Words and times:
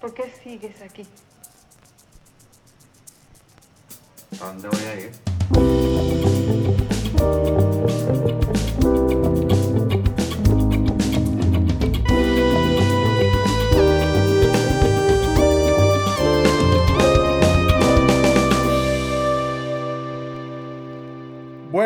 ¿Por 0.00 0.14
qué 0.14 0.32
sigues 0.42 0.80
aquí? 0.80 1.06
¿A 4.40 4.46
dónde 4.46 4.68
voy 4.68 4.84
a 4.84 5.00
ir? 5.00 5.27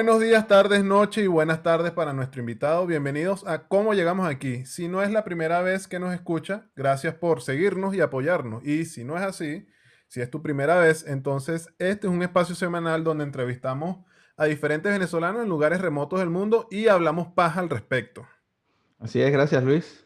Buenos 0.04 0.20
días, 0.20 0.48
tardes, 0.48 0.82
noche 0.82 1.22
y 1.22 1.26
buenas 1.28 1.62
tardes 1.62 1.92
para 1.92 2.12
nuestro 2.12 2.40
invitado. 2.40 2.88
Bienvenidos 2.88 3.46
a 3.46 3.68
Cómo 3.68 3.94
Llegamos 3.94 4.26
Aquí. 4.26 4.66
Si 4.66 4.88
no 4.88 5.00
es 5.00 5.12
la 5.12 5.22
primera 5.22 5.62
vez 5.62 5.86
que 5.86 6.00
nos 6.00 6.12
escucha, 6.12 6.66
gracias 6.74 7.14
por 7.14 7.40
seguirnos 7.40 7.94
y 7.94 8.00
apoyarnos. 8.00 8.64
Y 8.64 8.84
si 8.86 9.04
no 9.04 9.16
es 9.16 9.22
así, 9.22 9.68
si 10.08 10.20
es 10.20 10.28
tu 10.28 10.42
primera 10.42 10.76
vez, 10.80 11.06
entonces 11.06 11.68
este 11.78 12.08
es 12.08 12.12
un 12.12 12.20
espacio 12.20 12.56
semanal 12.56 13.04
donde 13.04 13.22
entrevistamos 13.22 14.04
a 14.36 14.46
diferentes 14.46 14.90
venezolanos 14.92 15.44
en 15.44 15.48
lugares 15.48 15.80
remotos 15.80 16.18
del 16.18 16.30
mundo 16.30 16.66
y 16.72 16.88
hablamos 16.88 17.28
paja 17.28 17.60
al 17.60 17.70
respecto. 17.70 18.26
Así 18.98 19.22
es, 19.22 19.30
gracias 19.30 19.62
Luis. 19.62 20.04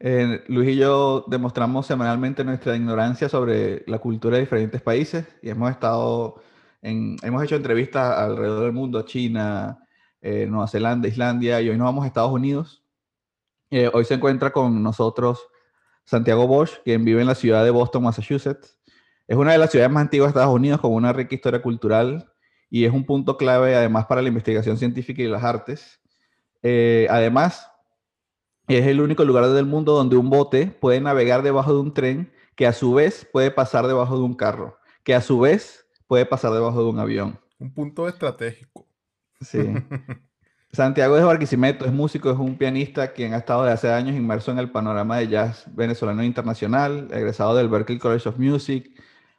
Eh, 0.00 0.42
Luis 0.48 0.70
y 0.70 0.76
yo 0.76 1.24
demostramos 1.28 1.86
semanalmente 1.86 2.42
nuestra 2.42 2.74
ignorancia 2.74 3.28
sobre 3.28 3.84
la 3.86 4.00
cultura 4.00 4.38
de 4.38 4.40
diferentes 4.40 4.82
países 4.82 5.24
y 5.40 5.50
hemos 5.50 5.70
estado 5.70 6.42
en, 6.82 7.16
hemos 7.22 7.42
hecho 7.42 7.56
entrevistas 7.56 8.18
alrededor 8.18 8.64
del 8.64 8.72
mundo, 8.72 9.02
China, 9.02 9.78
eh, 10.20 10.46
Nueva 10.48 10.68
Zelanda, 10.68 11.08
Islandia 11.08 11.60
y 11.60 11.68
hoy 11.68 11.76
nos 11.76 11.86
vamos 11.86 12.04
a 12.04 12.08
Estados 12.08 12.32
Unidos. 12.32 12.82
Eh, 13.70 13.90
hoy 13.92 14.04
se 14.04 14.14
encuentra 14.14 14.52
con 14.52 14.82
nosotros 14.82 15.40
Santiago 16.04 16.46
Bosch, 16.46 16.82
quien 16.84 17.04
vive 17.04 17.20
en 17.20 17.26
la 17.26 17.34
ciudad 17.34 17.64
de 17.64 17.70
Boston, 17.70 18.04
Massachusetts. 18.04 18.78
Es 19.26 19.36
una 19.36 19.52
de 19.52 19.58
las 19.58 19.70
ciudades 19.70 19.92
más 19.92 20.02
antiguas 20.02 20.28
de 20.28 20.38
Estados 20.38 20.54
Unidos 20.54 20.80
con 20.80 20.92
una 20.92 21.12
rica 21.12 21.34
historia 21.34 21.60
cultural 21.60 22.32
y 22.70 22.84
es 22.84 22.92
un 22.92 23.04
punto 23.04 23.36
clave 23.36 23.74
además 23.74 24.06
para 24.06 24.22
la 24.22 24.28
investigación 24.28 24.76
científica 24.76 25.22
y 25.22 25.26
las 25.26 25.42
artes. 25.42 26.00
Eh, 26.62 27.06
además, 27.10 27.70
es 28.68 28.86
el 28.86 29.00
único 29.00 29.24
lugar 29.24 29.48
del 29.48 29.66
mundo 29.66 29.92
donde 29.92 30.16
un 30.16 30.30
bote 30.30 30.66
puede 30.66 31.00
navegar 31.00 31.42
debajo 31.42 31.72
de 31.72 31.80
un 31.80 31.94
tren 31.94 32.32
que 32.54 32.66
a 32.66 32.72
su 32.72 32.94
vez 32.94 33.28
puede 33.32 33.50
pasar 33.50 33.86
debajo 33.86 34.16
de 34.16 34.24
un 34.24 34.34
carro, 34.34 34.78
que 35.04 35.14
a 35.14 35.20
su 35.20 35.38
vez 35.38 35.85
puede 36.06 36.26
pasar 36.26 36.52
debajo 36.52 36.82
de 36.82 36.90
un 36.90 36.98
avión. 36.98 37.38
Un 37.58 37.72
punto 37.72 38.08
estratégico. 38.08 38.86
Sí. 39.40 39.58
Santiago 40.72 41.16
de 41.16 41.24
Barquisimeto 41.24 41.86
es 41.86 41.92
músico, 41.92 42.30
es 42.30 42.36
un 42.36 42.58
pianista 42.58 43.12
quien 43.12 43.32
ha 43.32 43.38
estado 43.38 43.62
desde 43.62 43.74
hace 43.74 43.92
años 43.92 44.14
inmerso 44.14 44.50
en 44.50 44.58
el 44.58 44.70
panorama 44.70 45.16
de 45.18 45.28
jazz 45.28 45.64
venezolano 45.74 46.20
e 46.20 46.26
internacional, 46.26 47.08
egresado 47.12 47.54
del 47.54 47.68
Berklee 47.68 47.98
College 47.98 48.28
of 48.28 48.38
Music, 48.38 48.90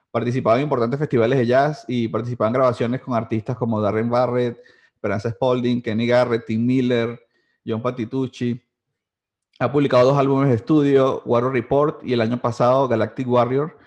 participado 0.10 0.58
en 0.58 0.64
importantes 0.64 0.98
festivales 1.00 1.38
de 1.38 1.46
jazz 1.46 1.86
y 1.88 2.08
participado 2.08 2.48
en 2.48 2.54
grabaciones 2.54 3.02
con 3.02 3.14
artistas 3.14 3.56
como 3.56 3.80
Darren 3.80 4.10
Barrett, 4.10 4.58
Esperanza 4.96 5.30
Spalding, 5.30 5.82
Kenny 5.84 6.08
Garrett, 6.08 6.46
Tim 6.46 6.66
Miller, 6.66 7.20
John 7.64 7.84
Patitucci. 7.84 8.60
Ha 9.60 9.72
publicado 9.72 10.10
dos 10.10 10.18
álbumes 10.18 10.50
de 10.50 10.56
estudio, 10.56 11.22
Warrior 11.24 11.54
Report 11.54 12.04
y 12.04 12.14
el 12.14 12.22
año 12.22 12.40
pasado 12.42 12.88
Galactic 12.88 13.28
Warrior, 13.28 13.78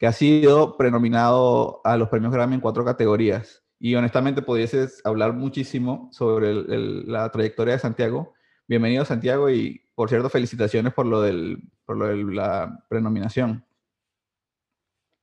que 0.00 0.06
ha 0.06 0.12
sido 0.12 0.78
prenominado 0.78 1.82
a 1.84 1.98
los 1.98 2.08
premios 2.08 2.32
Grammy 2.32 2.54
en 2.54 2.62
cuatro 2.62 2.86
categorías. 2.86 3.62
Y 3.78 3.94
honestamente 3.94 4.40
pudieses 4.40 5.02
hablar 5.04 5.34
muchísimo 5.34 6.08
sobre 6.10 6.50
el, 6.50 6.72
el, 6.72 7.12
la 7.12 7.30
trayectoria 7.30 7.74
de 7.74 7.80
Santiago. 7.80 8.32
Bienvenido 8.66 9.04
Santiago 9.04 9.50
y 9.50 9.82
por 9.94 10.08
cierto 10.08 10.30
felicitaciones 10.30 10.94
por 10.94 11.04
lo, 11.04 11.20
del, 11.20 11.62
por 11.84 11.98
lo 11.98 12.06
de 12.06 12.16
la 12.16 12.82
prenominación. 12.88 13.62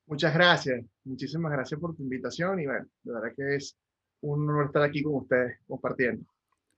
Muchas 0.05 0.35
gracias, 0.35 0.85
muchísimas 1.03 1.51
gracias 1.51 1.79
por 1.79 1.95
tu 1.95 2.03
invitación 2.03 2.59
y 2.59 2.67
bueno, 2.67 2.85
de 3.01 3.13
verdad 3.13 3.29
que 3.35 3.55
es 3.55 3.75
un 4.21 4.47
honor 4.47 4.67
estar 4.67 4.83
aquí 4.83 5.01
con 5.01 5.15
ustedes 5.15 5.57
compartiendo. 5.67 6.23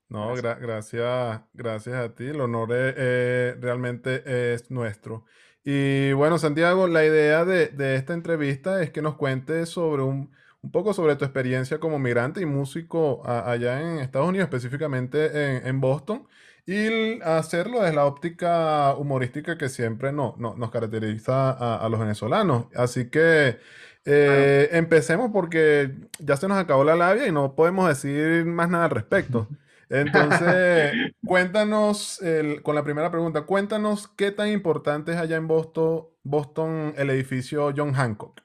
No, 0.07 0.29
gracias, 0.35 0.41
gra 0.41 0.55
gracias, 0.55 1.41
gracias 1.53 1.95
a 1.95 2.15
ti. 2.15 2.27
El 2.27 2.39
honor 2.39 2.71
es, 2.71 2.95
eh, 2.97 3.57
realmente 3.59 4.53
es 4.53 4.71
nuestro. 4.71 5.25
Y 5.71 6.13
bueno, 6.13 6.39
Santiago, 6.39 6.87
la 6.87 7.05
idea 7.05 7.45
de, 7.45 7.67
de, 7.67 7.95
esta 7.95 8.15
entrevista 8.15 8.81
es 8.81 8.89
que 8.89 9.03
nos 9.03 9.13
cuentes 9.17 9.69
sobre 9.69 10.01
un, 10.01 10.31
un, 10.63 10.71
poco 10.71 10.95
sobre 10.95 11.15
tu 11.15 11.25
experiencia 11.25 11.79
como 11.79 11.99
migrante 11.99 12.41
y 12.41 12.47
músico 12.47 13.21
a, 13.23 13.51
allá 13.51 13.79
en 13.79 13.99
Estados 13.99 14.29
Unidos, 14.29 14.45
específicamente 14.45 15.27
en, 15.57 15.67
en, 15.67 15.79
Boston, 15.79 16.27
y 16.65 17.21
hacerlo 17.21 17.81
desde 17.81 17.95
la 17.95 18.05
óptica 18.05 18.95
humorística 18.95 19.59
que 19.59 19.69
siempre 19.69 20.11
no, 20.11 20.33
no 20.39 20.55
nos 20.55 20.71
caracteriza 20.71 21.51
a, 21.51 21.85
a, 21.85 21.87
los 21.87 21.99
venezolanos. 21.99 22.65
Así 22.73 23.11
que 23.11 23.59
eh, 24.05 24.65
claro. 24.69 24.79
empecemos 24.79 25.29
porque 25.31 25.93
ya 26.17 26.35
se 26.35 26.47
nos 26.47 26.57
acabó 26.57 26.83
la 26.83 26.95
labia 26.95 27.27
y 27.27 27.31
no 27.31 27.53
podemos 27.53 27.87
decir 27.87 28.43
más 28.43 28.69
nada 28.71 28.85
al 28.85 28.91
respecto. 28.91 29.47
Entonces, 29.89 30.93
cuéntanos, 31.25 32.21
el, 32.21 32.61
con 32.61 32.75
la 32.75 32.83
primera 32.83 33.09
pregunta, 33.09 33.41
cuéntanos 33.41 34.07
qué 34.07 34.31
tan 34.31 34.49
importante 34.49 35.11
es 35.11 35.17
allá 35.17 35.35
en 35.37 35.47
Boston, 35.47 36.05
Boston 36.23 36.93
el 36.95 37.09
edificio 37.09 37.73
John 37.75 37.93
Hancock. 37.93 38.41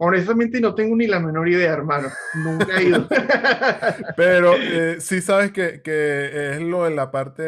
Honestamente 0.00 0.60
no 0.60 0.74
tengo 0.76 0.94
ni 0.94 1.08
la 1.08 1.18
menor 1.18 1.48
idea, 1.48 1.72
hermano. 1.72 2.08
Nunca 2.34 2.78
he 2.78 2.84
ido. 2.84 3.08
Pero 4.16 4.54
eh, 4.54 5.00
sí 5.00 5.20
sabes 5.20 5.50
que, 5.50 5.82
que, 5.82 6.52
es 6.52 6.60
lo 6.60 6.84
de 6.84 6.90
la 6.94 7.10
parte 7.10 7.42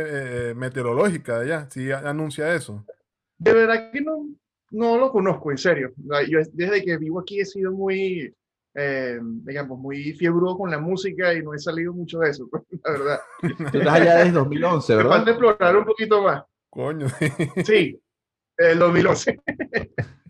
eh, 0.50 0.54
meteorológica 0.54 1.38
de 1.38 1.44
allá, 1.44 1.70
sí 1.70 1.92
anuncia 1.92 2.52
eso. 2.52 2.84
De 3.38 3.52
verdad 3.52 3.92
que 3.92 4.00
no, 4.00 4.26
no 4.70 4.98
lo 4.98 5.12
conozco, 5.12 5.52
en 5.52 5.58
serio. 5.58 5.92
Yo 6.28 6.40
desde 6.52 6.82
que 6.82 6.96
vivo 6.96 7.20
aquí 7.20 7.40
he 7.40 7.44
sido 7.44 7.70
muy, 7.70 8.34
eh, 8.74 9.18
digamos, 9.22 9.78
muy 9.78 10.12
fiebrudo 10.14 10.56
con 10.56 10.70
la 10.70 10.78
música 10.78 11.34
y 11.34 11.42
no 11.42 11.54
he 11.54 11.58
salido 11.58 11.92
mucho 11.92 12.20
de 12.20 12.30
eso, 12.30 12.48
la 12.84 12.92
verdad. 12.92 13.20
Tú 13.40 13.78
estás 13.78 13.94
allá 13.94 14.16
desde 14.18 14.32
2011, 14.32 14.96
¿verdad? 14.96 15.10
Me 15.10 15.16
falta 15.16 15.30
explorar 15.30 15.76
un 15.76 15.84
poquito 15.84 16.22
más. 16.22 16.44
Coño. 16.68 17.06
Sí, 17.64 18.00
el 18.56 18.78
2011. 18.78 19.40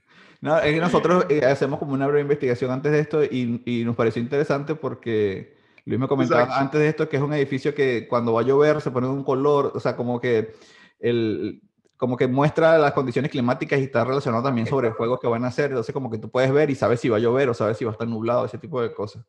No, 0.42 0.56
es 0.56 0.72
que 0.72 0.80
nosotros 0.80 1.26
eh, 1.28 1.44
hacemos 1.44 1.78
como 1.78 1.92
una 1.92 2.06
breve 2.06 2.22
investigación 2.22 2.70
antes 2.70 2.90
de 2.90 3.00
esto 3.00 3.22
y, 3.22 3.62
y 3.66 3.84
nos 3.84 3.94
pareció 3.94 4.22
interesante 4.22 4.74
porque 4.74 5.54
Luis 5.84 6.00
me 6.00 6.08
comentaba 6.08 6.44
Exacto. 6.44 6.64
antes 6.64 6.80
de 6.80 6.88
esto 6.88 7.08
que 7.10 7.18
es 7.18 7.22
un 7.22 7.34
edificio 7.34 7.74
que 7.74 8.08
cuando 8.08 8.32
va 8.32 8.40
a 8.40 8.44
llover 8.44 8.80
se 8.80 8.90
pone 8.90 9.06
un 9.06 9.22
color, 9.22 9.72
o 9.74 9.80
sea, 9.80 9.96
como 9.96 10.18
que 10.18 10.54
el, 10.98 11.60
como 12.00 12.16
que 12.16 12.26
muestra 12.26 12.78
las 12.78 12.94
condiciones 12.94 13.30
climáticas 13.30 13.78
y 13.78 13.82
está 13.82 14.02
relacionado 14.02 14.42
también 14.42 14.66
sobre 14.66 14.90
juegos 14.90 15.20
que 15.20 15.28
van 15.28 15.44
a 15.44 15.48
hacer. 15.48 15.66
Entonces, 15.66 15.92
como 15.92 16.10
que 16.10 16.16
tú 16.16 16.30
puedes 16.30 16.50
ver 16.50 16.70
y 16.70 16.74
sabes 16.74 16.98
si 16.98 17.10
va 17.10 17.18
a 17.18 17.20
llover 17.20 17.50
o 17.50 17.54
sabes 17.54 17.76
si 17.76 17.84
va 17.84 17.90
a 17.90 17.92
estar 17.92 18.08
nublado, 18.08 18.46
ese 18.46 18.56
tipo 18.56 18.80
de 18.80 18.94
cosas. 18.94 19.22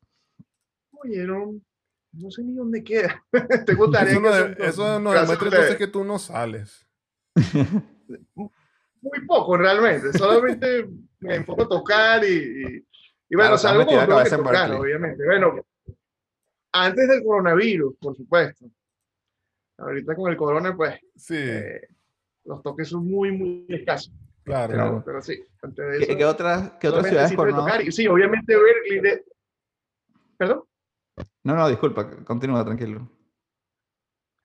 Oye, 0.94 1.18
no, 1.26 1.54
no 2.14 2.32
sé 2.32 2.42
ni 2.44 2.54
dónde 2.54 2.82
queda. 2.82 3.22
Tengo 3.66 3.92
tarea 3.92 4.14
eso, 4.14 4.22
no, 4.22 4.32
de, 4.32 4.56
eso 4.60 5.00
no 5.02 5.12
demuestra 5.12 5.48
entonces 5.50 5.76
que 5.76 5.88
tú 5.88 6.06
no 6.06 6.18
sales. 6.18 6.88
Muy 9.02 9.26
poco, 9.28 9.58
realmente. 9.58 10.14
Solamente 10.14 10.88
me 11.20 11.36
enfoco 11.36 11.64
a 11.64 11.68
tocar 11.68 12.24
y, 12.24 12.28
y, 12.28 12.88
y 13.30 13.36
bueno, 13.36 13.50
claro, 13.50 13.58
salgo 13.58 13.86
como 13.86 14.00
que 14.24 14.30
tocar, 14.30 14.72
obviamente. 14.72 15.26
Bueno, 15.26 15.56
antes 16.72 17.10
del 17.10 17.22
coronavirus, 17.22 17.98
por 18.00 18.16
supuesto. 18.16 18.66
Ahorita 19.78 20.16
con 20.16 20.32
el 20.32 20.38
corona, 20.38 20.74
pues. 20.74 21.02
Sí. 21.18 21.36
Eh, 21.38 21.82
los 22.46 22.62
toques 22.64 22.90
son 22.90 23.08
muy, 23.08 23.32
muy 23.32 23.66
escasos. 23.70 24.14
Claro. 24.44 24.72
Pero, 24.72 25.04
pero 25.06 25.22
sí, 25.22 25.44
antes 25.62 25.86
de 25.86 25.98
eso, 25.98 26.08
¿Qué, 26.08 26.18
qué 26.18 26.26
otras, 26.26 26.72
qué 26.80 26.88
otras 26.88 27.08
ciudades 27.08 27.36
conoces? 27.36 27.96
Sí, 27.96 28.08
obviamente 28.08 28.56
Berkeley. 28.56 29.02
De... 29.02 29.26
¿Perdón? 30.38 30.64
No, 31.44 31.56
no, 31.56 31.70
disculpa, 31.70 32.10
continúa, 32.24 32.66
tranquilo. 32.66 33.10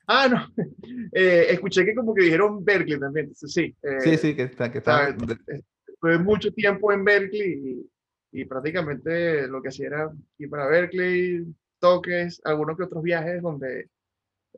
Ah, 0.06 0.28
no. 0.28 0.46
Eh, 1.12 1.46
escuché 1.50 1.84
que 1.84 1.94
como 1.94 2.14
que 2.14 2.24
dijeron 2.24 2.62
Berkeley 2.62 2.98
también. 2.98 3.34
Sí, 3.34 3.74
eh, 3.82 4.00
sí, 4.00 4.16
sí, 4.18 4.36
que 4.36 4.42
está. 4.42 4.70
Que 4.70 4.78
está... 4.78 5.08
Estuve 5.08 6.18
mucho 6.18 6.52
tiempo 6.52 6.92
en 6.92 7.04
Berkeley 7.04 7.88
y, 8.32 8.40
y, 8.40 8.44
prácticamente 8.44 9.48
lo 9.48 9.62
que 9.62 9.68
hacía 9.68 9.86
era 9.86 10.12
ir 10.36 10.50
para 10.50 10.66
Berkeley, 10.66 11.46
toques, 11.78 12.40
algunos 12.44 12.76
que 12.76 12.82
otros 12.82 13.02
viajes 13.02 13.40
donde, 13.40 13.88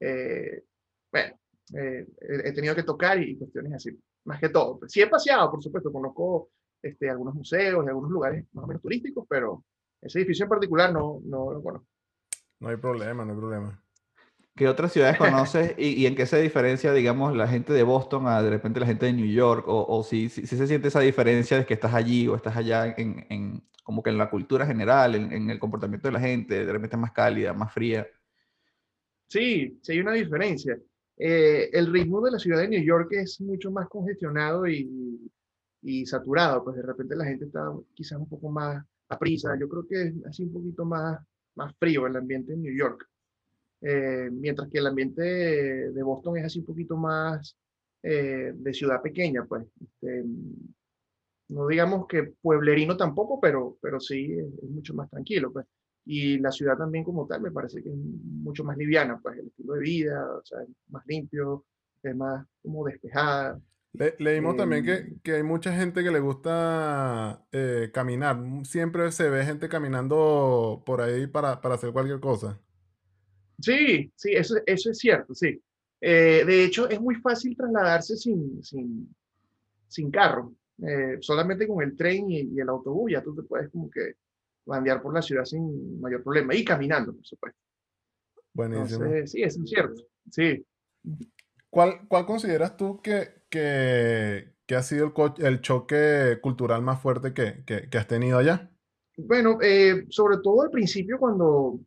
eh, 0.01 0.63
bueno, 1.13 1.39
eh, 1.75 2.07
he 2.21 2.53
tenido 2.53 2.75
que 2.75 2.83
tocar 2.83 3.21
y 3.23 3.37
cuestiones 3.37 3.75
así, 3.75 3.99
más 4.25 4.41
que 4.41 4.49
todo. 4.49 4.81
Sí 4.87 5.01
he 5.01 5.07
paseado, 5.07 5.51
por 5.51 5.63
supuesto, 5.63 5.93
conozco 5.93 6.51
este, 6.83 7.11
algunos 7.11 7.35
museos 7.35 7.85
y 7.85 7.89
algunos 7.89 8.11
lugares 8.11 8.45
más 8.53 8.65
o 8.65 8.69
menos 8.69 8.83
turísticos, 8.83 9.27
pero 9.29 9.65
ese 10.01 10.21
edificio 10.21 10.45
en 10.45 10.51
particular 10.51 10.93
no, 10.93 11.21
no 11.25 11.53
lo 11.53 11.63
conozco. 11.63 11.89
No 12.61 12.69
hay 12.69 12.77
problema, 12.77 13.25
no 13.25 13.33
hay 13.33 13.39
problema. 13.39 13.83
¿Qué 14.57 14.67
otras 14.67 14.93
ciudades 14.93 15.17
conoces 15.19 15.75
y, 15.79 16.03
y, 16.03 16.07
en 16.07 16.17
qué 16.17 16.27
se 16.27 16.41
diferencia, 16.41 16.93
digamos, 16.93 17.37
la 17.37 17.47
gente 17.47 17.73
de 17.73 17.85
Boston 17.85 18.27
a 18.27 18.43
de 18.43 18.51
repente 18.51 18.81
la 18.81 18.87
gente 18.87 19.07
de 19.07 19.13
New 19.13 19.31
York? 19.31 19.69
O, 19.69 19.87
o 19.87 20.03
si, 20.03 20.29
si, 20.29 20.47
si, 20.47 20.57
se 20.57 20.67
siente 20.67 20.89
esa 20.89 21.01
diferencia 21.01 21.59
de 21.59 21.65
que 21.65 21.75
estás 21.75 21.95
allí 21.95 22.27
o 22.27 22.35
estás 22.35 22.57
allá 22.57 22.93
en, 22.97 23.25
en 23.31 23.63
como 23.85 24.03
que 24.03 24.11
en 24.11 24.19
la 24.19 24.29
cultura 24.29 24.67
general, 24.67 25.15
en, 25.15 25.33
en, 25.33 25.51
el 25.51 25.61
comportamiento 25.61 26.09
de 26.09 26.13
la 26.13 26.21
gente, 26.21 26.67
de 26.67 26.73
repente 26.73 26.97
más 26.97 27.13
cálida, 27.13 27.53
más 27.53 27.73
fría. 27.73 28.07
Sí, 29.29 29.79
sí 29.81 29.93
hay 29.93 30.01
una 30.01 30.13
diferencia. 30.13 30.77
Eh, 31.19 31.71
el 31.73 31.93
ritmo 31.93 32.21
de 32.21 32.31
la 32.31 32.39
ciudad 32.39 32.61
de 32.61 32.69
New 32.69 32.83
York 32.83 33.09
es 33.13 33.41
mucho 33.41 33.71
más 33.73 33.89
congestionado 33.89 34.67
y, 34.69 35.31
saturado, 36.07 36.65
pues 36.65 36.77
de 36.77 36.83
repente 36.83 37.17
la 37.17 37.25
gente 37.25 37.47
está 37.47 37.73
quizás 37.95 38.19
un 38.19 38.29
poco 38.29 38.51
más 38.51 38.85
a 39.09 39.19
prisa. 39.19 39.57
Yo 39.59 39.69
creo 39.69 39.87
que 39.87 40.03
es 40.03 40.15
así 40.27 40.45
un 40.45 40.53
poquito 40.53 40.85
más, 40.85 41.19
más 41.57 41.75
frío 41.79 42.07
el 42.07 42.17
ambiente 42.17 42.53
en 42.53 42.63
New 42.63 42.75
York. 42.77 43.09
Eh, 43.81 44.29
mientras 44.33 44.69
que 44.69 44.79
el 44.79 44.87
ambiente 44.87 45.23
de 45.23 46.03
Boston 46.03 46.39
es 46.39 46.45
así 46.45 46.61
un 46.61 46.67
poquito 46.67 46.97
más 46.97 47.57
eh, 48.03 48.53
de 48.55 48.75
ciudad 48.75 49.03
pequeña, 49.03 49.45
pues. 49.45 49.67
Este, 49.81 50.25
no 51.49 51.67
digamos 51.67 52.07
que 52.07 52.35
pueblerino 52.43 52.97
tampoco, 52.97 53.41
pero, 53.41 53.79
pero 53.81 53.99
sí 54.01 54.33
es, 54.33 54.71
mucho 54.71 54.95
más 54.95 55.11
tranquilo, 55.11 55.53
pues. 55.53 55.67
Y 56.05 56.39
la 56.39 56.51
ciudad 56.51 56.77
también 56.77 57.05
como 57.05 57.27
tal 57.27 57.43
me 57.43 57.51
parece 57.51 57.83
que 57.83 57.91
es 57.91 57.97
mucho 57.97 58.65
más 58.65 58.77
liviana, 58.77 59.19
pues 59.23 59.39
el 59.39 59.49
estilo 59.49 59.75
de 59.75 59.81
vida, 59.81 60.37
o 60.37 60.45
sea, 60.45 60.63
es 60.63 60.69
más 60.89 61.05
limpio, 61.07 61.65
es 62.03 62.17
más 62.17 62.47
como 62.63 62.87
despejada. 62.87 63.61
leímos 64.19 64.57
también 64.57 64.85
que, 64.85 64.95
em, 64.95 65.19
que, 65.21 65.33
hay 65.33 65.43
mucha 65.43 65.73
gente 65.73 66.03
que 66.03 66.11
le 66.11 66.21
gusta 66.21 67.45
eh, 67.53 67.91
caminar. 67.93 68.39
Siempre 68.65 69.13
se 69.13 69.29
ve 69.29 69.45
gente 69.45 69.69
caminando 69.69 70.83
por 70.87 71.03
ahí 71.03 71.27
para, 71.27 71.61
para 71.61 71.75
hacer 71.75 71.93
cualquier 71.93 72.21
cosa. 72.21 72.59
Sí, 73.61 74.13
sí, 74.15 74.33
eso, 74.33 74.57
eso 74.67 74.91
es 74.91 74.99
cierto, 74.99 75.35
sí. 75.35 75.61
Eh, 76.01 76.45
de 76.47 76.65
hecho, 76.65 76.89
es 76.89 77.01
muy 77.01 77.17
fácil 77.17 77.57
trasladarse 77.57 78.17
sin, 78.17 78.63
sin, 78.63 79.15
sin 79.89 80.11
carro. 80.11 80.55
Eh, 80.81 81.19
solamente 81.21 81.67
con 81.67 81.83
el 81.83 81.97
tren 81.97 82.31
y, 82.31 82.61
el 82.61 82.69
autobús 82.69 83.11
ya 83.11 83.23
tú 83.23 83.35
te 83.35 83.43
puedes 83.43 83.69
como 83.71 83.91
que 83.91 84.15
bandear 84.69 85.03
por 85.03 85.15
la 85.15 85.23
ciudad 85.23 85.45
sin 85.45 86.01
mayor 86.01 86.23
problema. 86.23 86.55
Y 86.55 86.65
caminando, 86.65 87.15
por 87.15 87.25
supuesto. 87.25 87.59
Buenísimo. 88.53 89.05
sí, 89.27 89.43
eso 89.43 89.63
es 89.63 89.71
cierto. 89.71 90.03
Sí. 90.31 90.65
¿Cuál, 91.71 92.07
cuál 92.09 92.27
consideras 92.27 92.77
tú 92.77 93.01
que, 93.01 93.43
que, 93.49 94.53
que 94.67 94.75
ha 94.75 94.83
sido 94.83 95.13
el, 95.17 95.45
el, 95.45 95.61
choque 95.61 96.39
cultural 96.43 96.83
más 96.83 97.01
fuerte 97.01 97.33
que, 97.33 97.65
que, 97.65 97.99
has 97.99 98.07
tenido 98.07 98.39
allá? 98.39 98.71
Bueno, 99.17 99.59
eh, 99.63 100.07
sobre 100.11 100.39
todo 100.39 100.63
al 100.63 100.71
principio 100.71 101.19
cuando 101.19 101.79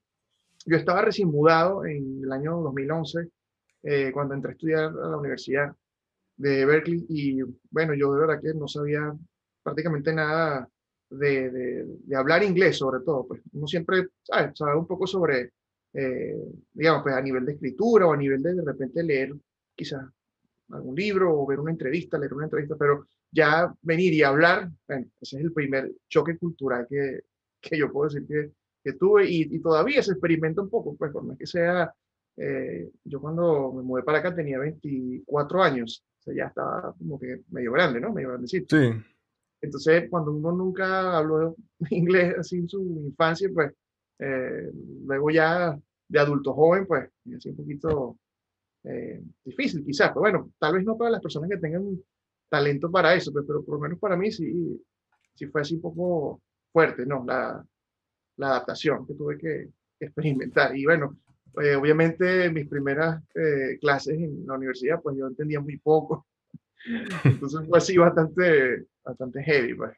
yo 0.65 0.77
estaba 0.77 1.01
recién 1.01 1.29
mudado 1.29 1.85
en 1.85 2.21
el 2.23 2.31
año 2.31 2.61
2011, 2.61 3.29
eh, 3.83 4.11
cuando 4.13 4.35
entré 4.35 4.51
a 4.51 4.53
estudiar 4.53 4.83
a 4.85 5.09
la 5.09 5.17
universidad 5.17 5.75
de 6.37 6.65
Berkeley 6.65 7.05
y 7.09 7.41
bueno, 7.69 7.93
yo 7.93 8.13
de 8.13 8.21
verdad 8.21 8.41
que 8.41 8.53
no 8.53 8.67
sabía 8.67 9.13
prácticamente 9.63 10.13
nada 10.13 10.67
de, 11.11 11.51
de, 11.51 12.15
hablar 12.15 12.43
inglés 12.43 12.77
sobre 12.77 13.03
todo, 13.03 13.27
pues 13.27 13.41
uno 13.53 13.67
siempre 13.67 14.07
sabe, 14.23 14.51
sabe 14.55 14.77
un 14.77 14.87
poco 14.87 15.05
sobre, 15.05 15.51
eh, 15.93 16.37
digamos, 16.73 17.03
pues 17.03 17.15
a 17.15 17.21
nivel 17.21 17.45
de 17.45 17.53
escritura 17.53 18.07
o 18.07 18.13
a 18.13 18.17
nivel 18.17 18.41
de 18.41 18.55
de 18.55 18.63
repente 18.63 19.03
leer 19.03 19.33
quizás 19.75 20.05
algún 20.69 20.95
libro 20.95 21.37
o 21.37 21.45
ver 21.45 21.59
una 21.59 21.71
entrevista, 21.71 22.17
leer 22.17 22.33
una 22.33 22.45
entrevista, 22.45 22.75
pero 22.77 23.05
ya 23.29 23.73
venir 23.81 24.13
y 24.13 24.23
hablar, 24.23 24.69
bueno, 24.87 25.07
ese 25.19 25.37
es 25.37 25.43
el 25.43 25.53
primer 25.53 25.91
choque 26.07 26.37
cultural 26.37 26.87
que, 26.89 27.21
que 27.59 27.77
yo 27.77 27.91
puedo 27.91 28.09
decir 28.09 28.27
que, 28.27 28.51
que 28.83 28.93
tuve 28.93 29.29
y, 29.29 29.41
y, 29.55 29.59
todavía 29.59 30.01
se 30.01 30.11
experimenta 30.11 30.61
un 30.61 30.69
poco, 30.69 30.95
pues 30.95 31.11
por 31.11 31.23
más 31.23 31.37
que 31.37 31.45
sea, 31.45 31.93
eh, 32.37 32.89
yo 33.03 33.19
cuando 33.19 33.73
me 33.73 33.83
mudé 33.83 34.03
para 34.03 34.19
acá 34.19 34.33
tenía 34.33 34.57
24 34.59 35.61
años, 35.61 36.03
o 36.19 36.23
sea, 36.23 36.33
ya 36.33 36.45
estaba 36.45 36.93
como 36.97 37.19
que 37.19 37.41
medio 37.49 37.71
grande, 37.73 37.99
¿no? 37.99 38.13
Medio 38.13 38.29
grandecito. 38.29 38.77
Sí. 38.77 38.91
Entonces, 39.61 40.09
cuando 40.09 40.31
uno 40.31 40.51
nunca 40.51 41.17
habló 41.17 41.55
inglés 41.89 42.35
así 42.37 42.57
en 42.57 42.69
su 42.69 42.81
infancia, 42.81 43.49
pues 43.53 43.73
eh, 44.19 44.71
luego 45.05 45.29
ya 45.29 45.77
de 46.07 46.19
adulto 46.19 46.53
joven, 46.53 46.85
pues 46.85 47.09
así 47.35 47.49
un 47.49 47.55
poquito 47.55 48.17
eh, 48.83 49.23
difícil 49.43 49.85
quizás, 49.85 50.09
pero 50.09 50.21
bueno, 50.21 50.51
tal 50.59 50.73
vez 50.73 50.83
no 50.83 50.97
para 50.97 51.11
las 51.11 51.21
personas 51.21 51.49
que 51.49 51.57
tengan 51.57 52.01
talento 52.49 52.91
para 52.91 53.13
eso, 53.13 53.31
pues, 53.31 53.45
pero 53.47 53.63
por 53.63 53.75
lo 53.75 53.81
menos 53.81 53.99
para 53.99 54.17
mí 54.17 54.31
sí, 54.31 54.83
sí 55.35 55.47
fue 55.47 55.61
así 55.61 55.75
un 55.75 55.81
poco 55.81 56.41
fuerte, 56.71 57.05
¿no? 57.05 57.23
La, 57.25 57.65
la 58.37 58.47
adaptación 58.47 59.05
que 59.05 59.13
tuve 59.13 59.37
que 59.37 59.69
experimentar. 59.99 60.75
Y 60.75 60.85
bueno, 60.85 61.17
eh, 61.61 61.75
obviamente 61.75 62.49
mis 62.49 62.67
primeras 62.67 63.21
eh, 63.35 63.77
clases 63.79 64.15
en 64.15 64.45
la 64.45 64.55
universidad, 64.55 65.01
pues 65.01 65.17
yo 65.17 65.27
entendía 65.27 65.59
muy 65.59 65.77
poco. 65.77 66.27
Entonces 67.23 67.67
fue 67.67 67.77
así 67.77 67.97
bastante, 67.97 68.85
bastante 69.03 69.44
heavy, 69.44 69.74
pues. 69.74 69.92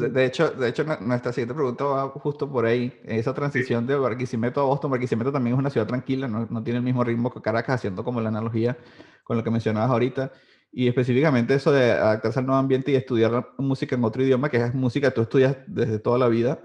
de, 0.00 0.24
hecho, 0.24 0.50
de 0.50 0.68
hecho, 0.68 0.84
nuestra 1.00 1.32
siguiente 1.32 1.54
pregunta 1.54 1.84
va 1.84 2.08
justo 2.10 2.50
por 2.50 2.66
ahí. 2.66 2.98
Esa 3.04 3.34
transición 3.34 3.86
de 3.86 3.96
Barquisimeto 3.96 4.60
a 4.60 4.64
Boston. 4.64 4.90
Barquisimeto 4.90 5.32
también 5.32 5.54
es 5.54 5.58
una 5.58 5.70
ciudad 5.70 5.86
tranquila, 5.86 6.28
no, 6.28 6.46
no, 6.48 6.62
tiene 6.62 6.78
el 6.78 6.84
mismo 6.84 7.04
ritmo 7.04 7.32
que 7.32 7.40
Caracas, 7.40 7.76
haciendo 7.76 8.04
como 8.04 8.20
la 8.20 8.28
analogía 8.28 8.76
con 9.24 9.36
lo 9.36 9.44
que 9.44 9.50
mencionabas 9.50 9.90
ahorita. 9.90 10.32
Y 10.72 10.88
específicamente 10.88 11.54
eso 11.54 11.70
de 11.70 11.92
adaptarse 11.92 12.40
al 12.40 12.46
nuevo 12.46 12.58
ambiente 12.58 12.90
y 12.90 12.96
estudiar 12.96 13.50
música 13.58 13.94
en 13.94 14.04
otro 14.04 14.22
idioma, 14.22 14.48
que 14.48 14.56
es 14.56 14.74
música 14.74 15.10
que 15.10 15.14
tú 15.14 15.22
estudias 15.22 15.56
desde 15.66 16.00
toda 16.00 16.18
la 16.18 16.28
vida 16.28 16.60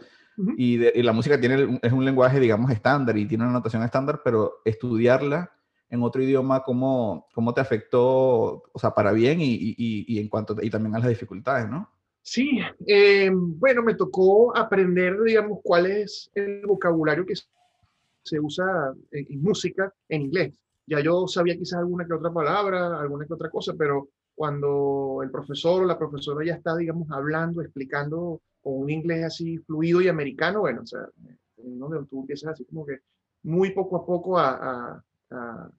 y, 0.58 0.78
la 1.04 1.12
música 1.12 1.40
tiene, 1.40 1.80
es 1.82 1.92
un 1.92 2.06
lenguaje, 2.06 2.40
digamos, 2.40 2.72
estándar 2.72 3.18
y 3.18 3.28
tiene 3.28 3.44
una 3.44 3.54
notación 3.54 3.84
estándar, 3.84 4.22
pero 4.24 4.62
estudiarla 4.64 5.52
en 5.90 6.04
otro 6.04 6.22
idioma, 6.22 6.64
¿cómo, 6.64 7.28
cómo 7.34 7.54
te 7.54 7.62
afectó, 7.62 8.64
o 8.72 8.80
sea, 8.80 8.92
para 8.92 9.12
bien 9.12 9.42
y, 9.42 9.54
y, 9.54 10.06
y 10.08 10.20
en 10.20 10.30
cuanto, 10.30 10.56
y 10.62 10.70
también 10.70 10.96
a 10.96 11.00
las 11.00 11.10
dificultades, 11.10 11.70
¿no? 11.70 11.90
Sí, 12.22 12.60
eh, 12.86 13.32
bueno, 13.34 13.82
me 13.82 13.96
tocó 13.96 14.56
aprender, 14.56 15.22
digamos, 15.24 15.60
cuál 15.64 15.88
es 15.88 16.30
el 16.36 16.66
vocabulario 16.66 17.26
que 17.26 17.34
se 18.24 18.40
usa 18.40 18.94
en, 19.12 19.26
en, 19.30 19.42
música 19.42 19.92
en 20.08 20.24
inglés. 20.24 20.54
Ya 20.86 21.00
yo 21.00 21.28
sabía 21.28 21.58
quizás 21.58 21.80
alguna 21.80 22.06
que 22.06 22.14
otra 22.14 22.32
palabra, 22.32 23.00
alguna 23.00 23.26
que 23.26 23.34
otra 23.34 23.50
cosa, 23.50 23.74
pero 23.78 24.10
cuando 24.36 25.22
el 25.24 25.32
profesor 25.32 25.84
o 25.84 25.86
la 25.86 25.98
profesora 25.98 26.46
ya 26.46 26.56
está, 26.56 26.76
digamos, 26.76 27.10
hablando, 27.12 27.62
explicando 27.62 28.42
con 28.62 28.80
un 28.80 28.90
inglés 28.90 29.26
así 29.26 29.58
fluido 29.58 30.02
y 30.02 30.08
americano, 30.08 30.62
bueno, 30.62 30.82
o 30.84 30.86
sea, 30.86 31.10
donde 31.58 32.06
tú 32.06 32.22
empiezas 32.22 32.54
así 32.54 32.66
como 32.66 32.86
que 32.86 33.00
muy 33.44 33.72
poco 33.72 33.98
a 33.98 34.06
poco 34.06 34.38
a, 34.38 34.50
a, 34.50 35.04
a, 35.32 35.72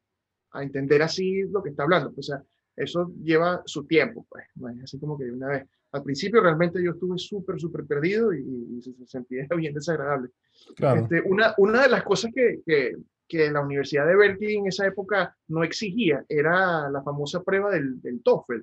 entender 0.55 1.02
así 1.02 1.43
lo 1.43 1.62
que 1.62 1.70
está 1.70 1.85
hablando. 1.85 2.12
Pues, 2.12 2.31
o 2.31 2.32
sea, 2.35 2.44
eso 2.76 3.12
lleva 3.23 3.62
su 3.67 3.85
tiempo, 3.87 4.26
pues, 4.29 4.44
no 4.55 4.69
es 4.69 4.82
así 4.82 4.99
como 4.99 5.19
que 5.19 5.25
de 5.25 5.32
una 5.32 5.49
vez. 5.49 5.67
Al 5.93 6.02
principio 6.02 6.41
realmente 6.41 6.82
yo 6.82 6.93
estuve 6.93 7.19
súper, 7.19 7.61
súper 7.61 7.85
perdido 7.85 8.32
y, 8.32 8.81
se, 8.81 8.94
sentía 9.06 9.47
bien 9.56 9.75
desagradable. 9.75 10.31
Claro. 10.76 11.02
Este, 11.02 11.20
una, 11.23 11.55
una 11.58 11.82
de 11.82 11.88
las 11.88 12.02
cosas 12.05 12.31
que, 12.35 12.61
que, 12.64 12.97
que, 13.29 13.50
la 13.50 13.61
Universidad 13.61 14.06
de 14.06 14.17
Berkeley 14.17 14.56
en 14.56 14.69
esa 14.69 14.87
época 14.87 15.37
no 15.49 15.64
exigía 15.64 16.25
era 16.29 16.88
la 16.91 17.02
famosa 17.02 17.43
prueba 17.43 17.70
del, 17.70 18.00
del 18.00 18.23
TOEFL. 18.23 18.62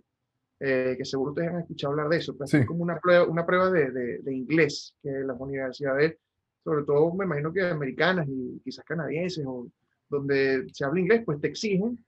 Eh, 0.59 0.95
que 0.97 1.05
seguro 1.05 1.33
ustedes 1.33 1.49
han 1.49 1.59
escuchado 1.59 1.91
hablar 1.91 2.09
de 2.09 2.17
eso, 2.17 2.35
pero 2.35 2.59
es 2.59 2.65
como 2.65 2.81
una 2.81 2.99
prueba, 2.99 3.25
una 3.25 3.45
prueba 3.45 3.69
de, 3.69 3.91
de, 3.91 4.33
inglés 4.33 4.95
que 5.03 5.11
las 5.11 5.39
universidades, 5.39 6.17
sobre 6.63 6.83
todo 6.83 7.13
me 7.13 7.25
imagino 7.25 7.53
que 7.53 7.61
americanas 7.61 8.27
y 8.27 8.59
quizás 8.63 8.83
canadienses, 8.83 9.45
o 9.45 9.67
donde 10.09 10.67
se 10.73 10.85
habla 10.85 10.99
inglés, 10.99 11.23
pues 11.25 11.39
te 11.41 11.47
exigen. 11.47 12.03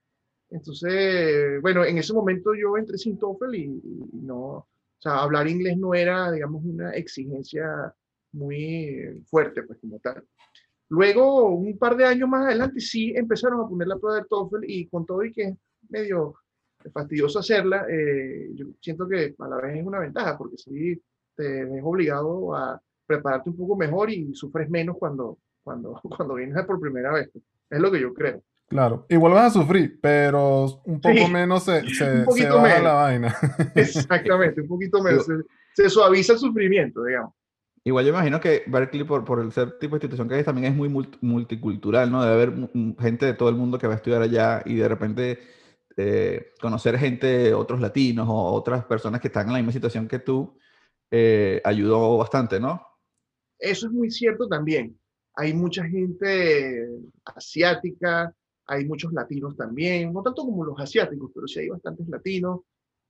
Entonces, 0.50 1.60
bueno, 1.62 1.84
en 1.84 1.98
ese 1.98 2.12
momento 2.12 2.54
yo 2.54 2.76
entré 2.76 2.98
sin 2.98 3.18
TOEFL 3.18 3.54
y, 3.54 3.68
no, 4.12 4.38
o 4.40 4.68
sea, 4.98 5.22
hablar 5.22 5.48
inglés 5.48 5.76
no 5.78 5.94
era, 5.94 6.30
digamos, 6.32 6.64
una 6.64 6.92
exigencia 6.92 7.94
muy 8.32 9.22
fuerte, 9.26 9.62
pues 9.62 9.78
como 9.80 9.98
tal. 10.00 10.24
Luego, 10.88 11.50
un 11.50 11.78
par 11.78 11.96
de 11.96 12.04
años 12.04 12.28
más 12.28 12.46
adelante, 12.46 12.80
sí 12.80 13.12
empezaron 13.14 13.60
a 13.60 13.68
poner 13.68 13.86
la 13.86 13.98
prueba 13.98 14.16
del 14.16 14.26
TOEFL 14.28 14.64
y 14.66 14.88
con 14.88 15.06
todo 15.06 15.24
y 15.24 15.32
que 15.32 15.42
es 15.42 15.56
medio 15.88 16.34
fastidioso 16.92 17.38
hacerla, 17.38 17.86
eh, 17.88 18.50
yo 18.54 18.66
siento 18.80 19.06
que 19.06 19.34
a 19.38 19.48
la 19.48 19.56
vez 19.56 19.78
es 19.78 19.86
una 19.86 19.98
ventaja, 19.98 20.36
porque 20.36 20.56
si 20.56 21.00
te 21.36 21.64
ves 21.64 21.82
obligado 21.84 22.54
a 22.54 22.80
prepararte 23.06 23.50
un 23.50 23.56
poco 23.56 23.76
mejor 23.76 24.10
y 24.10 24.34
sufres 24.34 24.70
menos 24.70 24.96
cuando, 24.98 25.38
cuando, 25.62 26.00
cuando 26.16 26.34
vienes 26.34 26.64
por 26.64 26.80
primera 26.80 27.12
vez. 27.12 27.30
Es 27.70 27.80
lo 27.80 27.90
que 27.90 28.00
yo 28.00 28.12
creo. 28.12 28.42
Claro, 28.68 29.06
igual 29.08 29.32
vas 29.32 29.56
a 29.56 29.60
sufrir, 29.60 29.98
pero 30.00 30.82
un 30.84 31.00
poco 31.00 31.28
menos 31.28 31.64
se, 31.64 31.82
se, 31.88 32.24
se 32.24 32.48
baja 32.48 32.62
menos. 32.62 32.82
la 32.82 32.92
vaina. 32.92 33.36
Exactamente, 33.74 34.60
un 34.60 34.68
poquito 34.68 35.02
menos. 35.02 35.26
Se, 35.26 35.34
se, 35.74 35.90
suaviza 35.90 36.34
el 36.34 36.38
sufrimiento, 36.38 37.02
digamos. 37.04 37.34
Igual 37.82 38.04
yo 38.04 38.10
imagino 38.10 38.40
que 38.40 38.62
Berkeley, 38.66 39.04
por, 39.04 39.24
por 39.24 39.40
el 39.40 39.52
ser 39.52 39.78
tipo 39.78 39.94
de 39.94 39.98
institución 39.98 40.28
que 40.28 40.38
es, 40.38 40.44
también 40.44 40.72
es 40.72 40.76
muy 40.76 40.88
multicultural, 41.20 42.12
¿no? 42.12 42.22
Debe 42.22 42.34
haber 42.34 42.70
gente 43.00 43.26
de 43.26 43.34
todo 43.34 43.48
el 43.48 43.56
mundo 43.56 43.78
que 43.78 43.86
va 43.86 43.94
a 43.94 43.96
estudiar 43.96 44.20
allá 44.20 44.62
y 44.66 44.76
de 44.76 44.88
repente 44.88 45.38
eh, 45.96 46.52
conocer 46.60 46.98
gente, 46.98 47.54
otros 47.54 47.80
latinos 47.80 48.28
o 48.28 48.52
otras 48.52 48.84
personas 48.84 49.20
que 49.20 49.28
están 49.28 49.46
en 49.46 49.54
la 49.54 49.58
misma 49.58 49.72
situación 49.72 50.06
que 50.06 50.18
tú, 50.18 50.56
eh, 51.10 51.60
ayudó 51.64 52.18
bastante, 52.18 52.60
¿no? 52.60 52.86
Eso 53.58 53.86
es 53.86 53.92
muy 53.92 54.10
cierto 54.10 54.46
también. 54.46 54.98
Hay 55.36 55.54
mucha 55.54 55.84
gente 55.84 56.88
asiática, 57.24 58.34
hay 58.66 58.84
muchos 58.84 59.12
latinos 59.12 59.56
también, 59.56 60.12
no 60.12 60.22
tanto 60.22 60.42
como 60.42 60.64
los 60.64 60.78
asiáticos, 60.78 61.30
pero 61.34 61.46
sí 61.46 61.60
hay 61.60 61.68
bastantes 61.68 62.08
latinos 62.08 62.60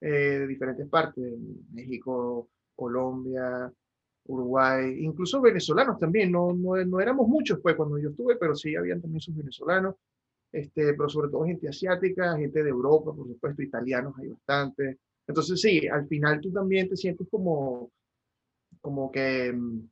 eh, 0.01 0.09
de 0.09 0.47
diferentes 0.47 0.89
partes, 0.89 1.35
México, 1.73 2.49
Colombia, 2.75 3.73
Uruguay, 4.25 4.97
incluso 5.01 5.41
venezolanos 5.41 5.99
también, 5.99 6.31
no, 6.31 6.53
no, 6.53 6.77
no, 6.85 7.01
éramos 7.01 7.27
muchos 7.29 7.59
pues 7.61 7.75
cuando 7.75 7.99
yo 7.99 8.11
estuve, 8.11 8.37
pero 8.37 8.55
sí 8.55 8.77
habían 8.77 9.01
también 9.01 9.21
sus 9.21 9.37
venezolanos 9.37 9.97
este, 10.53 10.95
pero 10.95 11.09
sobre 11.09 11.31
todo 11.31 11.45
gente 11.45 11.69
asiática, 11.69 12.37
gente 12.37 12.63
de 12.63 12.71
Europa, 12.71 13.13
por 13.15 13.27
supuesto, 13.29 13.63
italianos 13.63 14.15
hay 14.19 14.29
bastante, 14.29 14.99
Entonces 15.27 15.61
sí, 15.61 15.87
al 15.87 16.07
final 16.09 16.41
tú 16.41 16.53
también 16.53 16.89
te 16.89 16.97
sientes 16.97 17.27
como, 17.31 17.91
como 18.81 19.11
que 19.13 19.53
mm, 19.53 19.89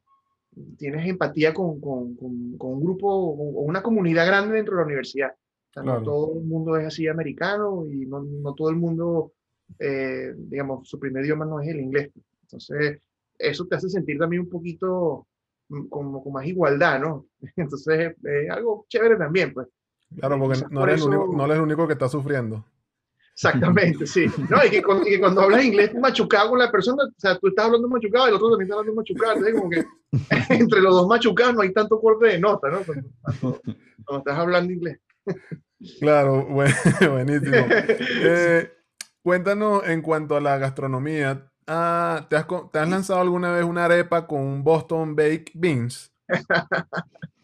tienes 0.76 1.06
empatía 1.08 1.52
con, 1.54 1.80
con, 1.80 2.14
con, 2.16 2.56
con 2.58 2.72
un 2.74 2.80
grupo 2.84 3.06
o 3.12 3.62
una 3.62 3.82
comunidad 3.82 4.26
grande 4.26 4.54
dentro 4.56 4.74
de 4.76 4.80
la 4.82 4.86
universidad. 4.86 5.30
O 5.30 5.72
sea, 5.72 5.82
Claro. 5.82 5.98
No 6.00 6.04
todo 6.04 6.32
el 6.38 6.44
mundo 6.44 6.76
es 6.76 6.86
así 6.86 7.06
americano 7.08 7.86
y 7.88 8.06
no, 8.06 8.22
no 8.22 8.54
todo 8.54 8.70
el 8.70 8.76
mundo, 8.76 9.32
eh, 9.78 10.32
digamos, 10.36 10.88
su 10.88 10.98
primer 10.98 11.24
idioma 11.24 11.44
no 11.44 11.60
es 11.60 11.68
el 11.68 11.80
inglés. 11.80 12.10
Entonces, 12.42 13.00
eso 13.38 13.66
te 13.66 13.76
hace 13.76 13.88
sentir 13.88 14.18
también 14.18 14.42
un 14.42 14.48
poquito 14.48 15.26
mm, 15.68 15.86
como 15.88 16.22
con 16.22 16.32
más 16.32 16.46
igualdad, 16.46 16.98
¿no? 17.00 17.26
Entonces, 17.56 18.14
es 18.24 18.50
algo 18.50 18.86
chévere 18.88 19.16
también, 19.16 19.52
pues. 19.52 19.68
Claro, 20.16 20.38
porque 20.38 20.58
no 20.70 20.80
por 20.80 20.88
eres, 20.88 21.02
el 21.02 21.08
único, 21.08 21.24
eso- 21.24 21.32
no 21.36 21.44
eres 21.44 21.56
el 21.58 21.62
único 21.62 21.86
que 21.86 21.92
está 21.92 22.08
sufriendo. 22.08 22.64
Exactamente, 23.38 24.04
sí. 24.04 24.26
No, 24.50 24.64
y 24.66 24.68
que, 24.68 24.82
cuando, 24.82 25.06
y 25.06 25.10
que 25.10 25.20
cuando 25.20 25.42
hablas 25.42 25.64
inglés 25.64 25.94
machucado 25.94 26.50
con 26.50 26.58
la 26.58 26.72
persona, 26.72 27.04
o 27.04 27.20
sea, 27.20 27.38
tú 27.38 27.46
estás 27.46 27.66
hablando 27.66 27.86
machucado 27.86 28.26
y 28.26 28.30
el 28.30 28.34
otro 28.34 28.50
también 28.50 28.66
está 28.68 28.80
hablando 28.80 28.96
machucado. 29.00 29.32
Entonces, 29.34 29.54
como 29.54 29.70
que 29.70 29.84
entre 30.54 30.80
los 30.80 30.92
dos 30.92 31.06
machucados 31.06 31.54
no 31.54 31.60
hay 31.60 31.72
tanto 31.72 32.00
corte 32.00 32.26
de 32.26 32.40
nota, 32.40 32.68
¿no? 32.68 32.80
Cuando, 32.84 33.60
estás 34.18 34.36
hablando 34.38 34.72
inglés. 34.72 34.98
Claro, 36.00 36.46
buen- 36.46 36.74
buenísimo. 37.12 37.54
Eh, 37.70 38.72
cuéntanos 39.22 39.86
en 39.86 40.02
cuanto 40.02 40.36
a 40.36 40.40
la 40.40 40.58
gastronomía. 40.58 41.48
Ah, 41.68 42.26
¿te 42.28 42.34
has, 42.34 42.46
te 42.72 42.78
has 42.80 42.88
lanzado 42.88 43.20
alguna 43.20 43.52
vez 43.52 43.62
una 43.64 43.84
arepa 43.84 44.26
con 44.26 44.40
un 44.40 44.64
Boston 44.64 45.14
Baked 45.14 45.52
Beans? 45.54 46.10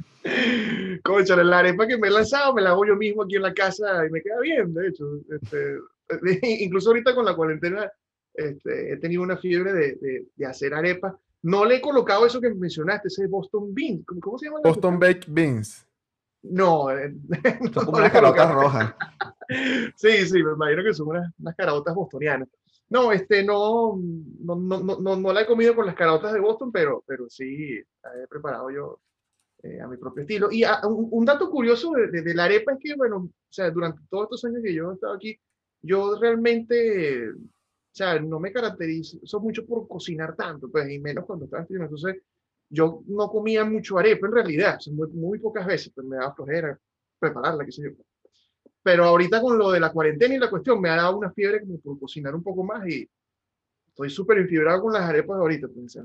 Cónchale, 1.02 1.44
la 1.44 1.58
arepa 1.58 1.86
que 1.86 1.98
me 1.98 2.08
he 2.08 2.10
lanzado 2.10 2.54
me 2.54 2.62
la 2.62 2.70
hago 2.70 2.86
yo 2.86 2.96
mismo 2.96 3.22
aquí 3.22 3.36
en 3.36 3.42
la 3.42 3.52
casa 3.54 4.06
y 4.06 4.10
me 4.10 4.22
queda 4.22 4.40
bien, 4.40 4.72
de 4.72 4.88
hecho. 4.88 5.04
Este, 5.30 5.78
incluso 6.64 6.90
ahorita 6.90 7.14
con 7.14 7.24
la 7.24 7.34
cuarentena 7.36 7.90
este, 8.34 8.92
he 8.92 8.96
tenido 8.98 9.22
una 9.22 9.36
fiebre 9.36 9.72
de, 9.72 9.94
de, 9.96 10.26
de 10.34 10.46
hacer 10.46 10.74
arepas. 10.74 11.14
No 11.42 11.64
le 11.66 11.76
he 11.76 11.80
colocado 11.80 12.24
eso 12.26 12.40
que 12.40 12.48
mencionaste, 12.54 13.08
ese 13.08 13.26
Boston 13.26 13.74
Bean. 13.74 14.02
¿Cómo, 14.04 14.20
cómo 14.20 14.38
se 14.38 14.46
llama? 14.46 14.60
la- 14.64 14.70
Boston 14.70 14.98
Baked 14.98 15.26
Beans. 15.28 15.86
No, 16.42 16.90
eh, 16.90 17.14
Son 17.74 17.84
como 17.86 17.98
unas 17.98 18.10
carotas 18.12 18.46
colocado. 18.46 18.62
rojas. 18.62 18.94
Sí, 19.96 20.26
sí, 20.26 20.42
me 20.42 20.52
imagino 20.52 20.82
que 20.82 20.94
son 20.94 21.08
unas, 21.08 21.30
unas 21.38 21.54
caraotas 21.54 21.94
bostonianas. 21.94 22.48
No, 22.88 23.12
este, 23.12 23.42
no, 23.44 23.98
no, 24.40 24.56
no, 24.56 24.80
no, 24.80 25.00
no, 25.00 25.16
no 25.16 25.32
la 25.32 25.42
he 25.42 25.46
comido 25.46 25.74
con 25.74 25.86
las 25.86 25.94
caraotas 25.94 26.32
de 26.32 26.40
Boston, 26.40 26.70
pero, 26.72 27.02
pero 27.06 27.28
sí 27.28 27.76
la 28.02 28.22
he 28.22 28.26
preparado 28.28 28.70
yo 28.70 29.00
eh, 29.64 29.80
a 29.80 29.88
mi 29.88 29.96
propio 29.98 30.22
estilo. 30.22 30.50
Y 30.52 30.64
ah, 30.64 30.80
un, 30.86 31.08
un 31.10 31.24
dato 31.24 31.50
curioso 31.50 31.92
de, 31.92 32.08
de- 32.10 32.22
de 32.22 32.34
la 32.34 32.44
arepa 32.44 32.72
es 32.74 32.78
que, 32.80 32.94
bueno, 32.96 33.16
o 33.18 33.30
sea, 33.52 33.70
durante 33.70 34.02
todos 34.10 34.24
estos 34.26 34.44
años 34.46 34.62
que 34.62 34.74
yo 34.74 34.90
he 34.90 34.94
estado 34.94 35.14
aquí, 35.14 35.38
yo 35.82 36.18
realmente, 36.20 37.30
o 37.32 37.36
sea, 37.92 38.18
no 38.20 38.40
me 38.40 38.52
caracterizo 38.52 39.40
mucho 39.40 39.66
por 39.66 39.86
cocinar 39.88 40.36
tanto, 40.36 40.70
pues, 40.70 40.88
y 40.90 40.98
menos 40.98 41.24
cuando 41.26 41.44
estaba 41.46 41.62
estudiando. 41.62 41.86
Entonces, 41.94 42.22
yo 42.70 43.02
no 43.08 43.28
comía 43.28 43.64
mucho 43.64 43.98
arepa 43.98 44.26
en 44.26 44.32
realidad, 44.34 44.76
o 44.78 44.80
sea, 44.80 44.92
muy, 44.92 45.08
muy 45.10 45.38
pocas 45.38 45.66
veces, 45.66 45.92
pues 45.94 46.06
me 46.06 46.16
daba 46.16 46.34
flojera 46.34 46.78
prepararla, 47.18 47.64
qué 47.64 47.72
sé 47.72 47.82
yo. 47.84 47.90
Pero 48.82 49.04
ahorita 49.04 49.40
con 49.40 49.58
lo 49.58 49.70
de 49.72 49.80
la 49.80 49.92
cuarentena 49.92 50.34
y 50.34 50.38
la 50.38 50.50
cuestión, 50.50 50.80
me 50.80 50.90
ha 50.90 50.96
dado 50.96 51.16
una 51.18 51.32
fiebre 51.32 51.60
como 51.60 51.78
por 51.80 51.98
cocinar 51.98 52.34
un 52.34 52.42
poco 52.42 52.64
más 52.64 52.86
y 52.88 53.08
estoy 53.88 54.10
súper 54.10 54.38
enfibrado 54.38 54.82
con 54.82 54.92
las 54.94 55.02
arepas 55.04 55.38
ahorita, 55.38 55.68
pues, 55.68 55.96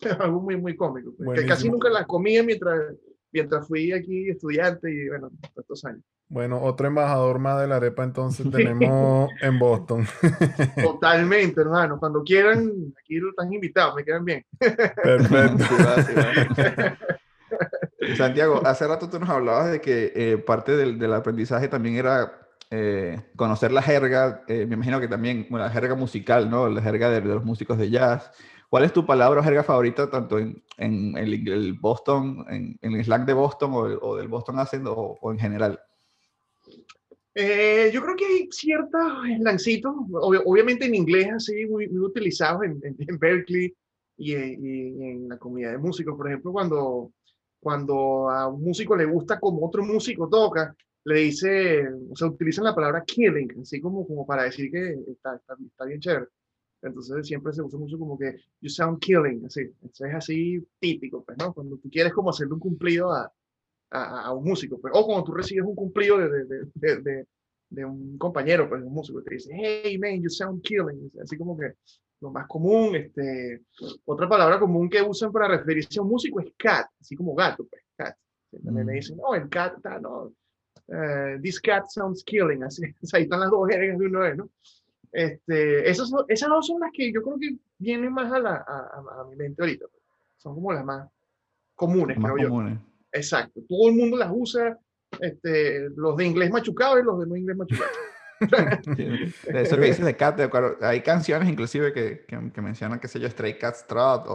algo 0.20 0.40
muy, 0.40 0.56
muy 0.56 0.76
cómico. 0.76 1.12
pues, 1.16 1.40
que 1.40 1.46
casi 1.46 1.68
nunca 1.68 1.88
las 1.88 2.06
comía 2.06 2.42
mientras, 2.42 2.94
mientras 3.32 3.66
fui 3.66 3.92
aquí 3.92 4.30
estudiante 4.30 4.90
y 4.90 5.08
bueno, 5.08 5.30
estos 5.56 5.84
años. 5.84 6.02
Bueno, 6.28 6.60
otro 6.62 6.86
embajador 6.86 7.38
más 7.38 7.60
de 7.60 7.68
la 7.68 7.76
arepa 7.76 8.02
entonces 8.02 8.50
tenemos 8.50 9.30
en 9.42 9.58
Boston. 9.58 10.06
Totalmente, 10.82 11.60
hermano. 11.60 11.98
Cuando 11.98 12.22
quieran, 12.22 12.72
aquí 12.98 13.18
están 13.18 13.52
invitados, 13.52 13.94
me 13.94 14.04
quedan 14.04 14.24
bien. 14.24 14.44
Perfecto. 14.58 15.64
Sí, 15.64 15.74
va, 15.84 16.02
sí, 16.02 16.12
va. 16.14 16.98
Santiago, 18.16 18.60
hace 18.64 18.86
rato 18.86 19.08
tú 19.08 19.18
nos 19.18 19.28
hablabas 19.28 19.70
de 19.70 19.80
que 19.80 20.12
eh, 20.14 20.38
parte 20.38 20.76
del, 20.76 20.98
del 20.98 21.12
aprendizaje 21.12 21.68
también 21.68 21.96
era 21.96 22.44
eh, 22.70 23.20
conocer 23.36 23.70
la 23.70 23.82
jerga, 23.82 24.42
eh, 24.48 24.66
me 24.66 24.74
imagino 24.74 24.98
que 25.00 25.08
también 25.08 25.46
bueno, 25.48 25.64
la 25.66 25.70
jerga 25.70 25.94
musical, 25.94 26.50
¿no? 26.50 26.68
La 26.68 26.82
jerga 26.82 27.10
de, 27.10 27.20
de 27.20 27.34
los 27.34 27.44
músicos 27.44 27.78
de 27.78 27.90
jazz. 27.90 28.30
¿Cuál 28.70 28.84
es 28.84 28.92
tu 28.92 29.04
palabra 29.06 29.40
o 29.40 29.44
jerga 29.44 29.62
favorita 29.62 30.10
tanto 30.10 30.38
en, 30.38 30.62
en 30.78 31.16
el, 31.16 31.48
el 31.48 31.72
Boston, 31.74 32.44
en, 32.48 32.76
en 32.82 32.92
el 32.94 33.04
slang 33.04 33.24
de 33.26 33.32
Boston 33.34 33.72
o, 33.72 33.78
o 33.80 34.16
del 34.16 34.28
Boston 34.28 34.58
Accent 34.58 34.86
o, 34.88 35.18
en 35.32 35.38
general? 35.38 35.80
Eh, 37.34 37.90
yo 37.92 38.02
creo 38.02 38.16
que 38.16 38.26
hay 38.26 38.48
ciertos 38.50 39.00
slancitos, 39.38 39.92
obvio- 40.12 40.42
obviamente 40.44 40.86
en 40.86 40.94
inglés 40.94 41.28
así, 41.34 41.66
muy, 41.66 41.88
muy 41.88 42.00
utilizados 42.06 42.62
en, 42.64 42.80
en- 42.82 43.18
Berkeley 43.18 43.74
y, 44.16 44.34
y 44.34 45.02
en 45.10 45.28
la 45.28 45.36
comunidad 45.38 45.72
de 45.72 45.78
músicos. 45.78 46.16
Por 46.16 46.28
ejemplo, 46.28 46.52
cuando, 46.52 47.12
cuando 47.60 48.30
a 48.30 48.46
un 48.48 48.62
músico 48.62 48.96
le 48.96 49.04
gusta 49.04 49.40
como 49.40 49.66
otro 49.66 49.84
músico 49.84 50.28
toca, 50.28 50.74
le 51.06 51.20
dice, 51.20 51.88
o 52.10 52.14
sea, 52.16 52.28
utilizan 52.28 52.64
la 52.64 52.74
palabra 52.74 53.04
killing, 53.04 53.60
así 53.60 53.80
como, 53.80 54.06
como 54.06 54.24
para 54.24 54.44
decir 54.44 54.70
que 54.70 54.92
está, 55.08 55.34
está, 55.34 55.54
está 55.60 55.84
bien 55.84 56.00
chévere. 56.00 56.26
Entonces 56.84 57.26
siempre 57.26 57.52
se 57.52 57.62
usa 57.62 57.78
mucho 57.78 57.98
como 57.98 58.18
que 58.18 58.36
you 58.60 58.68
sound 58.68 58.98
killing, 59.00 59.44
así. 59.46 59.62
Eso 59.82 60.04
es 60.06 60.14
así 60.14 60.66
típico, 60.78 61.24
pues, 61.24 61.38
¿no? 61.38 61.52
Cuando 61.54 61.76
tú 61.78 61.88
quieres 61.90 62.12
como 62.12 62.30
hacerle 62.30 62.54
un 62.54 62.60
cumplido 62.60 63.12
a, 63.12 63.32
a, 63.90 64.26
a 64.26 64.32
un 64.32 64.44
músico, 64.44 64.78
pues, 64.80 64.92
o 64.96 65.04
cuando 65.06 65.24
tú 65.24 65.32
recibes 65.32 65.64
un 65.64 65.74
cumplido 65.74 66.18
de, 66.18 66.44
de, 66.74 67.00
de, 67.00 67.26
de, 67.70 67.84
un 67.84 68.18
compañero, 68.18 68.68
pues, 68.68 68.82
un 68.82 68.92
músico, 68.92 69.22
te 69.22 69.34
dice, 69.34 69.50
hey, 69.54 69.98
man, 69.98 70.20
you 70.22 70.28
sound 70.28 70.62
killing, 70.62 71.10
así 71.22 71.36
como 71.38 71.56
que 71.56 71.72
lo 72.20 72.30
más 72.30 72.46
común, 72.46 72.94
este, 72.96 73.62
otra 74.04 74.28
palabra 74.28 74.58
común 74.58 74.88
que 74.88 75.02
usan 75.02 75.30
para 75.32 75.48
referirse 75.48 75.98
a 75.98 76.02
un 76.02 76.08
músico 76.08 76.40
es 76.40 76.52
cat, 76.56 76.86
así 77.00 77.14
como 77.16 77.34
gato, 77.34 77.66
pues, 77.68 77.82
cat. 77.96 78.16
También 78.64 78.86
le 78.86 78.92
Mm. 78.92 78.96
dicen, 78.96 79.16
no, 79.16 79.34
el 79.34 79.48
cat 79.48 79.76
está, 79.76 79.98
no, 80.00 80.32
eh, 80.88 81.38
this 81.42 81.60
cat 81.60 81.84
sounds 81.88 82.22
killing, 82.24 82.62
así, 82.62 82.82
o 82.84 82.86
sea, 83.06 83.18
ahí 83.18 83.24
están 83.24 83.40
las 83.40 83.50
dos 83.50 83.68
jergas 83.68 83.98
de 83.98 84.06
una 84.06 84.20
vez, 84.20 84.36
¿no? 84.36 84.48
Este, 85.16 85.88
esas, 85.88 86.10
esas 86.26 86.48
dos 86.48 86.66
son 86.66 86.80
las 86.80 86.90
que 86.92 87.12
yo 87.12 87.22
creo 87.22 87.38
que 87.38 87.56
vienen 87.78 88.12
más 88.12 88.32
a, 88.32 88.38
la, 88.40 88.54
a, 88.66 89.20
a- 89.20 89.24
mi 89.30 89.36
mente 89.36 89.62
ahorita, 89.62 89.86
pues. 89.88 90.02
son 90.38 90.54
como 90.56 90.72
las 90.72 90.84
más 90.84 91.08
comunes, 91.76 92.18
Más 92.18 92.32
creo 92.32 92.44
yo. 92.44 92.48
comunes. 92.50 92.78
Exacto. 93.12 93.60
Todo 93.68 93.90
el 93.90 93.94
mundo 93.94 94.16
las 94.16 94.30
usa, 94.34 94.76
este, 95.20 95.88
los 95.90 96.16
de 96.16 96.24
inglés 96.26 96.50
machucado 96.50 96.98
y 96.98 97.04
los 97.04 97.20
de 97.20 97.26
no 97.28 97.36
inglés 97.36 97.56
machucado. 97.56 97.90
Eso 99.46 99.76
que 99.76 99.82
dices 99.86 100.04
de 100.04 100.16
Cat, 100.16 100.36
de 100.36 100.42
acuerdo, 100.44 100.76
hay 100.84 101.00
canciones 101.02 101.48
inclusive 101.48 101.92
que, 101.92 102.24
que, 102.26 102.50
que 102.52 102.60
mencionan, 102.60 102.98
qué 102.98 103.06
sé 103.06 103.20
yo, 103.20 103.30
Stray 103.30 103.56
Cat 103.56 103.76
Trot 103.86 104.26
o, 104.26 104.34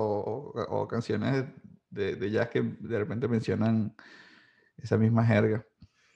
o, 0.56 0.82
o 0.82 0.88
canciones 0.88 1.44
de, 1.90 2.16
de 2.16 2.32
jazz 2.32 2.50
que 2.50 2.62
de 2.62 2.98
repente 3.00 3.28
mencionan 3.28 3.94
esa 4.78 4.98
misma 4.98 5.26
jerga. 5.26 5.66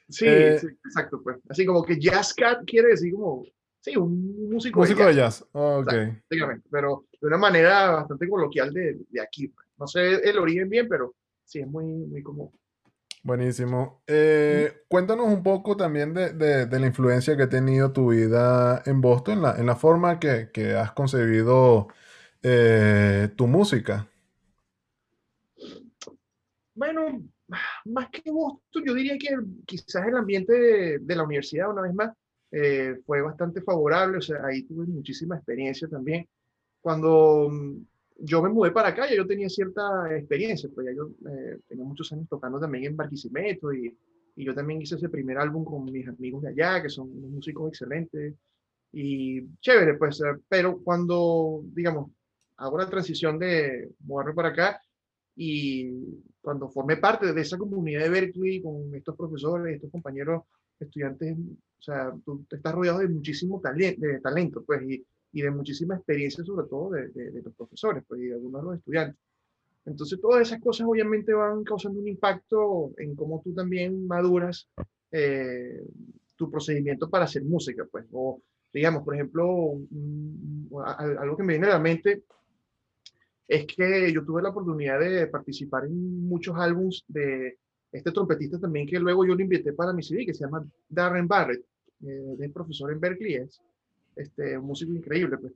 Sí, 0.09 0.25
Eh, 0.27 0.57
sí, 0.59 0.67
exacto, 0.85 1.21
pues. 1.21 1.37
Así 1.49 1.65
como 1.65 1.83
que 1.83 1.99
jazz 1.99 2.33
cat 2.33 2.63
quiere 2.65 2.89
decir 2.89 3.13
como, 3.13 3.43
sí, 3.83 3.97
un 3.97 4.49
músico, 4.49 4.79
Músico 4.79 5.05
de 5.05 5.13
jazz, 5.15 5.39
jazz. 5.39 5.49
Ok. 5.51 5.85
prácticamente, 5.87 6.67
pero 6.71 7.05
de 7.19 7.27
una 7.27 7.37
manera 7.37 7.91
bastante 7.91 8.27
coloquial 8.29 8.73
de, 8.73 8.99
de 9.09 9.21
aquí. 9.21 9.49
pues. 9.49 9.67
No 9.77 9.87
sé 9.87 10.27
el 10.29 10.37
origen 10.39 10.69
bien, 10.69 10.87
pero 10.87 11.15
sí 11.43 11.59
es 11.59 11.67
muy, 11.67 11.85
muy 11.85 12.23
común. 12.23 12.49
Buenísimo. 13.23 14.01
Eh, 14.07 14.83
cuéntanos 14.89 15.27
un 15.27 15.43
poco 15.43 15.77
también 15.77 16.13
de, 16.13 16.33
de- 16.33 16.65
de 16.65 16.79
la 16.79 16.87
influencia 16.87 17.37
que 17.37 17.43
ha 17.43 17.49
tenido 17.49 17.91
tu 17.93 18.11
vida 18.11 18.81
en 18.85 19.01
Boston, 19.01 19.35
en 19.37 19.41
la, 19.43 19.55
en 19.57 19.65
la 19.65 19.75
forma 19.75 20.19
que, 20.19 20.49
que 20.53 20.73
has 20.75 20.91
concebido 20.93 21.87
eh, 22.41 23.29
tu 23.37 23.47
música. 23.47 24.07
Bueno, 26.75 27.21
más 27.85 28.09
que 28.09 28.29
Boston, 28.31 28.83
yo 28.85 28.93
diría 28.93 29.17
que 29.17 29.29
quizás 29.65 30.07
el 30.07 30.17
ambiente 30.17 30.53
de, 30.53 30.99
de 30.99 31.15
la 31.15 31.23
universidad, 31.23 31.69
una 31.71 31.83
vez 31.83 31.93
más, 31.93 32.11
eh, 32.55 32.97
fue 33.05 33.21
bastante 33.21 33.61
favorable, 33.61 34.19
o 34.19 34.21
sea, 34.21 34.45
ahí 34.45 34.63
tuve 34.63 34.85
muchísima 34.85 35.35
experiencia 35.35 35.87
también. 35.87 36.27
Cuando 36.81 37.49
mm, 37.49 37.77
yo 38.19 38.43
me 38.43 38.49
mudé 38.49 38.71
para 38.71 38.89
acá, 38.89 39.09
ya 39.09 39.15
yo 39.15 39.25
tenía 39.25 39.49
cierta 39.49 40.15
experiencia, 40.15 40.69
pues 40.73 40.85
ya 40.87 40.93
yo 40.93 41.09
eh, 41.31 41.59
tenía 41.67 41.83
muchos 41.83 42.11
años 42.13 42.27
tocando 42.29 42.59
también 42.59 42.85
en 42.85 42.95
Barquisimeto 42.95 43.73
y, 43.73 43.97
y 44.35 44.45
yo 44.45 44.53
también 44.53 44.81
hice 44.81 44.95
ese 44.95 45.09
primer 45.09 45.39
álbum 45.39 45.65
con 45.65 45.83
mis 45.85 46.07
amigos 46.07 46.43
de 46.43 46.49
allá, 46.49 46.81
que 46.81 46.89
son 46.89 47.09
músicos 47.31 47.69
excelentes 47.69 48.35
y 48.91 49.47
chévere, 49.59 49.95
pues, 49.95 50.21
eh, 50.21 50.39
pero 50.47 50.79
cuando, 50.83 51.61
digamos, 51.73 52.11
hago 52.57 52.77
la 52.77 52.89
transición 52.89 53.39
de 53.39 53.89
mudarme 54.01 54.33
para 54.33 54.49
acá 54.49 54.79
y 55.35 55.91
cuando 56.39 56.69
formé 56.69 56.97
parte 56.97 57.33
de 57.33 57.41
esa 57.41 57.57
comunidad 57.57 58.03
de 58.03 58.09
Berkeley 58.09 58.61
con 58.61 58.93
estos 58.93 59.15
profesores, 59.17 59.75
estos 59.75 59.89
compañeros 59.89 60.43
estudiantes, 60.79 61.35
o 61.83 61.85
sea, 61.85 62.13
tú 62.23 62.45
estás 62.49 62.73
rodeado 62.73 62.99
de 62.99 63.09
muchísimo 63.09 63.59
talento, 63.59 64.07
de 64.07 64.21
talento, 64.21 64.63
pues, 64.65 64.81
y, 64.83 65.05
y 65.33 65.41
de 65.41 65.51
muchísima 65.51 65.95
experiencia, 65.95 66.41
sobre 66.41 66.65
todo 66.69 66.91
de, 66.91 67.09
de, 67.09 67.31
de 67.31 67.41
los 67.41 67.53
profesores, 67.53 68.05
pues, 68.07 68.21
y 68.21 68.27
de 68.27 68.35
algunos 68.35 68.61
de 68.61 68.65
los 68.67 68.77
estudiantes. 68.77 69.19
Entonces, 69.85 70.21
todas 70.21 70.43
esas 70.43 70.61
cosas 70.61 70.87
obviamente 70.87 71.33
van 71.33 71.65
causando 71.65 71.99
un 71.99 72.07
impacto 72.07 72.93
en 72.97 73.13
cómo 73.15 73.41
tú 73.43 73.53
también 73.53 74.07
maduras 74.07 74.69
eh, 75.11 75.85
tu 76.37 76.49
procedimiento 76.49 77.09
para 77.09 77.25
hacer 77.25 77.43
música, 77.43 77.85
pues, 77.91 78.05
o, 78.13 78.41
digamos, 78.73 79.03
por 79.03 79.15
ejemplo, 79.15 79.77
algo 80.85 81.35
que 81.35 81.43
me 81.43 81.53
viene 81.53 81.67
a 81.67 81.71
la 81.71 81.79
mente 81.79 82.23
es 83.45 83.65
que 83.65 84.09
yo 84.13 84.23
tuve 84.23 84.41
la 84.41 84.49
oportunidad 84.51 85.01
de 85.01 85.27
participar 85.27 85.83
en 85.83 86.29
muchos 86.29 86.55
álbums 86.57 87.03
de 87.09 87.57
este 87.91 88.11
trompetista 88.11 88.57
también 88.57 88.87
que 88.87 88.99
luego 88.99 89.25
yo 89.25 89.35
lo 89.35 89.41
invité 89.41 89.73
para 89.73 89.93
mi 89.93 90.01
CD, 90.01 90.25
que 90.25 90.33
se 90.33 90.45
llama 90.45 90.65
Darren 90.89 91.27
Barrett, 91.27 91.63
eh, 92.05 92.35
es 92.39 92.51
profesor 92.51 92.91
en 92.91 92.99
Berkeley, 92.99 93.35
es 93.35 93.61
este, 94.15 94.57
un 94.57 94.65
músico 94.65 94.93
increíble. 94.93 95.37
Pues. 95.37 95.53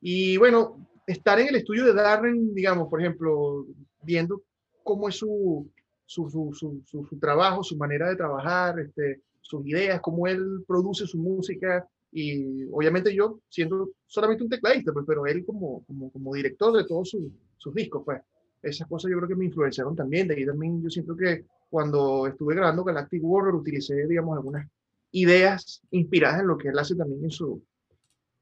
Y 0.00 0.36
bueno, 0.36 0.86
estar 1.06 1.38
en 1.40 1.48
el 1.48 1.56
estudio 1.56 1.84
de 1.84 1.94
Darren, 1.94 2.54
digamos, 2.54 2.88
por 2.88 3.00
ejemplo, 3.00 3.66
viendo 4.02 4.42
cómo 4.82 5.08
es 5.08 5.16
su, 5.16 5.68
su, 6.06 6.28
su, 6.28 6.52
su, 6.54 6.82
su- 7.06 7.18
trabajo, 7.18 7.62
su 7.62 7.76
manera 7.76 8.08
de 8.08 8.16
trabajar, 8.16 8.78
este, 8.80 9.20
sus 9.40 9.66
ideas, 9.66 10.00
cómo 10.00 10.26
él 10.26 10.64
produce 10.66 11.06
su 11.06 11.18
música. 11.18 11.86
Y 12.10 12.64
obviamente 12.64 13.14
yo, 13.14 13.40
siendo 13.48 13.90
solamente 14.06 14.44
un 14.44 14.50
tecladista, 14.50 14.92
pues, 14.92 15.04
pero 15.06 15.26
él 15.26 15.44
como, 15.46 15.84
como, 15.86 16.10
como 16.10 16.34
director 16.34 16.76
de 16.76 16.84
todos 16.84 17.10
sus 17.56 17.74
discos, 17.74 18.02
pues 18.04 18.20
esas 18.62 18.86
cosas 18.86 19.10
yo 19.10 19.16
creo 19.16 19.28
que 19.28 19.34
me 19.34 19.46
influenciaron 19.46 19.96
también. 19.96 20.28
De 20.28 20.34
ahí 20.34 20.46
también 20.46 20.82
yo 20.82 20.90
siento 20.90 21.16
que 21.16 21.44
cuando 21.70 22.26
estuve 22.26 22.54
grabando 22.54 22.84
Galactic 22.84 23.22
Warrior 23.24 23.54
utilicé, 23.54 24.06
digamos, 24.06 24.36
algunas 24.36 24.68
ideas 25.12 25.82
inspiradas 25.90 26.40
en 26.40 26.48
lo 26.48 26.58
que 26.58 26.68
él 26.68 26.78
hace 26.78 26.96
también 26.96 27.24
en, 27.24 27.30
su, 27.30 27.62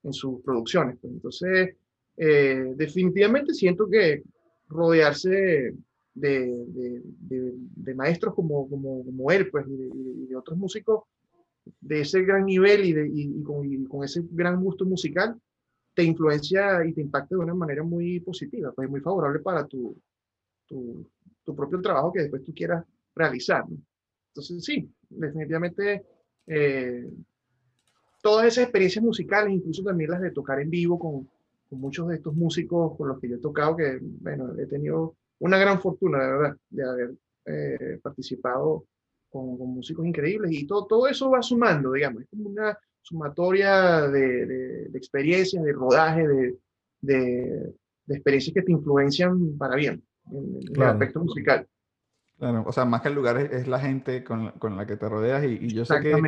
en 0.02 0.12
sus 0.12 0.42
producciones. 0.42 0.98
pues. 1.00 1.12
Entonces, 1.12 1.76
eh, 2.16 2.74
definitivamente 2.76 3.54
siento 3.54 3.88
que 3.88 4.22
rodearse 4.68 5.30
de, 5.30 5.74
de- 6.14 7.02
de- 7.04 7.52
de 7.56 7.94
maestros 7.94 8.34
como, 8.34 8.68
como, 8.68 9.04
como 9.04 9.30
él, 9.30 9.50
pues, 9.50 9.66
y 9.68 10.24
y 10.24 10.26
de 10.28 10.36
otros 10.36 10.58
músicos 10.58 11.04
de 11.80 12.00
ese 12.02 12.22
gran 12.22 12.46
nivel 12.46 12.84
y, 12.84 13.22
y 13.40 13.42
con, 13.42 13.64
y 13.70 13.84
con 13.86 14.04
ese 14.04 14.22
gran 14.30 14.62
gusto 14.62 14.84
musical, 14.84 15.40
te 15.94 16.02
influencia 16.04 16.84
y 16.86 16.92
te 16.94 17.00
impacta 17.02 17.36
de 17.36 17.42
una 17.42 17.54
manera 17.54 17.82
muy 17.82 18.20
positiva, 18.20 18.72
pues 18.72 18.88
muy 18.90 19.00
favorable 19.00 19.40
para 19.40 19.66
tu, 19.66 19.96
tu, 20.66 21.06
tu 21.44 21.56
propio 21.56 21.80
trabajo 21.80 22.12
que 22.12 22.22
después 22.22 22.44
tú 22.44 22.54
quieras 22.54 22.84
realizar. 23.14 23.68
¿no? 23.68 23.76
Entonces, 24.30 24.64
sí, 24.64 24.90
definitivamente 25.08 26.04
eh, 26.46 27.08
todas 28.22 28.46
esas 28.46 28.64
experiencias 28.64 29.04
musicales, 29.04 29.52
incluso 29.54 29.82
también 29.82 30.10
las 30.10 30.20
de 30.20 30.30
tocar 30.30 30.60
en 30.60 30.70
vivo 30.70 30.98
con, 30.98 31.28
con 31.68 31.80
muchos 31.80 32.08
de 32.08 32.16
estos 32.16 32.34
músicos 32.34 32.96
con 32.96 33.08
los 33.08 33.18
que 33.20 33.28
yo 33.28 33.36
he 33.36 33.40
tocado, 33.40 33.76
que 33.76 33.98
bueno, 34.02 34.52
he 34.58 34.66
tenido 34.66 35.14
una 35.38 35.58
gran 35.58 35.80
fortuna, 35.80 36.18
de 36.22 36.30
verdad, 36.32 36.56
de 36.68 36.84
haber 36.84 37.14
eh, 37.46 37.98
participado 38.02 38.84
con, 39.30 39.56
con 39.56 39.68
músicos 39.68 40.04
increíbles 40.06 40.52
y 40.52 40.66
todo, 40.66 40.86
todo 40.86 41.06
eso 41.08 41.30
va 41.30 41.40
sumando, 41.42 41.92
digamos, 41.92 42.22
es 42.22 42.28
como 42.28 42.50
una 42.50 42.76
sumatoria 43.00 44.02
de, 44.08 44.46
de- 44.46 44.88
de 44.88 44.98
experiencias, 44.98 45.64
de 45.64 45.72
rodaje, 45.72 46.26
de, 46.28 46.54
de- 47.00 47.74
experiencias 48.08 48.52
que 48.52 48.62
te 48.62 48.72
influencian 48.72 49.56
para 49.56 49.76
bien 49.76 50.02
en, 50.32 50.36
en 50.56 50.56
el 50.62 50.72
Claro. 50.72 50.92
aspecto 50.92 51.20
musical. 51.20 51.66
Claro, 52.40 52.64
o 52.66 52.72
sea, 52.72 52.84
más 52.86 53.02
que 53.02 53.08
el 53.08 53.14
lugar 53.14 53.36
es, 53.38 53.52
es 53.52 53.68
la 53.68 53.78
gente 53.80 54.24
con, 54.24 54.46
la- 54.46 54.52
con 54.54 54.76
la 54.76 54.86
que 54.86 54.96
te 54.96 55.08
rodeas 55.08 55.44
y, 55.44 55.58
y 55.60 55.72
yo 55.74 55.84
sé 55.84 56.00
que 56.00 56.26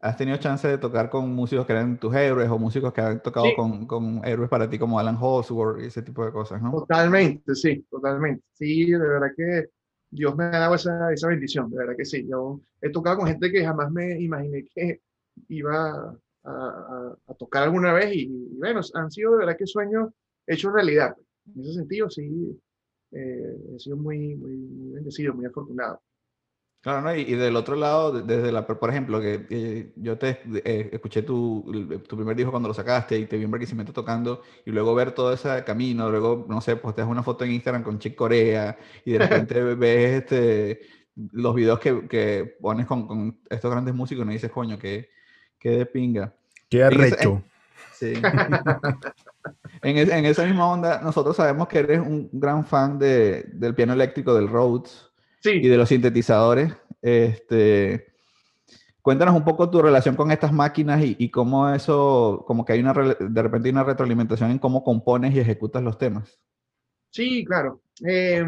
has 0.00 0.16
tenido 0.16 0.38
chance 0.38 0.68
de 0.68 0.78
tocar 0.78 1.10
con 1.10 1.34
músicos 1.34 1.66
que 1.66 1.72
eran 1.74 1.98
tus 1.98 2.14
héroes 2.16 2.50
o 2.50 2.58
músicos 2.58 2.92
que 2.92 3.00
han 3.02 3.22
tocado 3.22 3.50
Sí. 3.50 3.54
con, 3.54 3.86
con 3.86 4.24
héroes 4.24 4.50
para 4.50 4.70
ti 4.70 4.78
como 4.78 4.98
Alan 5.00 5.16
Holdsworth 5.20 5.80
y 5.82 5.86
ese 5.86 6.02
tipo 6.02 6.24
de 6.26 6.32
cosas, 6.32 6.62
¿no? 6.62 6.70
Totalmente, 6.72 7.54
sí, 7.54 7.82
totalmente. 7.90 8.44
Sí, 8.52 8.90
de 8.90 8.98
verdad 8.98 9.28
que 9.36 9.66
Dios 10.10 10.36
me 10.36 10.44
ha 10.44 10.50
dado 10.50 10.74
esa, 10.74 11.12
esa 11.12 11.28
bendición, 11.28 11.70
de 11.70 11.78
verdad 11.78 11.94
que 11.96 12.04
sí. 12.04 12.26
Yo 12.28 12.60
he 12.80 12.90
tocado 12.90 13.18
con 13.18 13.26
gente 13.28 13.50
que 13.52 13.64
jamás 13.64 13.90
me 13.92 14.20
imaginé 14.20 14.64
que 14.74 15.00
iba 15.48 15.90
a, 15.92 16.18
a- 16.44 17.16
a 17.26 17.34
tocar 17.34 17.64
alguna 17.64 17.92
vez 17.92 18.12
y, 18.14 18.22
y 18.24 18.56
bueno, 18.58 18.80
han 18.94 19.10
sido 19.10 19.32
de 19.32 19.38
verdad 19.38 19.56
que 19.56 19.66
sueños 19.66 20.10
hechos 20.46 20.72
realidad. 20.72 21.16
En 21.54 21.60
ese 21.62 21.74
sentido, 21.74 22.10
sí, 22.10 22.60
eh, 23.12 23.56
he 23.74 23.78
sido 23.78 23.96
muy, 23.96 24.34
muy, 24.36 24.56
muy 24.56 24.94
bendecido, 24.94 25.34
muy 25.34 25.46
afortunado. 25.46 26.00
Claro, 26.80 27.02
¿no? 27.02 27.16
Y, 27.16 27.22
y 27.22 27.34
del 27.34 27.56
otro 27.56 27.74
lado, 27.74 28.12
de- 28.12 28.22
desde 28.36 28.52
la, 28.52 28.64
por 28.64 28.88
ejemplo, 28.90 29.20
que 29.20 29.44
eh, 29.50 29.92
yo 29.96 30.16
te 30.18 30.38
eh, 30.64 30.90
escuché 30.92 31.22
tu, 31.22 31.64
tu 32.06 32.16
primer 32.16 32.36
disco 32.36 32.52
cuando 32.52 32.68
lo 32.68 32.74
sacaste 32.74 33.18
y 33.18 33.26
te 33.26 33.36
vi 33.36 33.44
en 33.44 33.50
Barquisimeto 33.50 33.92
tocando 33.92 34.42
y 34.64 34.70
luego 34.70 34.94
ver 34.94 35.10
todo 35.12 35.32
ese 35.32 35.64
camino, 35.64 36.08
luego, 36.10 36.46
no 36.48 36.60
sé, 36.60 36.76
posteas 36.76 37.08
una 37.08 37.24
foto 37.24 37.44
en 37.44 37.52
Instagram 37.52 37.82
con 37.82 37.98
Chick 37.98 38.14
Corea 38.14 38.78
y 39.04 39.12
de 39.12 39.18
repente 39.18 39.60
ves 39.74 40.22
este, 40.22 40.80
los 41.32 41.56
videos 41.56 41.80
que, 41.80 42.06
que 42.06 42.56
pones 42.60 42.86
con, 42.86 43.08
con 43.08 43.40
estos 43.50 43.70
grandes 43.70 43.94
músicos 43.94 44.22
y 44.22 44.26
no 44.26 44.32
dices, 44.32 44.52
coño, 44.52 44.78
que, 44.78 45.08
que 45.58 45.70
de 45.70 45.86
pinga. 45.86 46.36
Qué 46.68 46.84
arrecho. 46.84 47.42
Sí. 47.94 48.12
en, 49.82 49.96
es- 49.98 50.08
en 50.10 50.24
esa 50.26 50.44
misma 50.44 50.70
onda, 50.70 51.00
nosotros 51.02 51.36
sabemos 51.36 51.68
que 51.68 51.78
eres 51.78 52.00
un 52.00 52.28
gran 52.32 52.64
fan 52.64 52.98
de, 52.98 53.44
del 53.52 53.74
piano 53.74 53.92
eléctrico, 53.92 54.34
del 54.34 54.48
Rhodes 54.48 55.10
Sí, 55.40 55.50
y 55.62 55.68
de 55.68 55.76
los 55.76 55.88
sintetizadores. 55.88 56.72
Este, 57.02 58.06
cuéntanos 59.02 59.34
un 59.36 59.44
poco 59.44 59.70
tu 59.70 59.80
relación 59.80 60.16
con 60.16 60.30
estas 60.32 60.52
máquinas 60.52 61.02
y, 61.04 61.14
y 61.18 61.30
cómo 61.30 61.68
eso, 61.70 62.44
como 62.46 62.64
que 62.64 62.72
hay 62.72 62.80
una, 62.80 62.92
de 62.92 63.42
repente 63.42 63.68
hay 63.68 63.72
una 63.72 63.84
retroalimentación 63.84 64.50
en 64.50 64.58
cómo 64.58 64.82
compones 64.82 65.34
y 65.34 65.38
ejecutas 65.40 65.82
los 65.82 65.98
temas. 65.98 66.40
Sí, 67.10 67.44
claro. 67.44 67.80
Eh, 68.04 68.44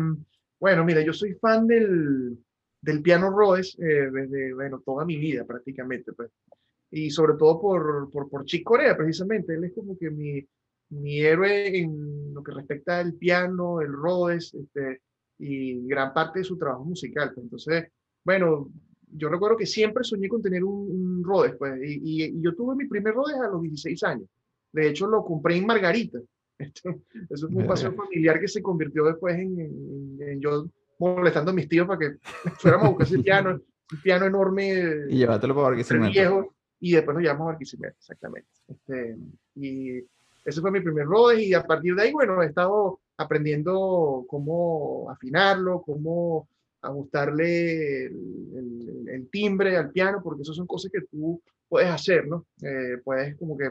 bueno, 0.58 0.84
mira, 0.84 1.00
yo 1.02 1.12
soy 1.12 1.34
fan 1.34 1.66
del, 1.66 2.36
del 2.82 3.02
piano 3.02 3.30
Rhodes 3.30 3.78
eh, 3.78 4.10
desde, 4.12 4.52
bueno, 4.54 4.82
toda 4.84 5.04
mi 5.04 5.16
vida 5.16 5.44
prácticamente, 5.44 6.12
pues. 6.12 6.30
Y 6.90 7.10
sobre 7.10 7.34
todo 7.34 7.60
por, 7.60 8.10
por, 8.10 8.28
por 8.28 8.44
Chick 8.44 8.64
Corea, 8.64 8.96
precisamente. 8.96 9.54
Él 9.54 9.64
es 9.64 9.72
como 9.74 9.96
que 9.96 10.10
mi, 10.10 10.44
mi 10.90 11.20
héroe 11.20 11.78
en 11.78 12.32
lo 12.34 12.42
que 12.42 12.52
respecta 12.52 12.98
al 12.98 13.14
piano, 13.14 13.80
el 13.80 13.92
Rhodes, 13.92 14.54
este, 14.54 15.02
y 15.38 15.86
gran 15.86 16.12
parte 16.14 16.40
de 16.40 16.44
su 16.44 16.56
trabajo 16.56 16.84
musical. 16.84 17.32
pues. 17.34 17.44
Entonces, 17.44 17.84
bueno, 18.24 18.70
yo 19.12 19.28
recuerdo 19.28 19.56
que 19.56 19.66
siempre 19.66 20.04
soñé 20.04 20.28
con 20.28 20.42
tener 20.42 20.64
un, 20.64 20.90
un 20.90 21.24
Rhodes, 21.24 21.54
pues, 21.58 21.80
y, 21.82 22.00
y- 22.02 22.24
y 22.24 22.40
yo 22.42 22.54
tuve 22.54 22.74
mi 22.76 22.86
primer 22.86 23.14
Rhodes 23.14 23.36
a 23.36 23.48
los 23.48 23.62
16 23.62 24.02
años. 24.04 24.28
De 24.72 24.88
hecho, 24.88 25.06
lo 25.06 25.24
compré 25.24 25.56
en 25.56 25.66
Margarita. 25.66 26.18
Este, 26.60 26.90
eso 27.30 27.48
fue 27.48 27.62
un 27.62 27.68
paseo 27.68 27.92
familiar 27.92 28.40
que 28.40 28.48
se 28.48 28.60
convirtió 28.60 29.04
después 29.04 29.36
en, 29.38 29.60
en- 29.60 30.18
en 30.20 30.40
yo 30.40 30.68
molestando 30.98 31.52
a 31.52 31.54
mis 31.54 31.68
tíos 31.68 31.86
para 31.86 32.00
que 32.00 32.16
fuéramos 32.58 32.86
a 32.86 32.88
buscar 32.90 33.06
ese 33.06 33.18
piano, 33.20 33.50
un 33.92 34.02
piano 34.02 34.26
enorme, 34.26 35.04
Y 35.08 35.18
llévatelo 35.18 35.54
para 35.54 35.68
Barquisimeto. 35.68 36.10
viejo, 36.10 36.54
y 36.80 36.92
después 36.94 37.14
nos 37.14 37.22
llevamos 37.22 37.42
a 37.42 37.50
Barquisimeto, 37.52 37.94
exactamente. 37.96 38.48
Este, 38.66 39.16
y 39.54 40.00
ese 40.48 40.60
fue 40.60 40.70
mi 40.70 40.80
primer 40.80 41.06
Rhodes, 41.06 41.40
y 41.40 41.54
a 41.54 41.64
partir 41.66 41.94
de 41.94 42.02
ahí, 42.02 42.12
bueno, 42.12 42.42
he 42.42 42.46
estado 42.46 43.00
aprendiendo 43.16 44.24
cómo 44.28 45.10
afinarlo, 45.10 45.82
cómo 45.82 46.48
ajustarle 46.82 48.06
el, 48.06 48.14
el- 48.56 49.08
el 49.08 49.30
timbre 49.30 49.76
al 49.76 49.90
piano, 49.90 50.20
porque 50.22 50.42
esas 50.42 50.56
son 50.56 50.66
cosas 50.66 50.90
que 50.92 51.00
tú 51.10 51.42
puedes 51.68 51.88
hacer, 51.90 52.26
¿no? 52.28 52.46
Eh, 52.62 52.98
puedes 53.04 53.36
como 53.36 53.56
que 53.56 53.70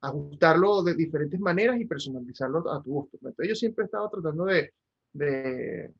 ajustarlo 0.00 0.82
de 0.82 0.94
diferentes 0.94 1.40
maneras 1.40 1.80
y 1.80 1.84
personalizarlo 1.86 2.70
a 2.72 2.82
tu 2.82 2.90
gusto. 2.92 3.16
Entonces 3.20 3.48
yo 3.48 3.54
siempre 3.54 3.82
he 3.84 3.86
estado 3.86 4.08
tratando 4.10 4.44
de, 4.46 4.72
de, 5.12 5.92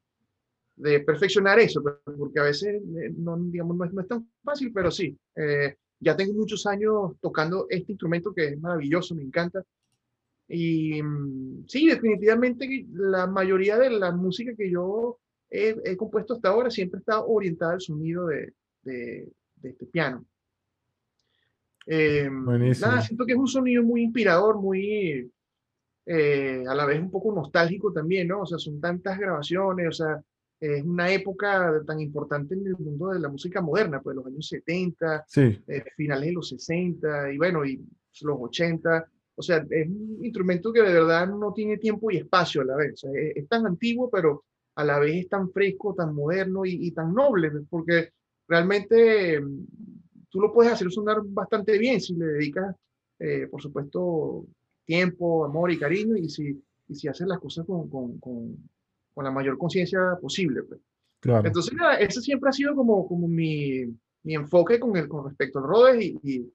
de 0.76 1.00
perfeccionar 1.00 1.58
eso, 1.58 1.82
pero- 1.82 2.00
porque 2.18 2.40
a 2.40 2.44
veces 2.44 2.76
eh, 2.82 3.12
no, 3.16 3.36
digamos, 3.38 3.76
no, 3.76 3.84
es, 3.84 3.92
no 3.92 4.02
es 4.02 4.08
tan 4.08 4.28
fácil, 4.44 4.72
pero 4.72 4.90
sí. 4.90 5.18
eh, 5.36 5.76
ya 6.00 6.16
tengo 6.16 6.32
muchos 6.34 6.66
años 6.66 7.12
tocando 7.20 7.66
este 7.70 7.92
instrumento 7.92 8.32
que 8.34 8.48
es 8.48 8.60
maravilloso, 8.60 9.14
me 9.14 9.22
encanta. 9.22 9.64
Y 10.48 11.02
mm, 11.02 11.66
sí, 11.66 11.86
definitivamente 11.88 12.86
la 12.92 13.26
mayoría 13.26 13.76
de 13.78 13.90
la 13.90 14.12
música 14.12 14.54
que 14.56 14.70
yo 14.70 15.18
he, 15.50 15.76
he 15.84 15.96
compuesto 15.96 16.34
hasta 16.34 16.48
ahora 16.48 16.70
siempre 16.70 17.00
está 17.00 17.22
orientada 17.24 17.74
al 17.74 17.80
sonido 17.80 18.26
de, 18.26 18.52
de, 18.82 19.28
de 19.56 19.68
este 19.68 19.86
piano. 19.86 20.24
Eh, 21.86 22.28
Buenísimo. 22.30 22.86
nada, 22.86 23.02
siento 23.02 23.24
que 23.24 23.32
es 23.32 23.38
un 23.38 23.48
sonido 23.48 23.82
muy 23.82 24.02
inspirador, 24.02 24.58
muy 24.60 25.30
eh, 26.04 26.64
a 26.68 26.74
la 26.74 26.84
vez 26.86 27.00
un 27.00 27.10
poco 27.10 27.34
nostálgico 27.34 27.92
también, 27.92 28.28
¿no? 28.28 28.42
O 28.42 28.46
sea, 28.46 28.58
son 28.58 28.80
tantas 28.80 29.18
grabaciones, 29.18 29.88
o 29.88 29.92
sea, 29.92 30.22
es 30.60 30.82
una 30.82 31.10
época 31.10 31.82
tan 31.86 32.00
importante 32.00 32.54
en 32.54 32.66
el 32.66 32.76
mundo 32.78 33.08
de 33.08 33.20
la 33.20 33.28
música 33.28 33.60
moderna, 33.60 34.00
pues 34.02 34.16
los 34.16 34.26
años 34.26 34.48
70, 34.48 35.24
Sí, 35.28 35.62
eh, 35.66 35.84
finales 35.96 36.26
de 36.26 36.32
los 36.32 36.48
60 36.48 37.32
y 37.32 37.38
bueno, 37.38 37.64
y 37.64 37.80
los 38.22 38.36
80. 38.38 39.06
O 39.38 39.42
sea, 39.42 39.64
es 39.70 39.88
un 39.88 40.18
instrumento 40.24 40.72
que 40.72 40.82
de 40.82 40.92
verdad 40.92 41.28
no 41.28 41.52
tiene 41.52 41.78
tiempo 41.78 42.10
y 42.10 42.16
espacio 42.16 42.62
a 42.62 42.64
la 42.64 42.76
vez. 42.76 42.94
O 42.94 42.96
sea, 42.96 43.10
es, 43.12 43.36
es 43.36 43.48
tan 43.48 43.66
antiguo, 43.66 44.10
pero 44.10 44.44
a 44.74 44.84
la 44.84 44.98
vez 44.98 45.16
es 45.16 45.28
tan 45.28 45.50
fresco, 45.50 45.94
tan 45.94 46.14
moderno 46.14 46.64
y, 46.64 46.86
y 46.86 46.90
tan 46.90 47.14
noble, 47.14 47.50
porque 47.70 48.10
realmente 48.48 49.40
mm, 49.40 49.66
tú 50.28 50.40
lo 50.40 50.52
puedes 50.52 50.72
hacer 50.72 50.90
sonar 50.90 51.18
bastante 51.24 51.78
bien 51.78 52.00
si 52.00 52.14
le 52.14 52.26
dedicas, 52.26 52.74
eh, 53.18 53.46
por 53.48 53.62
supuesto, 53.62 54.44
tiempo, 54.84 55.44
amor 55.44 55.70
y 55.70 55.78
cariño 55.78 56.16
y 56.16 56.28
si, 56.28 56.62
y 56.88 56.94
si 56.94 57.08
haces 57.08 57.26
las 57.26 57.38
cosas 57.38 57.66
con, 57.66 57.88
con, 57.88 58.18
con, 58.18 58.56
con 59.14 59.24
la 59.24 59.30
mayor 59.30 59.58
conciencia 59.58 60.18
posible. 60.20 60.62
Pues. 60.62 60.80
claro. 61.20 61.46
Entonces, 61.46 61.74
nada, 61.74 61.94
ese 61.98 62.20
siempre 62.20 62.48
ha 62.48 62.52
sido 62.52 62.74
como, 62.74 63.06
como 63.06 63.28
mi, 63.28 63.84
mi 64.22 64.34
enfoque 64.34 64.78
con, 64.80 64.96
el, 64.96 65.08
con 65.08 65.26
respecto 65.26 65.58
al 65.58 65.64
Rhodes 65.66 66.04
y, 66.04 66.18
y, 66.22 66.52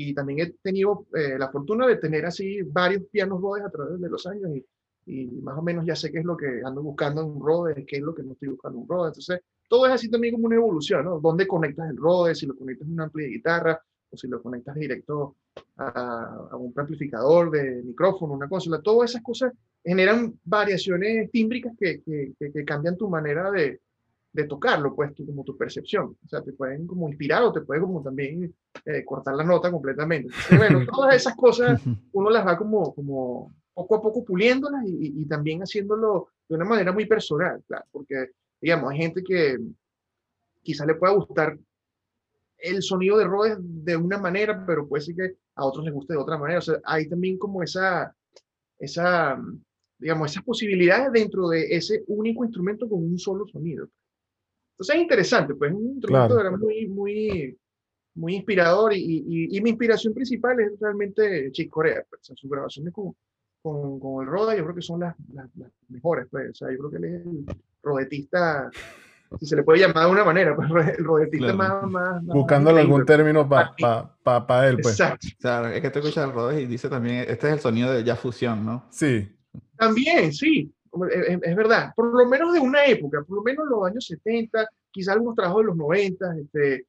y 0.00 0.14
también 0.14 0.38
he 0.38 0.50
tenido 0.62 1.06
eh, 1.12 1.36
la 1.36 1.50
fortuna 1.50 1.84
de 1.84 1.96
tener 1.96 2.24
así 2.24 2.62
varios 2.62 3.02
pianos 3.10 3.40
Rhodes 3.40 3.64
a 3.64 3.70
través 3.70 4.00
de 4.00 4.08
los 4.08 4.24
años 4.28 4.48
y, 4.54 4.64
y, 5.06 5.26
más 5.42 5.58
o 5.58 5.62
menos 5.62 5.84
ya 5.84 5.96
sé 5.96 6.12
qué 6.12 6.18
es 6.18 6.24
lo 6.24 6.36
que 6.36 6.60
ando 6.64 6.84
buscando 6.84 7.20
en 7.20 7.30
un 7.30 7.40
Rhodes, 7.40 7.84
qué 7.84 7.96
es 7.96 8.02
lo 8.02 8.14
que 8.14 8.22
no 8.22 8.34
estoy 8.34 8.50
buscando 8.50 8.78
en 8.78 8.82
un 8.82 8.88
Rhodes. 8.88 9.08
Entonces, 9.18 9.40
todo 9.68 9.86
es 9.86 9.92
así 9.92 10.08
también 10.08 10.34
como 10.34 10.46
una 10.46 10.54
evolución, 10.54 11.04
¿no? 11.04 11.18
¿Dónde 11.18 11.48
conectas 11.48 11.90
el 11.90 11.96
Rhodes? 11.96 12.38
Si 12.38 12.46
lo 12.46 12.56
conectas 12.56 12.86
en 12.86 12.94
un 12.94 13.00
ampli 13.00 13.24
de 13.24 13.30
guitarra 13.30 13.82
o 14.08 14.16
si 14.16 14.28
lo 14.28 14.40
conectas 14.40 14.76
directo 14.76 15.34
a, 15.78 16.46
a 16.52 16.56
un 16.56 16.72
amplificador 16.76 17.50
de 17.50 17.82
micrófono, 17.82 18.34
una 18.34 18.48
consola. 18.48 18.80
Todas 18.80 19.10
esas 19.10 19.22
cosas 19.24 19.52
generan 19.82 20.38
variaciones 20.44 21.28
tímbricas 21.32 21.72
que, 21.76 22.02
que, 22.04 22.34
que 22.38 22.64
cambian 22.64 22.96
tu 22.96 23.08
manera 23.08 23.50
de, 23.50 23.80
de 24.32 24.44
tocarlo, 24.44 24.94
pues, 24.94 25.14
tu, 25.14 25.26
como 25.26 25.44
tu 25.44 25.56
percepción. 25.56 26.16
O 26.24 26.28
sea, 26.28 26.42
te 26.42 26.52
pueden 26.52 26.86
como 26.86 27.08
inspirar 27.08 27.42
o 27.42 27.52
te 27.52 27.62
puede 27.62 27.80
como 27.80 28.02
también 28.02 28.54
eh, 28.84 29.04
cortar 29.04 29.34
la 29.34 29.44
nota 29.44 29.70
completamente. 29.70 30.32
bueno, 30.56 30.80
todas 30.92 31.16
esas 31.16 31.34
cosas 31.36 31.80
uno 32.12 32.30
las 32.30 32.46
va 32.46 32.56
como, 32.56 32.94
como 32.94 33.54
poco 33.74 33.96
a 33.96 34.02
poco 34.02 34.24
puliéndolas 34.24 34.84
y, 34.86 35.22
y, 35.22 35.26
también 35.26 35.60
haciéndolo 35.60 36.28
de 36.48 36.56
una 36.56 36.64
manera 36.64 36.92
muy 36.92 37.06
personal, 37.06 37.62
claro, 37.66 37.84
porque, 37.92 38.30
digamos, 38.60 38.90
hay 38.90 38.98
gente 38.98 39.22
que 39.22 39.58
quizás 40.62 40.86
le 40.86 40.96
pueda 40.96 41.14
gustar 41.14 41.56
el 42.58 42.82
sonido 42.82 43.16
de 43.18 43.24
Rhodes 43.24 43.58
de 43.60 43.96
una 43.96 44.18
manera, 44.18 44.64
pero 44.66 44.88
puede 44.88 45.04
ser 45.04 45.14
que 45.14 45.36
a 45.54 45.64
otros 45.64 45.84
les 45.84 45.94
guste 45.94 46.14
de 46.14 46.18
otra 46.18 46.38
manera. 46.38 46.58
O 46.58 46.62
sea, 46.62 46.80
hay 46.84 47.08
también 47.08 47.38
como 47.38 47.62
esa, 47.62 48.14
esa, 48.78 49.40
digamos, 49.98 50.30
esas 50.30 50.44
posibilidades 50.44 51.12
dentro 51.12 51.48
de 51.48 51.74
ese 51.74 52.02
único 52.08 52.44
instrumento 52.44 52.88
con 52.88 53.02
un 53.02 53.18
solo 53.18 53.46
sonido. 53.46 53.88
Entonces 54.78 54.94
es 54.94 55.02
interesante, 55.02 55.54
pues 55.56 55.72
es 55.72 55.76
un 55.76 55.86
instrumento 55.94 56.34
claro. 56.36 56.56
muy, 56.56 56.86
muy, 56.86 57.58
muy 58.14 58.36
inspirador 58.36 58.92
y, 58.94 58.98
y, 58.98 59.56
y, 59.56 59.60
mi 59.60 59.70
inspiración 59.70 60.14
principal 60.14 60.60
es 60.60 60.78
realmente 60.78 61.50
Chick 61.50 61.68
Corea. 61.68 62.04
Pues, 62.08 62.22
o 62.22 62.24
sea, 62.26 62.36
sus 62.36 62.48
grabaciones 62.48 62.94
con, 62.94 63.12
con, 63.60 63.98
con, 63.98 64.24
el 64.24 64.30
Roda 64.30 64.54
yo 64.54 64.62
creo 64.62 64.76
que 64.76 64.82
son 64.82 65.00
las, 65.00 65.16
las, 65.32 65.48
las, 65.56 65.72
mejores. 65.88 66.28
Pues. 66.30 66.50
O 66.50 66.54
sea, 66.54 66.70
yo 66.70 66.78
creo 66.78 66.90
que 66.90 66.96
él 66.98 67.04
es 67.06 67.26
el 67.26 67.56
rodetista, 67.82 68.70
si 69.40 69.46
se 69.46 69.56
le 69.56 69.64
puede 69.64 69.80
llamar 69.80 70.04
de 70.04 70.12
una 70.12 70.24
manera, 70.24 70.54
pues, 70.54 70.68
el 70.98 71.04
rodetista 71.04 71.52
claro. 71.52 71.58
más, 71.58 71.90
más, 71.90 72.22
más, 72.22 72.36
Buscándole 72.36 72.80
algún 72.80 73.04
término 73.04 73.48
para 73.48 73.74
pa, 73.74 74.16
pa, 74.22 74.46
pa, 74.46 74.68
él. 74.68 74.78
Pues. 74.80 74.94
Exacto. 74.94 75.26
Claro, 75.40 75.68
es 75.70 75.80
que 75.80 75.90
te 75.90 75.98
escuchas 75.98 76.24
el 76.24 76.32
Rodes 76.32 76.62
y 76.62 76.66
dice 76.66 76.88
también, 76.88 77.24
este 77.26 77.48
es 77.48 77.54
el 77.54 77.58
sonido 77.58 77.92
de 77.92 78.04
jazz 78.04 78.20
fusión, 78.20 78.64
¿no? 78.64 78.86
Sí. 78.90 79.28
También, 79.76 80.32
sí. 80.32 80.72
Es, 81.10 81.38
es, 81.42 81.56
verdad, 81.56 81.92
por 81.94 82.14
lo 82.14 82.28
menos 82.28 82.52
de 82.52 82.60
una 82.60 82.84
época, 82.86 83.22
por 83.22 83.36
lo 83.36 83.42
menos 83.42 83.66
los 83.68 83.86
años 83.86 84.06
70, 84.06 84.68
quizás 84.90 85.14
algunos 85.14 85.36
trabajos 85.36 85.62
de 85.62 85.66
los 85.66 85.76
90, 85.76 86.36
este, 86.38 86.86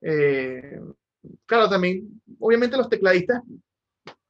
eh, 0.00 0.80
claro, 1.46 1.68
también, 1.68 2.20
obviamente 2.38 2.76
los 2.76 2.88
tecladistas 2.88 3.42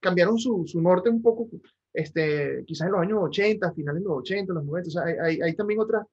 cambiaron 0.00 0.38
su, 0.38 0.64
su, 0.66 0.80
norte 0.80 1.08
un 1.08 1.22
poco, 1.22 1.48
este, 1.92 2.64
quizás 2.66 2.86
en 2.86 2.92
los 2.92 3.02
años 3.02 3.18
80, 3.22 3.72
finales 3.72 4.02
de 4.02 4.08
los 4.08 4.18
80, 4.18 4.52
los 4.52 4.64
90, 4.64 4.88
o 4.88 4.90
sea, 4.90 5.04
hay, 5.04 5.16
hay, 5.18 5.42
hay 5.42 5.54
también 5.54 5.80
otras 5.80 6.06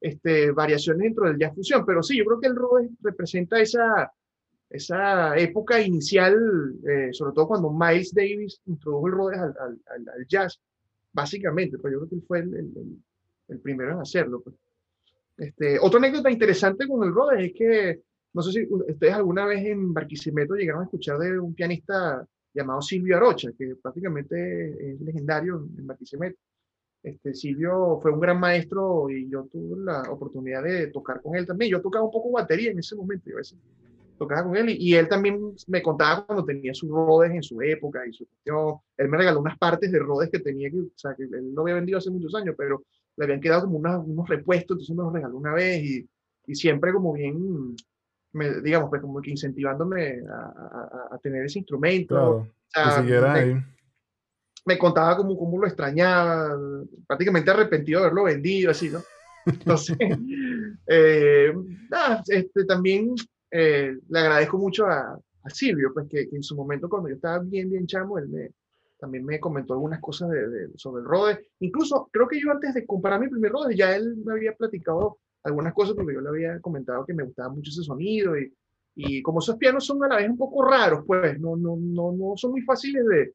este, 0.00 0.50
variaciones 0.50 1.02
dentro 1.02 1.26
del 1.26 1.38
jazz 1.38 1.54
fusión, 1.54 1.84
pero 1.86 2.02
sí, 2.02 2.16
yo 2.18 2.24
creo 2.24 2.40
que 2.40 2.48
el 2.48 2.56
Rhodes 2.56 2.90
representa 3.02 3.60
esa, 3.60 4.12
esa 4.68 5.36
época 5.38 5.80
inicial, 5.80 6.74
eh, 6.88 7.08
sobre 7.12 7.32
todo 7.34 7.48
cuando 7.48 7.70
Miles 7.70 8.12
Davis 8.12 8.60
introdujo 8.66 9.06
el 9.06 9.12
Rhodes 9.12 9.38
al, 9.38 9.54
al, 9.60 9.80
al, 9.86 10.08
al 10.08 10.26
jazz, 10.26 10.60
básicamente, 11.16 11.78
pues 11.78 11.92
yo 11.92 12.00
creo 12.00 12.08
que 12.10 12.14
él 12.16 12.24
fue 12.28 12.38
el, 12.40 12.54
el, 12.54 12.98
el 13.48 13.60
primero 13.60 13.92
en 13.92 14.00
hacerlo. 14.00 14.42
Pues. 14.42 14.54
Este, 15.38 15.78
otra 15.80 15.98
anécdota 15.98 16.30
interesante 16.30 16.86
con 16.86 17.02
el 17.02 17.14
Rhodes 17.14 17.46
es 17.46 17.52
que, 17.54 18.00
no 18.34 18.42
sé 18.42 18.52
si 18.52 18.66
ustedes 18.70 19.14
alguna 19.14 19.46
vez 19.46 19.64
en 19.64 19.94
Barquisimeto 19.94 20.54
llegaron 20.54 20.82
a 20.82 20.84
escuchar 20.84 21.18
de 21.18 21.38
un 21.38 21.54
pianista 21.54 22.26
llamado 22.52 22.82
Silvio 22.82 23.16
Arocha, 23.16 23.50
que 23.58 23.76
prácticamente 23.82 24.92
es 24.92 25.00
legendario 25.00 25.66
en 25.76 25.86
Barquisimeto. 25.86 26.38
Este, 27.02 27.34
Silvio 27.34 27.98
fue 28.02 28.12
un 28.12 28.20
gran 28.20 28.38
maestro 28.38 29.08
y 29.08 29.28
yo 29.30 29.44
tuve 29.50 29.82
la 29.84 30.02
oportunidad 30.10 30.62
de 30.62 30.88
tocar 30.88 31.22
con 31.22 31.36
él 31.36 31.46
también. 31.46 31.70
Yo 31.70 31.80
tocaba 31.80 32.04
un 32.04 32.10
poco 32.10 32.30
batería 32.32 32.70
en 32.72 32.78
ese 32.78 32.94
momento, 32.94 33.30
yo 33.30 33.36
a 33.36 33.38
veces 33.38 33.58
tocaba 34.16 34.44
con 34.44 34.56
él 34.56 34.70
y, 34.70 34.90
y, 34.90 34.94
él 34.94 35.08
también 35.08 35.40
me 35.68 35.82
contaba 35.82 36.26
cuando 36.26 36.44
tenía 36.44 36.74
sus 36.74 36.90
Rhodes 36.90 37.30
en 37.32 37.42
su 37.42 37.60
época 37.62 38.06
y 38.06 38.12
su 38.12 38.26
cuestión. 38.26 38.76
Él 38.96 39.08
me 39.08 39.18
regaló 39.18 39.40
unas 39.40 39.58
partes 39.58 39.90
de 39.90 39.98
Rhodes 39.98 40.30
que 40.30 40.40
tenía, 40.40 40.70
que, 40.70 40.78
o 40.78 40.90
sea, 40.94 41.14
que 41.14 41.24
él 41.24 41.54
lo 41.54 41.62
había 41.62 41.74
vendido 41.74 41.98
hace 41.98 42.10
muchos 42.10 42.34
años, 42.34 42.54
pero 42.56 42.82
le 43.16 43.24
habían 43.24 43.40
quedado 43.40 43.62
como 43.62 43.78
unas, 43.78 44.00
unos 44.04 44.28
repuestos, 44.28 44.74
entonces 44.74 44.96
me 44.96 45.02
los 45.02 45.12
regaló 45.12 45.36
una 45.36 45.52
vez 45.54 45.82
y, 45.82 46.08
y 46.46 46.54
siempre 46.54 46.92
como 46.92 47.12
bien, 47.12 47.74
me, 48.32 48.60
digamos, 48.60 48.90
pues 48.90 49.00
como 49.00 49.20
que 49.20 49.30
incentivándome 49.30 50.20
a, 50.30 51.08
a, 51.10 51.14
a 51.14 51.18
tener 51.18 51.44
ese 51.44 51.60
instrumento. 51.60 52.14
Claro, 52.14 52.52
sea, 52.68 52.84
que 52.84 53.02
siguiera 53.02 53.32
me, 53.32 53.38
ahí. 53.38 53.56
me 54.66 54.78
contaba 54.78 55.16
cómo, 55.16 55.36
cómo 55.36 55.58
lo 55.58 55.66
extrañaba, 55.66 56.56
prácticamente 57.06 57.50
arrepentido 57.50 58.00
de 58.00 58.06
haberlo 58.06 58.24
vendido, 58.24 58.70
así, 58.70 58.90
¿no? 58.90 59.02
Entonces, 59.46 59.96
eh, 60.88 61.52
nada, 61.88 62.22
este, 62.26 62.64
también 62.64 63.14
eh, 63.50 63.96
le 64.08 64.18
agradezco 64.18 64.58
mucho 64.58 64.86
a, 64.86 65.18
a 65.42 65.50
Silvio, 65.50 65.92
pues 65.94 66.08
que, 66.08 66.28
que, 66.28 66.36
en 66.36 66.42
su 66.42 66.56
momento 66.56 66.88
cuando 66.88 67.08
yo 67.08 67.16
estaba 67.16 67.38
bien, 67.38 67.70
bien 67.70 67.86
chamo, 67.86 68.18
él 68.18 68.28
me, 68.28 68.50
también 68.98 69.24
me 69.24 69.40
comentó 69.40 69.74
algunas 69.74 70.00
cosas 70.00 70.30
de, 70.30 70.48
de, 70.48 70.68
sobre 70.76 71.02
el 71.02 71.08
Rode. 71.08 71.48
Incluso 71.60 72.08
creo 72.12 72.28
que 72.28 72.40
yo 72.40 72.50
antes 72.50 72.74
de 72.74 72.86
comprar 72.86 73.20
mi 73.20 73.28
primer 73.28 73.52
Rode, 73.52 73.76
ya 73.76 73.94
él 73.94 74.16
me 74.24 74.32
había 74.32 74.54
platicado 74.54 75.18
algunas 75.44 75.74
cosas 75.74 75.94
porque 75.94 76.14
yo 76.14 76.20
le 76.20 76.28
había 76.28 76.60
comentado 76.60 77.04
que 77.04 77.14
me 77.14 77.22
gustaba 77.22 77.50
mucho 77.50 77.70
ese 77.70 77.82
sonido 77.82 78.36
y, 78.36 78.52
y 78.96 79.22
como 79.22 79.38
esos 79.38 79.56
pianos 79.56 79.86
son 79.86 80.02
a 80.02 80.08
la 80.08 80.16
vez 80.16 80.28
un 80.28 80.38
poco 80.38 80.64
raros, 80.64 81.04
pues 81.06 81.38
no, 81.38 81.56
no, 81.56 81.76
no, 81.76 82.12
no 82.12 82.32
son 82.36 82.50
muy 82.52 82.62
fáciles 82.62 83.04
de, 83.06 83.34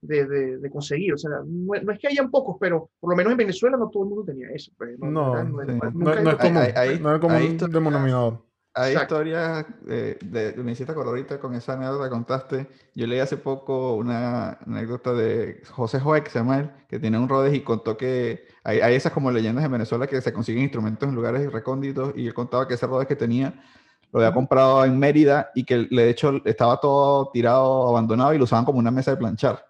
de, 0.00 0.26
de, 0.26 0.58
de, 0.58 0.70
conseguir. 0.70 1.14
O 1.14 1.18
sea, 1.18 1.30
no, 1.46 1.74
no, 1.82 1.92
es 1.92 1.98
que 1.98 2.08
hayan 2.08 2.30
pocos, 2.30 2.56
pero 2.58 2.90
por 2.98 3.10
lo 3.10 3.16
menos 3.16 3.32
en 3.32 3.38
Venezuela 3.38 3.76
no 3.76 3.90
todo 3.90 4.04
el 4.04 4.08
mundo 4.08 4.24
tenía 4.24 4.48
eso. 4.50 4.72
Pues, 4.76 4.98
no, 4.98 5.10
no, 5.10 5.44
no, 5.44 5.64
sí. 5.64 5.78
no, 5.94 6.30
es 6.30 6.36
como, 6.36 6.60
hay, 6.60 6.98
no 6.98 7.14
es 7.14 7.20
como 7.20 7.36
un 7.36 7.56
denominador. 7.58 8.47
Hay 8.78 8.96
historias, 8.96 9.66
eh, 9.88 10.18
de, 10.22 10.54
me 10.62 10.72
hiciste 10.72 10.92
ahorita 10.92 11.40
con 11.40 11.54
esa 11.54 11.72
anécdota 11.72 12.04
que 12.04 12.10
contaste. 12.10 12.66
Yo 12.94 13.06
leí 13.06 13.18
hace 13.18 13.36
poco 13.36 13.96
una 13.96 14.58
anécdota 14.66 15.12
de 15.12 15.62
José 15.70 15.98
Joek, 15.98 16.24
que 16.24 16.30
se 16.30 16.38
llama 16.38 16.58
él, 16.58 16.70
que 16.88 16.98
tiene 16.98 17.18
un 17.18 17.28
Rhodes 17.28 17.54
y 17.54 17.60
contó 17.60 17.96
que 17.96 18.46
hay, 18.62 18.80
hay, 18.80 18.94
esas 18.94 19.12
como 19.12 19.30
leyendas 19.30 19.64
en 19.64 19.72
Venezuela 19.72 20.06
que 20.06 20.20
se 20.20 20.32
consiguen 20.32 20.62
instrumentos 20.62 21.08
en 21.08 21.14
lugares 21.14 21.52
recónditos 21.52 22.12
y 22.16 22.26
él 22.26 22.34
contaba 22.34 22.68
que 22.68 22.74
ese 22.74 22.86
Rhodes 22.86 23.08
que 23.08 23.16
tenía 23.16 23.54
lo 24.12 24.20
había 24.20 24.32
comprado 24.32 24.84
en 24.84 24.98
Mérida 24.98 25.50
y 25.54 25.64
que 25.64 25.86
de 25.90 26.10
hecho 26.10 26.40
estaba 26.44 26.80
todo 26.80 27.30
tirado, 27.32 27.88
abandonado 27.88 28.32
y 28.32 28.38
lo 28.38 28.44
usaban 28.44 28.64
como 28.64 28.78
una 28.78 28.90
mesa 28.90 29.10
de 29.10 29.16
planchar. 29.16 29.66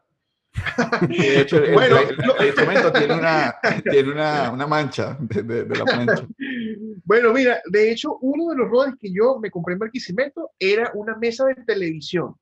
De 1.08 1.40
hecho, 1.40 1.62
el, 1.62 1.74
bueno, 1.74 1.98
el, 1.98 2.08
el, 2.08 2.32
el 2.40 2.46
instrumento 2.46 2.92
tiene 2.92 3.14
una, 3.14 3.54
tiene 3.90 4.10
una, 4.10 4.50
una 4.50 4.66
mancha 4.66 5.16
de, 5.20 5.42
de, 5.42 5.64
de, 5.64 5.76
la 5.76 5.84
plancha. 5.84 6.26
Bueno, 7.08 7.32
mira, 7.32 7.62
de 7.64 7.90
hecho, 7.90 8.18
uno 8.18 8.50
de 8.50 8.56
los 8.56 8.68
rodes 8.68 8.94
que 9.00 9.10
yo 9.10 9.38
me 9.38 9.50
compré 9.50 9.72
en 9.72 9.78
Barquisimeto 9.78 10.50
era 10.58 10.92
una 10.94 11.16
mesa 11.16 11.46
de 11.46 11.54
televisión. 11.54 12.34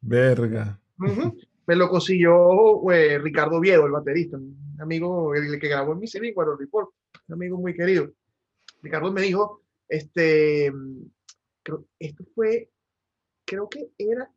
Verga. 0.00 0.76
Uh 0.98 1.04
-huh. 1.04 1.48
Me 1.68 1.76
lo 1.76 1.88
consiguió 1.88 2.90
eh, 2.90 3.16
Ricardo 3.20 3.60
Viedo, 3.60 3.86
el 3.86 3.92
baterista, 3.92 4.36
un 4.36 4.76
amigo 4.80 5.36
el 5.36 5.60
que 5.60 5.68
grabó 5.68 5.92
en 5.92 6.00
mi 6.00 6.08
CD, 6.08 6.32
Guardo 6.32 6.56
Report, 6.56 6.90
un 7.28 7.34
amigo 7.34 7.58
muy 7.58 7.76
querido. 7.76 8.10
Ricardo 8.82 9.12
me 9.12 9.22
dijo, 9.22 9.62
este, 9.88 10.72
creo, 11.62 11.86
esto 12.00 12.24
fue, 12.34 12.72
creo 13.44 13.68
que 13.68 13.92
era 13.96 14.28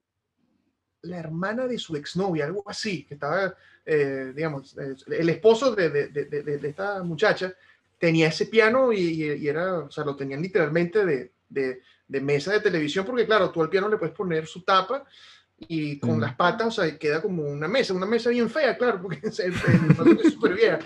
la 1.01 1.17
hermana 1.17 1.65
de 1.65 1.79
su 1.79 1.95
exnovia, 1.95 2.45
algo 2.45 2.61
así, 2.67 3.03
que 3.03 3.15
estaba, 3.15 3.55
eh, 3.83 4.31
digamos, 4.35 4.77
eh, 4.77 4.93
el 5.07 5.29
esposo 5.29 5.73
de, 5.75 5.89
de, 5.89 6.07
de, 6.09 6.43
de, 6.43 6.69
esta 6.69 7.01
muchacha 7.01 7.51
tenía 8.01 8.29
ese 8.29 8.47
piano 8.47 8.91
y, 8.91 8.99
y, 8.99 9.47
era, 9.47 9.75
o 9.75 9.91
sea, 9.91 10.03
lo 10.03 10.15
tenían 10.15 10.41
literalmente 10.41 11.05
de, 11.05 11.81
mesa 12.19 12.51
de 12.51 12.59
televisión, 12.59 13.05
porque 13.05 13.27
claro, 13.27 13.51
tú 13.51 13.61
al 13.61 13.69
piano 13.69 13.87
le 13.87 13.97
puedes 13.97 14.15
poner 14.15 14.47
su 14.47 14.63
tapa 14.63 15.05
y 15.59 15.99
con 15.99 16.17
mm. 16.17 16.21
las 16.21 16.35
patas, 16.35 16.67
o 16.67 16.71
sea, 16.81 16.97
queda 16.97 17.21
como 17.21 17.43
una 17.43 17.67
mesa, 17.67 17.93
una 17.93 18.07
mesa 18.07 18.31
bien 18.31 18.49
fea, 18.49 18.75
claro, 18.75 19.03
porque 19.03 19.19
es, 19.27 19.39
súper 20.33 20.55
vieja. 20.55 20.79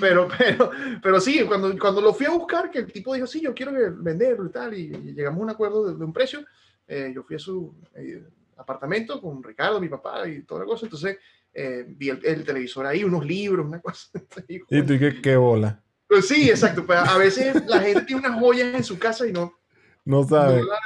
Pero, 0.00 0.28
pero, 0.38 0.70
pero 1.02 1.20
sí, 1.20 1.42
cuando, 1.48 1.76
cuando 1.76 2.00
lo 2.00 2.14
fui 2.14 2.26
a 2.26 2.30
buscar, 2.30 2.70
que 2.70 2.78
el 2.78 2.92
tipo 2.92 3.12
dijo, 3.12 3.26
sí, 3.26 3.40
yo 3.40 3.52
quiero 3.52 3.72
venderlo 3.96 4.46
y 4.46 4.52
tal, 4.52 4.72
y, 4.74 4.88
llegamos 5.12 5.40
a 5.40 5.42
un 5.42 5.50
acuerdo 5.50 5.92
de, 5.92 6.04
un 6.04 6.12
precio, 6.12 6.46
eh, 6.86 7.10
yo 7.12 7.24
fui 7.24 7.34
a 7.34 7.40
su... 7.40 7.74
Eh, 7.96 8.24
apartamento 8.56 9.20
con 9.20 9.42
Ricardo, 9.42 9.80
mi 9.80 9.88
papá 9.88 10.28
y 10.28 10.42
toda 10.42 10.60
la 10.60 10.66
cosa. 10.66 10.86
Entonces 10.86 11.18
eh, 11.52 11.84
vi 11.88 12.10
el, 12.10 12.24
el, 12.24 12.44
televisor 12.44 12.86
ahí, 12.86 13.02
unos 13.02 13.26
libros, 13.26 13.66
una 13.66 13.80
cosa. 13.82 14.10
¿Y 14.46 14.82
tú 14.82 14.98
qué, 14.98 15.20
qué 15.20 15.34
bola? 15.34 15.82
Pues 16.12 16.28
sí, 16.28 16.50
exacto. 16.50 16.84
Pues 16.84 16.98
a 16.98 17.16
veces 17.16 17.64
la 17.66 17.80
gente 17.80 18.02
tiene 18.02 18.26
unas 18.26 18.38
joyas 18.38 18.74
en 18.74 18.84
su 18.84 18.98
casa 18.98 19.26
y 19.26 19.32
no. 19.32 19.58
No 20.04 20.22
sabe. 20.24 20.60
No 20.60 20.66
la, 20.66 20.78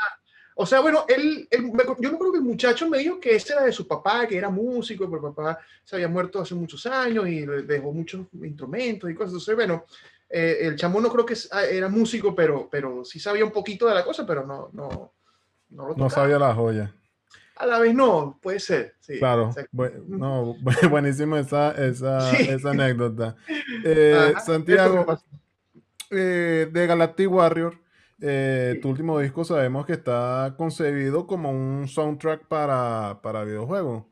o 0.55 0.65
sea, 0.65 0.79
bueno, 0.79 1.05
él, 1.09 1.49
él, 1.51 1.73
yo 1.99 2.13
no 2.13 2.19
creo 2.21 2.31
que 2.31 2.39
el 2.39 2.45
muchacho 2.45 2.89
me 2.89 2.99
dijo 2.99 3.19
que 3.19 3.35
ese 3.35 3.55
era 3.55 3.65
de 3.65 3.73
su 3.73 3.89
papá, 3.89 4.25
que 4.29 4.39
era 4.39 4.51
músico, 4.51 5.11
pero 5.11 5.35
papá 5.35 5.59
se 5.83 5.97
había 5.97 6.07
muerto 6.07 6.41
hace 6.41 6.55
muchos 6.55 6.87
años 6.87 7.27
y 7.27 7.45
dejó 7.45 7.93
muchos 7.93 8.29
instrumentos 8.35 9.11
y 9.11 9.15
cosas. 9.15 9.33
Entonces, 9.33 9.57
bueno, 9.57 9.85
eh, 10.31 10.59
el 10.61 10.77
chamo 10.77 11.01
no 11.01 11.11
creo 11.11 11.27
que 11.27 11.35
era 11.73 11.89
músico, 11.89 12.33
pero, 12.33 12.69
pero 12.71 13.05
sí 13.05 13.19
sabía 13.19 13.45
un 13.45 13.51
poquito 13.51 13.89
de 13.89 13.95
la 13.95 14.05
cosa, 14.05 14.25
pero 14.25 14.47
no, 14.47 14.71
no, 14.75 15.13
no, 15.71 15.93
no 15.97 16.09
sabía 16.09 16.39
la 16.39 16.55
joya. 16.55 16.95
A 17.57 17.67
la 17.67 17.79
vez 17.79 17.95
no, 17.95 18.39
puede 18.43 18.61
ser. 18.61 18.95
Sí, 19.01 19.19
Claro, 19.19 19.51
no, 20.09 20.55
bu- 20.61 20.89
buenísima 20.91 21.41
esa, 21.41 21.73
esa, 21.73 22.21
Sí. 22.35 22.49
esa 22.51 22.71
anécdota. 22.71 23.37
Eh, 23.85 24.33
Ajá, 24.35 24.41
Santiago, 24.41 25.07
eh, 26.11 26.69
de 26.73 26.87
Galactic 26.87 27.31
Warrior, 27.31 27.79
eh, 28.21 28.73
Sí. 28.75 28.81
tu 28.81 28.89
último 28.91 29.19
disco 29.21 29.45
sabemos 29.45 29.85
que 29.87 29.93
está 29.95 30.55
concebido 30.57 31.27
como 31.27 31.51
un 31.51 31.87
soundtrack 31.89 32.47
para, 32.47 33.21
para 33.23 33.45
videojuegos. 33.45 34.05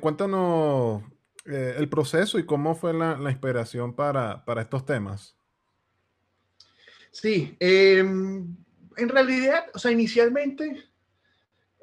Cuéntanos 0.00 1.02
el 1.44 1.88
proceso 1.88 2.38
y 2.38 2.44
cómo 2.46 2.74
fue 2.74 2.92
la, 2.94 3.16
la 3.18 3.30
inspiración 3.30 3.94
para, 3.94 4.44
para 4.44 4.62
estos 4.62 4.84
temas. 4.84 5.36
Sí, 7.10 7.56
em, 7.60 8.56
en 8.96 9.08
realidad, 9.08 9.66
o 9.74 9.78
sea, 9.78 9.92
inicialmente, 9.92 10.82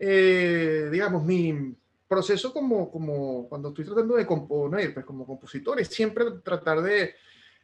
eh, 0.04 0.90
digamos, 0.92 1.24
mi 1.24 1.76
proceso 2.08 2.52
como, 2.52 2.90
como 2.90 3.48
cuando 3.48 3.70
estoy 3.70 3.86
tratando 3.86 4.16
de 4.16 4.26
componer, 4.26 4.94
pues 4.96 5.06
como 5.06 5.28
compositor, 5.28 5.80
es 5.80 5.90
siempre 5.90 6.26
tratar 6.44 6.82
de, 6.82 7.14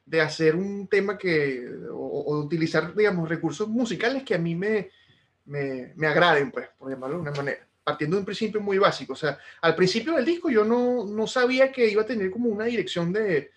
de 0.06 0.21
hacer 0.21 0.56
un 0.56 0.88
tema 0.88 1.17
que, 1.17 1.67
o, 1.91 1.95
o 1.95 2.39
utilizar, 2.39 2.95
digamos, 2.95 3.28
recursos 3.28 3.67
musicales 3.67 4.23
que 4.23 4.36
a 4.36 4.38
mí 4.38 4.56
me, 4.56 4.91
me, 5.45 5.93
me 5.95 6.06
agraden, 6.06 6.52
pues, 6.52 6.69
por 6.78 6.91
llamarlo 6.91 7.15
de 7.15 7.21
una 7.23 7.32
manera, 7.32 7.67
partiendo 7.84 8.15
de 8.15 8.19
un 8.19 8.26
principio 8.26 8.62
muy 8.62 8.78
básico. 8.78 9.13
O 9.13 9.15
sea, 9.17 9.39
al 9.62 9.76
principio 9.76 10.13
del 10.13 10.26
disco 10.26 10.50
yo 10.52 10.63
no, 10.63 11.06
no 11.06 11.26
sabía 11.26 11.71
que 11.71 11.89
iba 11.89 12.04
a 12.04 12.06
tener 12.06 12.30
como 12.30 12.50
una 12.50 12.65
dirección 12.65 13.12
de, 13.12 13.50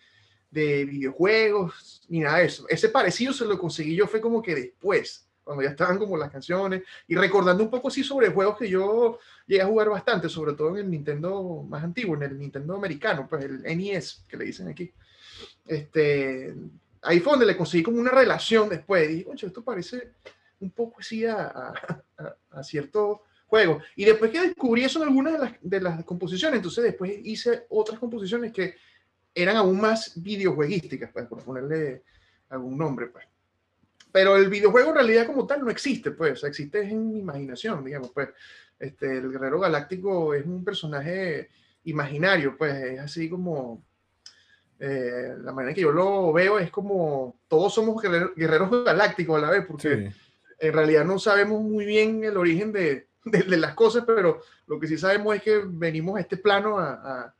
de 0.50 0.86
videojuegos 0.86 2.02
ni 2.08 2.20
nada 2.20 2.38
de 2.38 2.46
eso. 2.46 2.66
Ese 2.68 2.88
parecido 2.88 3.32
se 3.32 3.44
lo 3.44 3.58
conseguí 3.58 3.94
yo 3.94 4.06
fue 4.06 4.20
como 4.20 4.40
que 4.40 4.54
después, 4.54 5.29
cuando 5.50 5.64
ya 5.64 5.70
estaban 5.70 5.98
como 5.98 6.16
las 6.16 6.30
canciones 6.30 6.84
y 7.08 7.16
recordando 7.16 7.64
un 7.64 7.70
poco 7.70 7.88
así 7.88 8.04
sobre 8.04 8.28
juegos 8.30 8.56
que 8.56 8.68
yo 8.70 9.18
llegué 9.48 9.62
a 9.62 9.66
jugar 9.66 9.88
bastante, 9.90 10.28
sobre 10.28 10.52
todo 10.52 10.70
en 10.70 10.84
el 10.84 10.90
Nintendo 10.92 11.64
más 11.68 11.82
antiguo, 11.82 12.14
en 12.14 12.22
el 12.22 12.38
Nintendo 12.38 12.76
americano, 12.76 13.26
pues 13.28 13.44
el 13.46 13.64
NES 13.64 14.24
que 14.28 14.36
le 14.36 14.44
dicen 14.44 14.68
aquí. 14.68 14.92
Este, 15.66 16.54
ahí 17.02 17.18
fue 17.18 17.32
donde 17.32 17.46
le 17.46 17.56
conseguí 17.56 17.82
como 17.82 17.98
una 17.98 18.12
relación 18.12 18.68
después. 18.68 19.08
Dije, 19.08 19.24
"Concho, 19.24 19.48
esto 19.48 19.64
parece 19.64 20.12
un 20.60 20.70
poco 20.70 21.00
así 21.00 21.26
a, 21.26 21.46
a, 21.48 21.74
a- 22.52 22.62
cierto 22.62 23.22
juego. 23.48 23.80
Y 23.96 24.04
después 24.04 24.30
que 24.30 24.40
descubrí 24.42 24.84
eso 24.84 25.02
en 25.02 25.08
algunas 25.08 25.32
de 25.32 25.38
las, 25.40 25.52
de 25.60 25.80
las 25.80 26.04
composiciones, 26.04 26.58
entonces 26.58 26.84
después 26.84 27.10
hice 27.24 27.66
otras 27.70 27.98
composiciones 27.98 28.52
que 28.52 28.76
eran 29.34 29.56
aún 29.56 29.80
más 29.80 30.12
videojueguísticas, 30.22 31.10
pues, 31.12 31.26
por 31.26 31.42
ponerle 31.42 32.04
algún 32.50 32.78
nombre, 32.78 33.08
pues. 33.08 33.26
Pero 34.12 34.36
el 34.36 34.48
videojuego 34.48 34.90
en 34.90 34.94
realidad 34.96 35.26
como 35.26 35.46
tal 35.46 35.64
no 35.64 35.70
existe, 35.70 36.10
pues, 36.10 36.42
existe 36.44 36.80
en 36.82 37.12
mi 37.12 37.18
imaginación, 37.20 37.84
digamos, 37.84 38.10
pues. 38.10 38.28
Este, 38.78 39.18
el 39.18 39.30
Guerrero 39.30 39.60
Galáctico 39.60 40.32
es 40.32 40.46
un 40.46 40.64
personaje 40.64 41.50
imaginario, 41.84 42.56
pues, 42.56 42.74
es 42.74 42.98
así 43.00 43.28
como... 43.28 43.82
eh, 44.78 45.34
la 45.42 45.52
manera 45.52 45.70
en 45.70 45.74
que 45.74 45.82
yo 45.82 45.92
lo 45.92 46.32
veo 46.32 46.58
es 46.58 46.70
como 46.70 47.36
todos 47.48 47.74
somos 47.74 48.00
guerreros, 48.02 48.30
guerreros 48.34 48.84
galácticos 48.84 49.36
a 49.36 49.46
la 49.46 49.50
vez, 49.50 49.66
porque 49.66 49.96
Sí, 50.10 50.16
en 50.60 50.72
realidad 50.72 51.04
no 51.04 51.18
sabemos 51.18 51.60
muy 51.62 51.84
bien 51.84 52.24
el 52.24 52.36
origen 52.38 52.72
de, 52.72 53.08
de- 53.24 53.42
de 53.42 53.56
las 53.58 53.74
cosas, 53.74 54.04
pero 54.06 54.40
lo 54.66 54.80
que 54.80 54.86
sí 54.88 54.96
sabemos 54.96 55.36
es 55.36 55.42
que 55.42 55.60
venimos 55.66 56.16
a 56.16 56.20
este 56.20 56.36
plano 56.38 56.78
a, 56.78 56.92
a- 56.94 57.34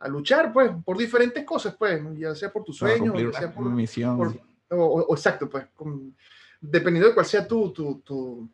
a 0.00 0.08
luchar, 0.08 0.52
pues, 0.52 0.70
por 0.84 0.98
diferentes 0.98 1.44
cosas, 1.44 1.74
pues, 1.78 2.02
ya 2.18 2.34
sea 2.34 2.52
por 2.52 2.64
tus 2.64 2.76
sueños, 2.76 3.14
ya 3.32 3.38
sea 3.38 3.54
por, 3.54 3.64
misión. 3.70 4.16
por- 4.18 4.51
o, 4.80 5.14
exacto, 5.14 5.48
pues, 5.48 5.66
con- 5.74 6.14
dependiendo 6.60 7.08
de 7.08 7.14
cuál 7.14 7.26
sea 7.26 7.46
tu, 7.46 7.72
tu, 7.72 8.00
tu, 8.00 8.48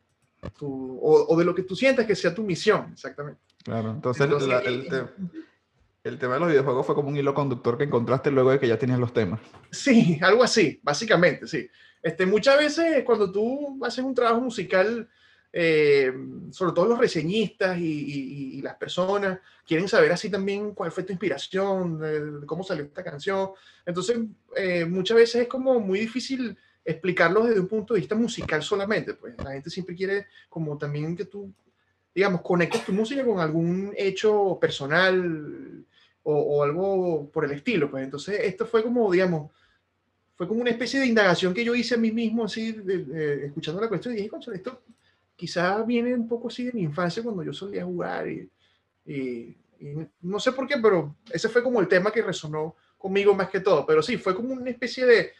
tu- 0.56 0.98
o, 1.02 1.26
o 1.34 1.36
de 1.38 1.44
lo 1.44 1.54
que 1.54 1.62
tú 1.62 1.74
sientas 1.76 2.06
que 2.06 2.14
sea 2.16 2.34
tu 2.34 2.42
misión, 2.42 2.90
exactamente. 2.92 3.40
Claro, 3.64 3.90
entonces, 3.90 4.24
Entonces, 4.24 4.48
la- 4.48 4.58
el, 4.60 4.88
te- 4.88 5.04
el 6.04 6.18
tema 6.18 6.34
de 6.34 6.40
los 6.40 6.48
videojuegos 6.48 6.86
fue 6.86 6.94
como 6.94 7.08
un 7.08 7.16
hilo 7.16 7.34
conductor 7.34 7.76
que 7.76 7.84
encontraste 7.84 8.30
luego 8.30 8.50
de 8.50 8.58
que 8.58 8.68
ya 8.68 8.78
tenías 8.78 8.98
los 8.98 9.12
temas. 9.12 9.40
Sí, 9.70 10.18
algo 10.22 10.42
así, 10.42 10.80
básicamente, 10.82 11.46
sí. 11.46 11.68
Este, 12.02 12.24
muchas 12.24 12.56
veces 12.56 13.02
cuando 13.04 13.30
tú 13.30 13.78
haces 13.84 14.04
un 14.04 14.14
trabajo 14.14 14.40
musical, 14.40 15.08
eh, 15.52 16.12
sobre 16.50 16.72
todo 16.72 16.86
los 16.86 16.98
reseñistas 16.98 17.78
y, 17.78 17.82
y- 17.84 18.58
y 18.58 18.62
las 18.62 18.74
personas 18.76 19.38
quieren 19.66 19.88
saber 19.88 20.12
así 20.12 20.30
también 20.30 20.72
cuál 20.74 20.92
fue 20.92 21.04
tu 21.04 21.12
inspiración, 21.12 22.44
cómo 22.46 22.62
salió 22.64 22.84
esta 22.84 23.02
canción. 23.02 23.50
Entonces, 23.86 24.18
eh, 24.56 24.84
muchas 24.84 25.16
veces 25.16 25.42
es 25.42 25.48
como 25.48 25.80
muy 25.80 26.00
difícil 26.00 26.56
explicarlo 26.84 27.44
desde 27.44 27.60
un 27.60 27.68
punto 27.68 27.94
de 27.94 28.00
vista 28.00 28.14
musical 28.14 28.62
solamente, 28.62 29.14
pues 29.14 29.34
la 29.42 29.52
gente 29.52 29.68
siempre 29.70 29.94
quiere 29.94 30.26
como 30.48 30.76
también 30.78 31.14
que 31.16 31.26
tú, 31.26 31.52
digamos, 32.14 32.40
conectes 32.42 32.84
tu 32.84 32.92
música 32.92 33.24
con 33.24 33.40
algún 33.40 33.92
hecho 33.96 34.58
personal 34.60 35.84
o, 36.22 36.34
o 36.34 36.62
algo 36.62 37.30
por 37.30 37.44
el 37.44 37.52
estilo, 37.52 37.90
pues 37.90 38.04
entonces 38.04 38.40
esto 38.42 38.66
fue 38.66 38.82
como, 38.82 39.10
digamos, 39.12 39.50
fue 40.34 40.46
como 40.48 40.60
una 40.60 40.70
especie 40.70 41.00
de 41.00 41.06
indagación 41.06 41.52
que 41.52 41.64
yo 41.64 41.74
hice 41.74 41.94
a 41.94 41.98
mí 41.98 42.12
mismo, 42.12 42.44
así, 42.44 42.72
de- 42.72 43.04
de- 43.04 43.46
escuchando 43.46 43.80
la 43.80 43.88
cuestión, 43.88 44.14
y 44.14 44.22
dije, 44.22 44.30
esto 44.54 44.82
quizás 45.38 45.86
viene 45.86 46.12
un 46.12 46.26
poco 46.26 46.48
así 46.48 46.64
de 46.64 46.72
mi 46.72 46.82
infancia 46.82 47.22
cuando 47.22 47.44
yo 47.44 47.52
solía 47.52 47.84
jugar, 47.84 48.28
y, 48.28 48.50
no 50.22 50.40
sé 50.40 50.50
por 50.50 50.66
qué, 50.66 50.76
pero 50.82 51.14
ese 51.30 51.48
fue 51.48 51.62
como 51.62 51.80
el 51.80 51.86
tema 51.86 52.10
que 52.10 52.20
resonó 52.20 52.74
conmigo 52.98 53.32
más 53.32 53.48
que 53.48 53.60
todo, 53.60 53.86
pero 53.86 54.02
sí, 54.02 54.16
fue 54.16 54.34
como 54.34 54.52
una 54.52 54.68
especie 54.68 55.06
de, 55.06 55.32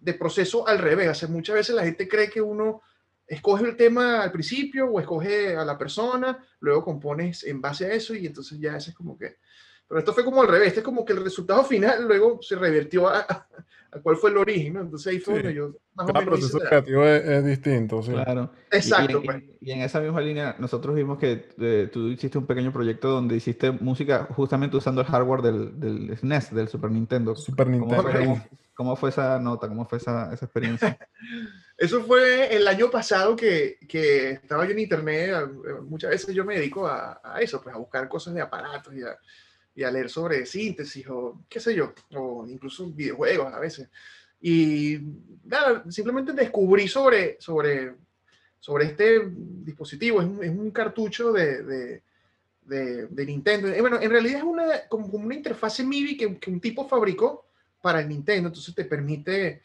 de, 0.00 0.14
proceso 0.14 0.66
al 0.66 0.80
revés, 0.80 1.22
o 1.22 1.28
muchas 1.28 1.54
veces 1.54 1.76
la 1.76 1.84
gente 1.84 2.08
cree 2.08 2.28
que 2.28 2.42
uno 2.42 2.82
escoge 3.24 3.64
el 3.64 3.76
tema 3.76 4.20
al 4.20 4.32
principio 4.32 4.86
o 4.86 4.98
escoge 4.98 5.56
a 5.56 5.64
la 5.64 5.78
persona, 5.78 6.44
luego 6.58 6.84
compones 6.84 7.44
en 7.44 7.60
base 7.60 7.86
a 7.86 7.94
eso, 7.94 8.16
y 8.16 8.26
entonces 8.26 8.58
ya 8.58 8.76
ese 8.76 8.90
es 8.90 8.96
como 8.96 9.16
que... 9.16 9.36
Pero 9.94 10.00
esto 10.00 10.12
fue 10.12 10.24
como 10.24 10.42
al 10.42 10.48
revés, 10.48 10.66
este 10.68 10.80
es 10.80 10.84
como 10.84 11.04
que 11.04 11.12
el 11.12 11.22
resultado 11.22 11.62
final 11.62 12.04
luego 12.08 12.40
se 12.42 12.56
revirtió 12.56 13.06
a, 13.08 13.20
a- 13.20 13.46
a 13.92 14.00
cuál 14.02 14.16
fue 14.16 14.30
el 14.30 14.38
origen, 14.38 14.72
¿no? 14.74 14.80
Entonces 14.80 15.06
ahí 15.12 15.20
fue 15.20 15.34
Sí. 15.36 15.42
donde 15.42 15.54
yo 15.54 15.68
más 15.94 16.10
o 16.10 16.12
cada 16.12 16.24
menos 16.24 16.40
hice 16.40 16.48
proceso 16.50 16.68
creativo 16.68 17.04
es, 17.04 17.24
es 17.24 17.44
distinto, 17.44 18.02
sí. 18.02 18.10
Claro. 18.10 18.50
Y- 18.52 18.74
y, 18.74 18.78
Exacto, 18.78 19.22
pues. 19.22 19.42
y 19.60 19.70
en 19.70 19.82
esa 19.82 20.00
misma 20.00 20.20
línea, 20.20 20.56
nosotros 20.58 20.96
vimos 20.96 21.16
que 21.16 21.46
eh, 21.60 21.88
tú 21.92 22.08
hiciste 22.08 22.36
un 22.38 22.46
pequeño 22.46 22.72
proyecto 22.72 23.08
donde 23.08 23.36
hiciste 23.36 23.70
música 23.70 24.26
justamente 24.34 24.76
usando 24.76 25.00
el 25.00 25.06
hardware 25.06 25.42
del, 25.42 25.78
del 25.78 26.18
SNES, 26.18 26.52
del 26.52 26.66
Super 26.66 26.90
Nintendo. 26.90 27.36
Super 27.36 27.66
¿Cómo 27.66 27.78
Nintendo. 27.86 28.18
cómo- 28.18 28.48
cómo 28.74 28.96
fue 28.96 29.10
esa 29.10 29.38
nota? 29.38 29.68
¿Cómo 29.68 29.84
fue 29.84 29.98
esa, 29.98 30.32
esa 30.34 30.44
experiencia? 30.46 30.98
Eso 31.78 32.02
fue 32.02 32.54
el 32.54 32.66
año 32.68 32.88
pasado 32.90 33.34
que, 33.36 33.78
que 33.88 34.30
estaba 34.32 34.64
yo 34.64 34.72
en 34.72 34.78
internet. 34.80 35.34
a- 35.34 35.48
Muchas 35.82 36.10
veces 36.10 36.34
yo 36.34 36.44
me 36.44 36.56
dedico 36.56 36.86
a, 36.88 37.20
a 37.22 37.40
eso, 37.40 37.60
pues 37.62 37.74
a 37.74 37.78
buscar 37.78 38.08
cosas 38.08 38.34
de 38.34 38.40
aparatos 38.40 38.92
y 38.94 39.02
a, 39.02 39.16
y 39.74 39.82
a 39.82 39.90
leer 39.90 40.08
sobre 40.08 40.46
síntesis 40.46 41.06
o 41.08 41.42
qué 41.48 41.58
sé 41.60 41.74
yo, 41.74 41.92
o 42.14 42.46
incluso 42.46 42.90
videojuegos 42.90 43.52
a 43.52 43.58
veces. 43.58 43.88
Y 44.40 44.98
nada, 45.44 45.84
simplemente 45.90 46.32
descubrí 46.32 46.86
sobre, 46.86 47.36
sobre, 47.40 47.94
sobre 48.60 48.84
este 48.86 49.22
dispositivo. 49.34 50.20
Es 50.20 50.26
un, 50.26 50.44
es 50.44 50.50
un 50.50 50.70
cartucho 50.70 51.32
de, 51.32 51.62
de, 51.62 52.02
de- 53.08 53.26
Nintendo. 53.26 53.68
Eh, 53.68 53.80
bueno, 53.80 54.00
en 54.00 54.10
realidad 54.10 54.38
es 54.38 54.44
una, 54.44 54.86
como, 54.88 55.06
una 55.06 55.34
interfase 55.34 55.82
MIDI 55.84 56.16
que, 56.16 56.38
que 56.38 56.50
un 56.50 56.60
tipo 56.60 56.86
fabricó 56.86 57.46
para 57.80 58.00
el 58.00 58.08
Nintendo. 58.08 58.48
Entonces 58.48 58.74
te 58.74 58.84
permite 58.84 59.62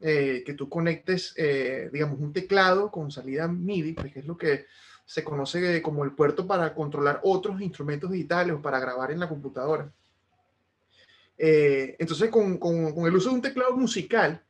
eh, 0.00 0.42
que 0.44 0.54
tú 0.54 0.68
conectes, 0.68 1.34
eh, 1.36 1.90
digamos, 1.92 2.18
un 2.18 2.32
teclado 2.32 2.90
con 2.90 3.10
salida 3.10 3.46
MIDI, 3.46 3.92
pues, 3.92 4.12
que 4.12 4.20
es 4.20 4.26
lo 4.26 4.36
que 4.36 4.66
se 5.04 5.22
conoce 5.22 5.82
como 5.82 6.04
el 6.04 6.12
puerto 6.12 6.46
para 6.46 6.74
controlar 6.74 7.20
otros 7.22 7.60
instrumentos 7.60 8.10
digitales 8.10 8.54
o 8.56 8.62
para 8.62 8.80
grabar 8.80 9.10
en 9.10 9.20
la 9.20 9.28
computadora. 9.28 9.92
Eh, 11.36 11.96
entonces, 11.98 12.30
con, 12.30 12.58
con- 12.58 12.94
con 12.94 13.06
el 13.06 13.14
uso 13.16 13.28
de 13.30 13.34
un 13.36 13.42
teclado 13.42 13.76
musical, 13.76 14.42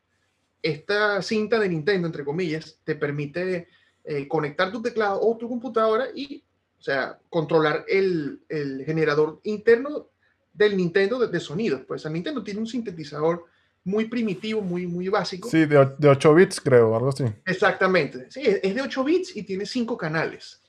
esta 0.63 1.21
cinta 1.23 1.59
de 1.59 1.69
Nintendo, 1.69 2.07
entre 2.07 2.25
comillas, 2.25 2.79
te 2.85 2.95
permite 2.95 3.69
eh, 4.05 4.29
conectar 4.29 4.71
tu 4.71 4.81
teclado 4.83 5.21
o 5.21 5.37
tu 5.37 5.49
computadora 5.49 6.07
y, 6.15 6.45
o 6.79 6.83
sea, 6.83 7.19
controlar 7.29 7.85
el, 7.89 8.41
el 8.49 8.85
generador 8.85 9.41
interno 9.45 10.09
del 10.53 10.77
Nintendo 10.77 11.19
de, 11.19 11.29
de 11.29 11.41
sonidos. 11.41 11.83
Pues 11.87 12.05
el 12.05 12.13
Nintendo 12.13 12.43
tiene 12.45 12.61
un 12.61 12.67
sintetizador 12.67 13.45
muy 13.85 14.07
primitivo, 14.07 14.61
muy, 14.63 14.87
muy 14.87 15.09
básico. 15.09 15.49
Sí, 15.51 15.67
de, 15.67 15.93
de 15.99 16.09
8 16.09 16.35
bits, 16.35 16.61
creo, 16.61 16.95
algo 16.97 17.11
así. 17.11 17.25
Exactamente. 17.45 18.31
Sí, 18.31 18.41
es 18.45 18.75
de 18.75 18.81
8 18.83 19.05
bits 19.05 19.37
y 19.37 19.43
tiene 19.43 19.67
5 19.67 19.97
canales. 19.97 20.63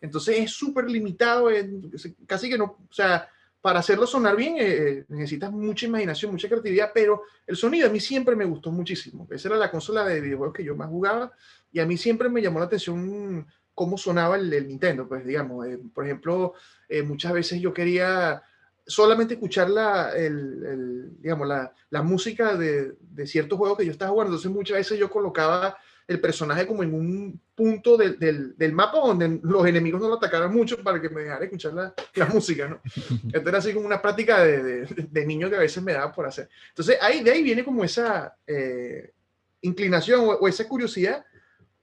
Entonces 0.00 0.38
es 0.38 0.52
súper 0.52 0.88
limitado, 0.88 1.50
es- 1.50 1.66
es 1.92 2.12
casi 2.26 2.48
que 2.48 2.56
no, 2.56 2.64
o 2.64 2.92
sea, 2.92 3.28
para 3.60 3.80
hacerlo 3.80 4.06
sonar 4.06 4.36
bien 4.36 4.54
eh, 4.58 5.04
necesitas 5.08 5.52
mucha 5.52 5.84
imaginación, 5.84 6.32
mucha 6.32 6.48
creatividad, 6.48 6.92
pero 6.94 7.22
el 7.46 7.56
sonido 7.56 7.88
a 7.88 7.90
mí 7.92 8.00
siempre 8.00 8.34
me 8.34 8.46
gustó 8.46 8.70
muchísimo. 8.72 9.28
Esa 9.30 9.48
era 9.48 9.56
la 9.58 9.70
consola 9.70 10.04
de 10.06 10.20
videojuegos 10.22 10.54
que 10.56 10.64
yo 10.64 10.74
más 10.74 10.88
jugaba 10.88 11.30
y 11.70 11.80
a 11.80 11.84
mí 11.86 11.98
siempre 11.98 12.30
me 12.30 12.40
llamó 12.40 12.58
la 12.60 12.64
atención 12.66 13.46
cómo 13.74 13.98
sonaba 13.98 14.36
el, 14.36 14.50
el 14.52 14.66
Nintendo, 14.68 15.06
pues 15.06 15.26
digamos, 15.26 15.66
eh, 15.66 15.78
por 15.94 16.04
ejemplo, 16.06 16.54
eh, 16.88 17.02
muchas 17.02 17.32
veces 17.34 17.60
yo 17.60 17.74
quería 17.74 18.42
solamente 18.90 19.34
escuchar 19.34 19.70
la, 19.70 20.12
el, 20.14 20.64
el, 20.64 21.22
digamos, 21.22 21.46
la, 21.46 21.72
la 21.90 22.02
música 22.02 22.56
de, 22.56 22.92
de 23.00 23.26
ciertos 23.26 23.58
juegos 23.58 23.78
que 23.78 23.86
yo 23.86 23.92
estaba 23.92 24.10
jugando, 24.10 24.32
entonces 24.32 24.50
muchas 24.50 24.78
veces 24.78 24.98
yo 24.98 25.10
colocaba 25.10 25.76
el 26.10 26.20
personaje 26.20 26.66
como 26.66 26.82
en 26.82 26.92
un 26.92 27.40
punto 27.54 27.96
del, 27.96 28.18
del, 28.18 28.56
del 28.56 28.72
mapa 28.72 28.98
donde 28.98 29.38
los 29.44 29.64
enemigos 29.64 30.00
no 30.00 30.08
lo 30.08 30.16
atacaran 30.16 30.52
mucho 30.52 30.82
para 30.82 31.00
que 31.00 31.08
me 31.08 31.22
dejara 31.22 31.44
escuchar 31.44 31.72
la, 31.72 31.94
la 32.14 32.26
música, 32.26 32.66
¿no? 32.66 32.80
Esto 33.32 33.48
era 33.48 33.58
así 33.58 33.72
como 33.72 33.86
una 33.86 34.02
práctica 34.02 34.42
de, 34.42 34.60
de, 34.60 35.06
de, 35.08 35.26
niño 35.26 35.48
que 35.48 35.54
a 35.54 35.60
veces 35.60 35.80
me 35.84 35.92
daba 35.92 36.12
por 36.12 36.26
hacer. 36.26 36.48
Entonces, 36.70 36.98
ahí, 37.00 37.22
de 37.22 37.30
ahí 37.30 37.44
viene 37.44 37.64
como 37.64 37.84
esa 37.84 38.36
eh, 38.44 39.12
inclinación 39.60 40.22
o, 40.22 40.30
o, 40.32 40.48
esa 40.48 40.66
curiosidad 40.66 41.24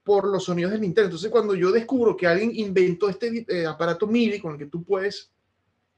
por 0.04 0.28
los 0.28 0.44
sonidos 0.44 0.74
del 0.74 0.82
Nintendo. 0.82 1.08
Entonces, 1.08 1.32
cuando 1.32 1.56
yo 1.56 1.72
descubro 1.72 2.18
que 2.18 2.28
alguien 2.28 2.52
inventó 2.54 3.08
este 3.08 3.46
eh, 3.48 3.66
aparato 3.66 4.08
MIDI 4.08 4.42
con 4.42 4.54
el 4.54 4.60
que 4.60 4.66
tú 4.66 4.84
puedes, 4.84 5.32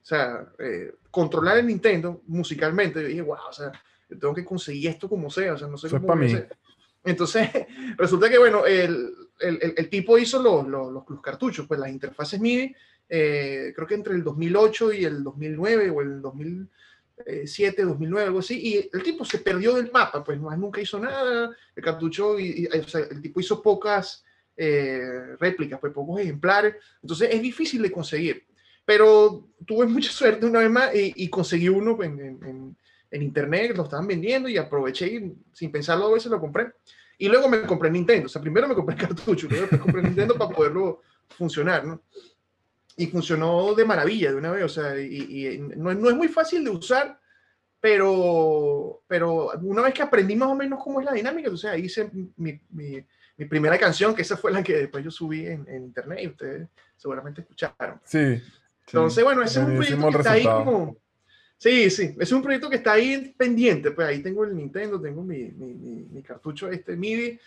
o 0.02 0.06
sea, 0.06 0.48
eh, 0.60 0.96
controlar 1.12 1.58
el 1.58 1.68
Nintendo 1.68 2.22
musicalmente, 2.28 3.02
yo 3.02 3.08
dije, 3.08 3.22
wow, 3.22 3.38
o 3.50 3.54
sea, 3.54 3.72
yo 4.10 4.18
tengo 4.18 4.34
que 4.34 4.46
conseguir 4.46 4.90
esto 4.90 5.08
como 5.08 5.30
sea, 5.30 5.54
o 5.54 5.58
sea, 5.58 5.68
no 5.68 5.78
sé 5.78 5.88
Eso 5.88 5.98
cómo 5.98 6.08
para 6.08 6.20
mí. 6.22 6.34
Entonces, 7.04 7.50
resulta 7.98 8.30
que, 8.30 8.38
bueno, 8.38 8.66
el, 8.66 9.14
el, 9.40 9.60
el, 9.62 9.74
el 9.78 9.90
tipo 9.90 10.18
hizo 10.18 10.42
los, 10.42 10.68
los, 10.68 10.92
los, 10.92 11.22
cartuchos, 11.22 11.68
pues 11.68 11.80
las 11.80 11.90
interfaces 11.90 12.40
MIDI, 12.40 12.76
eh, 13.10 13.74
creo 13.76 13.88
que 13.88 13.96
entre 13.96 14.14
el 14.14 14.24
2008 14.24 14.94
y 14.94 15.06
el 15.06 15.24
2009 15.24 15.90
o 15.90 16.02
el 16.02 16.22
2007, 16.22 17.84
2009, 17.84 18.28
algo 18.28 18.40
así, 18.40 18.60
y 18.60 18.90
el 18.92 19.04
tipo 19.04 19.26
se 19.26 19.40
perdió 19.40 19.76
del 19.76 19.92
mapa, 19.92 20.24
pues 20.24 20.40
más 20.40 20.58
nunca 20.58 20.82
hizo 20.82 21.00
nada, 21.00 21.56
el 21.76 21.84
cartucho, 21.84 22.40
y, 22.40 22.68
y 22.72 22.78
o 22.78 22.88
sea, 22.88 23.02
el 23.02 23.22
tipo 23.22 23.40
hizo 23.40 23.62
pocas 23.62 24.24
eh, 24.56 25.36
réplicas, 25.40 25.80
pues 25.80 25.94
pocos 25.94 26.20
ejemplares, 26.20 26.76
entonces 27.02 27.30
es 27.32 27.42
difícil 27.42 27.82
de 27.82 27.92
conseguir, 27.92 28.46
pero 28.90 29.48
tuve 29.68 29.86
mucha 29.86 30.12
suerte 30.12 30.48
una 30.48 30.62
vez 30.62 30.72
más 30.72 30.96
y, 30.96 31.14
y 31.16 31.30
conseguí 31.30 31.70
uno 31.70 32.02
en, 32.02 32.20
en, 32.20 32.76
en, 33.12 33.22
internet, 33.22 33.78
lo 33.78 33.84
estaban 33.84 34.08
vendiendo 34.08 34.50
y 34.50 34.58
aproveché 34.58 35.06
y 35.06 35.36
sin 35.54 35.72
pensarlo 35.72 36.08
a 36.08 36.14
veces 36.14 36.32
lo 36.32 36.40
compré. 36.40 36.72
Y 37.20 37.28
luego 37.28 37.48
me 37.48 37.62
compré 37.62 37.92
Nintendo, 37.92 38.26
o 38.26 38.30
sea, 38.30 38.42
primero 38.42 38.68
me 38.68 38.74
compré 38.74 38.96
el 38.96 39.02
cartucho, 39.08 39.48
luego 39.48 39.68
me 39.70 39.78
compré 39.78 40.02
Nintendo 40.02 40.36
para 40.36 40.50
poderlo 40.50 41.04
funcionar, 41.38 41.86
¿no? 41.86 42.02
Y 42.98 43.06
funcionó 43.06 43.76
de 43.76 43.86
maravilla 43.86 44.32
de 44.32 44.38
una 44.38 44.50
vez, 44.54 44.64
o 44.64 44.70
sea, 44.70 45.00
y, 45.00 45.46
y 45.46 45.60
no, 45.60 45.94
no, 45.94 46.10
es 46.10 46.16
muy 46.16 46.28
fácil 46.28 46.64
de 46.64 46.72
usar, 46.72 47.20
pero, 47.80 49.04
pero 49.06 49.52
una 49.62 49.84
vez 49.84 49.94
que 49.94 50.02
aprendí 50.02 50.36
más 50.36 50.50
o 50.50 50.56
menos 50.56 50.84
cómo 50.84 51.00
es 51.00 51.06
la 51.06 51.14
dinámica, 51.14 51.52
o 51.52 51.58
sea, 51.58 51.78
hice 51.78 52.10
mi, 52.38 52.60
mi, 52.72 53.06
mi 53.38 53.46
primera 53.46 53.78
canción, 53.78 54.16
que 54.16 54.24
esa 54.24 54.36
fue 54.36 54.52
la 54.52 54.64
que 54.64 54.76
después 54.76 55.04
yo 55.04 55.12
subí 55.12 55.46
en, 55.46 55.64
en 55.68 55.84
internet 55.84 56.20
y 56.24 56.28
ustedes 56.30 56.68
seguramente 56.98 57.42
escucharon. 57.42 58.02
Sí. 58.04 58.42
Entonces, 58.94 59.24
bueno, 59.24 59.44
ese 59.44 59.60
es 59.60 59.66
un 59.68 59.76
proyecto 59.76 60.10
que 60.10 60.18
está 60.18 60.32
ahí 60.32 60.44
como... 60.44 60.98
Sí, 61.58 61.90
sí, 61.90 62.16
es 62.18 62.32
un 62.32 62.42
proyecto 62.42 62.70
que 62.70 62.78
está 62.78 62.94
ahí 62.94 63.36
pendiente, 63.38 63.92
pues 63.92 64.08
ahí 64.08 64.24
tengo 64.24 64.46
el 64.46 64.56
Nintendo, 64.56 65.00
tengo 65.02 65.24
mi, 65.24 65.44
mi, 65.52 65.74
mi, 65.74 66.06
mi 66.10 66.24
cartucho 66.24 66.70
este 66.70 66.96
MIDI 66.96 67.38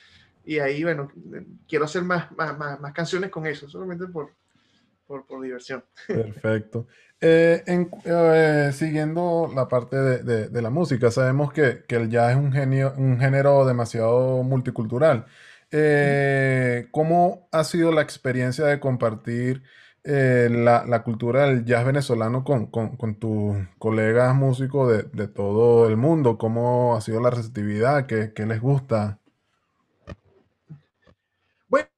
y 0.45 0.59
ahí, 0.59 0.83
bueno, 0.83 1.11
quiero 1.67 1.87
hacer 1.87 2.03
más, 2.03 2.31
más, 2.33 2.59
más, 2.59 2.79
más 2.79 2.93
canciones 2.93 3.31
con 3.31 3.47
eso, 3.47 3.71
solamente 3.71 4.07
por, 4.07 4.31
por, 5.07 5.27
por 5.27 5.43
diversión. 5.43 5.83
Perfecto. 6.07 6.87
Eh, 7.21 7.63
en, 7.67 7.89
eh, 8.05 8.71
siguiendo 8.75 9.51
la 9.55 9.69
parte 9.69 9.97
de, 9.97 10.19
de, 10.25 10.49
de, 10.49 10.63
la 10.63 10.71
música, 10.71 11.11
sabemos 11.11 11.53
que, 11.53 11.85
que 11.87 11.95
el 11.95 12.11
jazz 12.11 12.33
es 12.33 12.37
un, 12.37 12.53
genio, 12.53 12.93
un 12.97 13.19
género 13.21 13.65
demasiado 13.65 14.43
multicultural. 14.43 15.27
Eh, 15.71 16.89
¿Cómo 16.91 17.49
ha 17.53 17.65
sido 17.65 17.93
la 17.93 18.03
experiencia 18.03 18.67
de 18.67 18.81
compartir 18.81 19.63
eh, 20.05 20.49
la, 20.51 20.85
la, 20.85 21.03
cultura 21.05 21.47
del 21.47 21.65
jazz 21.65 21.85
venezolano 21.87 22.43
con, 22.43 22.67
con, 22.67 22.97
con 22.97 23.15
tus 23.17 23.57
colegas 23.79 24.35
músicos 24.35 24.91
de, 24.91 25.03
de, 25.05 25.29
todo 25.29 25.89
el 25.89 25.97
mundo? 25.97 26.39
¿Cómo 26.39 26.97
ha 26.97 27.01
sido 27.01 27.21
la 27.21 27.31
receptividad? 27.31 28.07
¿Qué, 28.07 28.33
qué 28.35 28.45
les 28.45 28.61
gusta? 28.61 29.21
Bueno, 31.69 31.89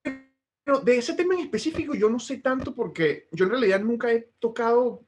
de 0.84 0.98
ese 0.98 1.14
tema 1.14 1.34
en 1.34 1.40
específico 1.40 1.94
yo 1.94 2.10
no 2.10 2.18
sé 2.18 2.38
tanto 2.38 2.74
porque 2.74 3.28
yo 3.32 3.46
en 3.46 3.52
realidad 3.52 3.80
nunca 3.80 4.12
he 4.12 4.28
tocado 4.38 5.02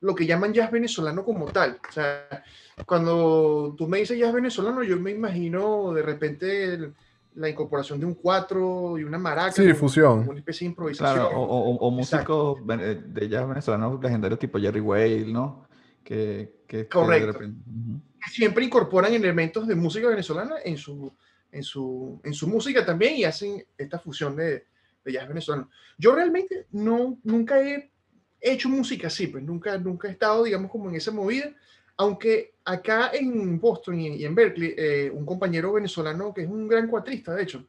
lo 0.00 0.14
que 0.14 0.26
llaman 0.26 0.52
jazz 0.52 0.70
venezolano 0.70 1.24
como 1.24 1.46
tal. 1.46 1.80
O 1.88 1.92
sea, 1.92 2.44
cuando 2.86 3.74
tú 3.76 3.88
me 3.88 3.98
dices 3.98 4.18
jazz 4.18 4.32
venezolano, 4.32 4.82
yo 4.84 4.98
me 5.00 5.10
imagino 5.10 5.92
de 5.92 6.02
repente... 6.02 6.92
la 7.36 7.48
incorporación 7.48 8.00
de 8.00 8.06
un 8.06 8.14
cuatro 8.14 8.98
y 8.98 9.04
una 9.04 9.18
maraca. 9.18 9.52
Sí, 9.52 9.72
fusión. 9.74 10.28
Una 10.28 10.38
especie 10.38 10.66
de 10.66 10.70
improvisación. 10.70 11.26
Claro, 11.26 11.38
o, 11.38 11.42
o, 11.42 11.76
o 11.76 11.90
músicos 11.90 12.58
de 12.66 13.28
jazz 13.28 13.46
venezolanos 13.46 14.02
legendarios 14.02 14.38
tipo 14.40 14.58
Jerry 14.58 14.80
Whale, 14.80 15.26
¿no? 15.26 15.66
Que, 16.02 16.62
que, 16.66 16.88
Correcto. 16.88 17.26
Que 17.26 17.32
repente... 17.32 17.60
uh 17.66 17.72
-huh. 17.72 18.00
Siempre 18.30 18.64
incorporan 18.64 19.12
elementos 19.12 19.66
de 19.68 19.74
música 19.74 20.08
venezolana 20.08 20.56
en 20.64 20.76
su, 20.76 21.12
en 21.52 21.62
su, 21.62 22.20
en 22.24 22.32
su 22.34 22.48
música 22.48 22.84
también 22.84 23.16
y 23.16 23.24
hacen 23.24 23.64
esta 23.78 23.98
fusión 23.98 24.34
de, 24.34 24.64
de 25.04 25.12
jazz 25.12 25.28
venezolano. 25.28 25.68
Yo 25.98 26.14
realmente 26.14 26.66
no, 26.72 27.18
nunca 27.22 27.60
he 27.60 27.92
hecho 28.40 28.68
música 28.68 29.06
así, 29.08 29.28
pues 29.28 29.44
nunca, 29.44 29.78
nunca 29.78 30.08
he 30.08 30.12
estado, 30.12 30.44
digamos, 30.44 30.70
como 30.70 30.88
en 30.88 30.96
esa 30.96 31.12
movida 31.12 31.54
aunque 31.96 32.54
acá 32.64 33.10
en 33.12 33.58
Boston 33.60 34.00
y, 34.00 34.24
en 34.24 34.34
Berkeley, 34.34 34.74
eh, 34.76 35.10
un 35.12 35.24
compañero 35.24 35.72
venezolano 35.72 36.34
que 36.34 36.42
es 36.42 36.48
un 36.48 36.68
gran 36.68 36.88
cuatrista, 36.88 37.34
de 37.34 37.42
hecho, 37.42 37.66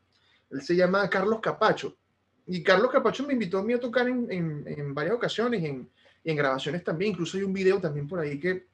él 0.49 0.61
se 0.61 0.75
llama 0.75 1.09
Carlos 1.09 1.39
Capacho. 1.41 1.95
Y 2.45 2.63
Carlos 2.63 2.91
Capacho 2.91 3.25
me 3.25 3.33
invitó 3.33 3.59
a 3.59 3.63
mí 3.63 3.73
a 3.73 3.79
tocar 3.79 4.07
en, 4.07 4.31
en, 4.31 4.63
en 4.65 4.93
varias 4.93 5.15
ocasiones 5.15 5.63
en, 5.63 5.89
en 6.23 6.35
grabaciones 6.35 6.83
también. 6.83 7.11
Incluso 7.11 7.37
hay 7.37 7.43
un 7.43 7.53
video 7.53 7.79
también 7.79 8.07
por 8.07 8.19
ahí 8.19 8.39
que 8.39 8.67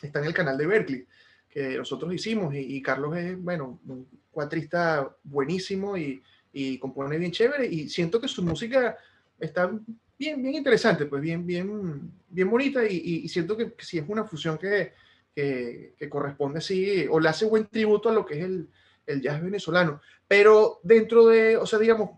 está 0.00 0.20
en 0.20 0.26
el 0.26 0.34
canal 0.34 0.56
de 0.56 0.66
Berkeley, 0.66 1.06
que 1.48 1.76
nosotros 1.76 2.12
hicimos. 2.14 2.54
Y, 2.54 2.76
y 2.76 2.82
Carlos 2.82 3.16
es, 3.16 3.40
bueno, 3.40 3.80
un 3.86 4.08
cuatrista 4.30 5.14
buenísimo 5.22 5.96
y, 5.96 6.22
y 6.52 6.78
compone 6.78 7.18
bien 7.18 7.32
chévere. 7.32 7.66
Y 7.66 7.88
siento 7.90 8.18
que 8.18 8.28
su 8.28 8.42
música 8.42 8.96
está 9.38 9.70
bien, 10.22 10.40
bien 10.40 10.54
interesante, 10.54 11.06
pues 11.06 11.20
bien, 11.20 11.44
bien, 11.44 12.12
bien 12.28 12.48
bonita 12.48 12.86
y, 12.86 13.22
y, 13.24 13.28
siento 13.28 13.56
que, 13.56 13.72
que, 13.72 13.84
sí 13.84 13.98
es 13.98 14.04
una 14.06 14.24
fusión 14.24 14.56
que, 14.56 14.92
que, 15.34 15.94
que, 15.98 16.08
corresponde 16.08 16.58
así, 16.58 17.06
o 17.10 17.18
le 17.18 17.28
hace 17.28 17.44
buen 17.44 17.66
tributo 17.66 18.08
a 18.08 18.12
lo 18.12 18.24
que 18.24 18.38
es 18.38 18.44
el, 18.44 18.68
el 19.06 19.20
jazz 19.20 19.42
venezolano. 19.42 20.00
Pero 20.28 20.78
dentro 20.84 21.26
de, 21.26 21.56
o 21.56 21.66
sea, 21.66 21.80
digamos, 21.80 22.10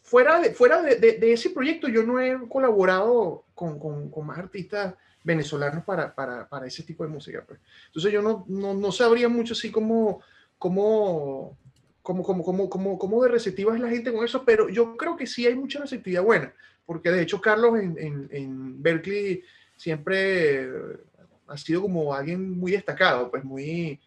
fuera 0.00 0.40
de, 0.40 0.54
fuera 0.54 0.80
de, 0.80 0.96
de, 0.96 1.18
de 1.18 1.32
ese 1.34 1.50
proyecto 1.50 1.86
yo 1.86 2.02
no 2.02 2.18
he 2.18 2.48
colaborado 2.48 3.44
con, 3.54 3.78
con, 3.78 4.10
con 4.10 4.26
más 4.26 4.38
artistas 4.38 4.94
venezolanos 5.22 5.84
para, 5.84 6.14
para, 6.14 6.48
para, 6.48 6.66
ese 6.66 6.82
tipo 6.82 7.04
de 7.04 7.10
música. 7.10 7.44
Pues. 7.46 7.60
Entonces 7.88 8.10
yo 8.10 8.22
no, 8.22 8.46
no, 8.48 8.72
no 8.72 8.90
sabría 8.90 9.28
mucho 9.28 9.52
así 9.52 9.70
como, 9.70 10.22
como, 10.56 11.58
como, 12.00 12.22
como, 12.22 12.42
como, 12.42 12.70
como, 12.70 12.98
como 12.98 13.22
de 13.22 13.28
receptiva 13.28 13.74
es 13.74 13.80
la 13.82 13.90
gente 13.90 14.10
con 14.12 14.24
eso, 14.24 14.44
pero 14.46 14.70
yo 14.70 14.96
creo 14.96 15.14
que 15.14 15.26
sí 15.26 15.46
hay 15.46 15.54
mucha 15.54 15.78
receptividad 15.78 16.22
buena 16.22 16.54
porque 16.86 17.10
de 17.10 17.22
hecho 17.22 17.40
Carlos 17.40 17.78
en, 17.78 17.96
en, 17.98 18.28
en, 18.30 18.82
Berkeley 18.82 19.42
siempre 19.76 20.68
ha 21.46 21.56
sido 21.56 21.82
como 21.82 22.14
alguien 22.14 22.58
muy 22.58 22.72
destacado, 22.72 23.30
pues 23.30 23.44
muy, 23.44 24.00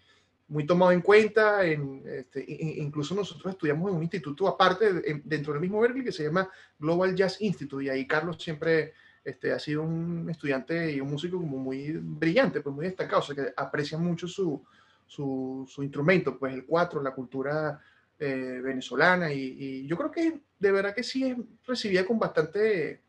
muy 0.47 0.65
tomado 0.65 0.91
en 0.91 1.01
cuenta. 1.01 1.65
En, 1.65 2.03
este, 2.05 2.43
incluso 2.47 3.15
nosotros 3.15 3.53
estudiamos 3.53 3.89
en 3.89 3.97
un 3.97 4.03
instituto 4.03 4.47
aparte 4.47 5.21
dentro 5.23 5.53
del 5.53 5.61
mismo 5.61 5.79
Berkeley 5.79 6.05
que 6.05 6.11
se 6.11 6.23
llama 6.23 6.49
Global 6.79 7.15
Jazz 7.15 7.41
Institute 7.41 7.85
y 7.85 7.89
ahí 7.89 8.07
Carlos 8.07 8.37
siempre 8.39 8.93
este, 9.23 9.51
ha 9.51 9.59
sido 9.59 9.81
un 9.81 10.29
estudiante 10.29 10.91
y 10.91 11.01
un 11.01 11.09
músico 11.09 11.37
como 11.37 11.57
muy 11.57 11.93
brillante, 11.93 12.61
pues 12.61 12.75
muy 12.75 12.85
destacado, 12.85 13.21
o 13.21 13.25
sea 13.25 13.35
que 13.35 13.53
aprecia 13.57 13.97
mucho 13.97 14.27
su, 14.27 14.63
su, 15.07 15.65
su 15.67 15.83
instrumento, 15.83 16.37
pues 16.37 16.53
el 16.53 16.65
cuatro, 16.65 17.01
la 17.01 17.11
cultura 17.11 17.79
eh, 18.19 18.61
venezolana 18.63 19.33
y, 19.33 19.55
y, 19.59 19.87
yo 19.87 19.97
creo 19.97 20.11
que 20.11 20.39
de 20.65 20.71
verdad 20.71 20.95
que 20.95 21.03
sí 21.03 21.23
es 21.25 21.37
recibida 21.65 22.05
con 22.05 22.17
bastante 22.17 23.01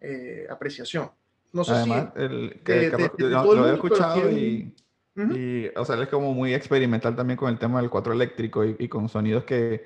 eh, 0.00 0.46
apreciación. 0.48 1.10
No 1.52 1.64
sé 1.64 1.72
Además, 1.72 2.12
si 2.14 2.22
el, 2.22 2.60
que, 2.64 2.72
de, 2.72 2.90
de 2.90 3.30
lo, 3.30 3.68
he 3.68 3.74
escuchado 3.74 4.30
y, 4.30 4.74
uh 5.16 5.20
-huh. 5.20 5.36
y, 5.36 5.78
o 5.78 5.84
sea, 5.84 5.96
él 5.96 6.02
es 6.02 6.08
como 6.08 6.32
muy 6.32 6.54
experimental 6.54 7.16
también 7.16 7.36
con 7.36 7.48
el 7.48 7.58
tema 7.58 7.80
del 7.80 7.90
cuatro 7.90 8.12
eléctrico 8.12 8.64
y, 8.64 8.76
y 8.78 8.88
con 8.88 9.08
sonidos 9.08 9.44
que, 9.44 9.84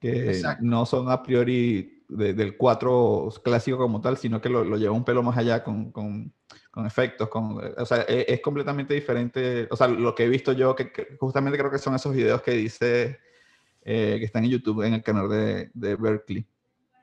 que 0.00 0.40
no 0.60 0.84
son 0.86 1.10
a 1.10 1.22
priori 1.22 2.04
de, 2.08 2.34
del 2.34 2.56
cuatro 2.56 3.32
clásico 3.42 3.78
como 3.78 4.00
tal, 4.00 4.16
sino 4.16 4.40
que 4.40 4.48
lo, 4.48 4.64
lo 4.64 4.76
lleva 4.76 4.94
un 4.94 5.04
pelo 5.04 5.22
más 5.22 5.36
allá 5.36 5.62
con, 5.62 5.92
con, 5.92 6.32
con 6.70 6.86
efectos, 6.86 7.28
con, 7.28 7.60
o 7.76 7.86
sea, 7.86 8.02
es, 8.02 8.24
es, 8.28 8.40
completamente 8.40 8.94
diferente, 8.94 9.68
o 9.70 9.76
sea, 9.76 9.88
lo 9.88 10.14
que 10.14 10.24
he 10.24 10.28
visto 10.28 10.52
yo, 10.52 10.74
que, 10.74 10.90
que 10.90 11.16
justamente 11.18 11.58
creo 11.58 11.70
que 11.70 11.78
son 11.78 11.94
esos 11.94 12.14
videos 12.14 12.42
que 12.42 12.52
dice 12.52 13.18
eh, 13.90 14.16
que 14.18 14.24
están 14.26 14.44
en 14.44 14.50
YouTube, 14.50 14.82
en 14.82 14.94
el 14.94 15.02
canal 15.02 15.28
de, 15.28 15.70
de 15.72 15.96
Berkeley. 15.96 16.46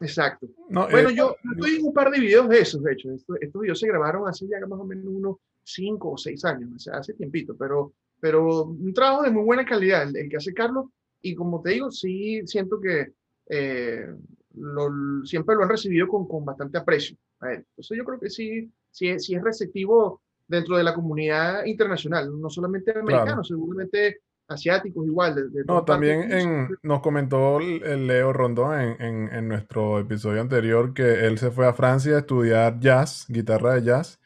Exacto. 0.05 0.47
No, 0.69 0.87
bueno, 0.89 1.09
eh, 1.09 1.15
yo 1.15 1.35
estoy 1.53 1.75
en 1.77 1.85
un 1.85 1.93
par 1.93 2.11
de 2.11 2.19
videos 2.19 2.47
de 2.49 2.59
esos, 2.59 2.83
de 2.83 2.93
hecho. 2.93 3.11
Estos, 3.11 3.37
estos, 3.41 3.61
videos 3.61 3.79
se 3.79 3.87
grabaron 3.87 4.27
hace 4.27 4.47
ya 4.47 4.65
más 4.67 4.79
o 4.79 4.85
menos 4.85 5.05
unos 5.07 5.37
5 5.63 6.11
o 6.11 6.17
6 6.17 6.45
años, 6.45 6.69
o 6.75 6.79
sea, 6.79 6.97
hace 6.97 7.13
tiempito, 7.13 7.55
pero, 7.57 7.93
pero 8.19 8.65
un 8.65 8.93
trabajo 8.93 9.23
de 9.23 9.31
muy 9.31 9.43
buena 9.43 9.65
calidad, 9.65 10.03
el, 10.03 10.15
el 10.15 10.29
que 10.29 10.37
hace 10.37 10.53
Carlos, 10.53 10.87
y 11.21 11.33
como 11.33 11.61
te 11.61 11.71
digo, 11.71 11.89
sí 11.91 12.45
siento 12.45 12.79
que 12.79 13.13
eh, 13.49 14.05
lo, 14.53 15.25
siempre 15.25 15.55
lo 15.55 15.63
han 15.63 15.69
recibido 15.69 16.07
con, 16.07 16.27
con 16.27 16.45
bastante 16.45 16.77
aprecio. 16.77 17.17
Entonces 17.41 17.97
yo 17.97 18.03
creo 18.05 18.19
que 18.19 18.29
sí, 18.29 18.71
sí, 18.91 19.19
sí 19.19 19.35
es 19.35 19.43
receptivo 19.43 20.21
dentro 20.47 20.77
de 20.77 20.83
la 20.83 20.93
comunidad 20.93 21.65
internacional, 21.65 22.39
no 22.39 22.49
solamente 22.49 22.91
americano, 22.91 23.25
claro. 23.25 23.43
seguramente 23.43 24.21
asiáticos 24.47 25.05
igual. 25.05 25.35
De, 25.35 25.43
de 25.49 25.63
No, 25.67 25.83
también 25.83 26.31
en, 26.31 26.77
nos 26.83 27.01
comentó 27.01 27.59
Leo 27.59 28.33
Rondón 28.33 28.79
en, 28.79 29.01
en- 29.01 29.33
en 29.33 29.47
nuestro 29.47 29.99
episodio 29.99 30.41
anterior 30.41 30.93
que 30.93 31.25
él 31.25 31.39
se 31.39 31.49
fue 31.51 31.65
a 31.67 31.73
Francia 31.73 32.15
a 32.15 32.19
estudiar 32.19 32.79
jazz, 32.79 33.25
guitarra 33.29 33.73
de 33.75 33.83
jazz, 33.83 34.19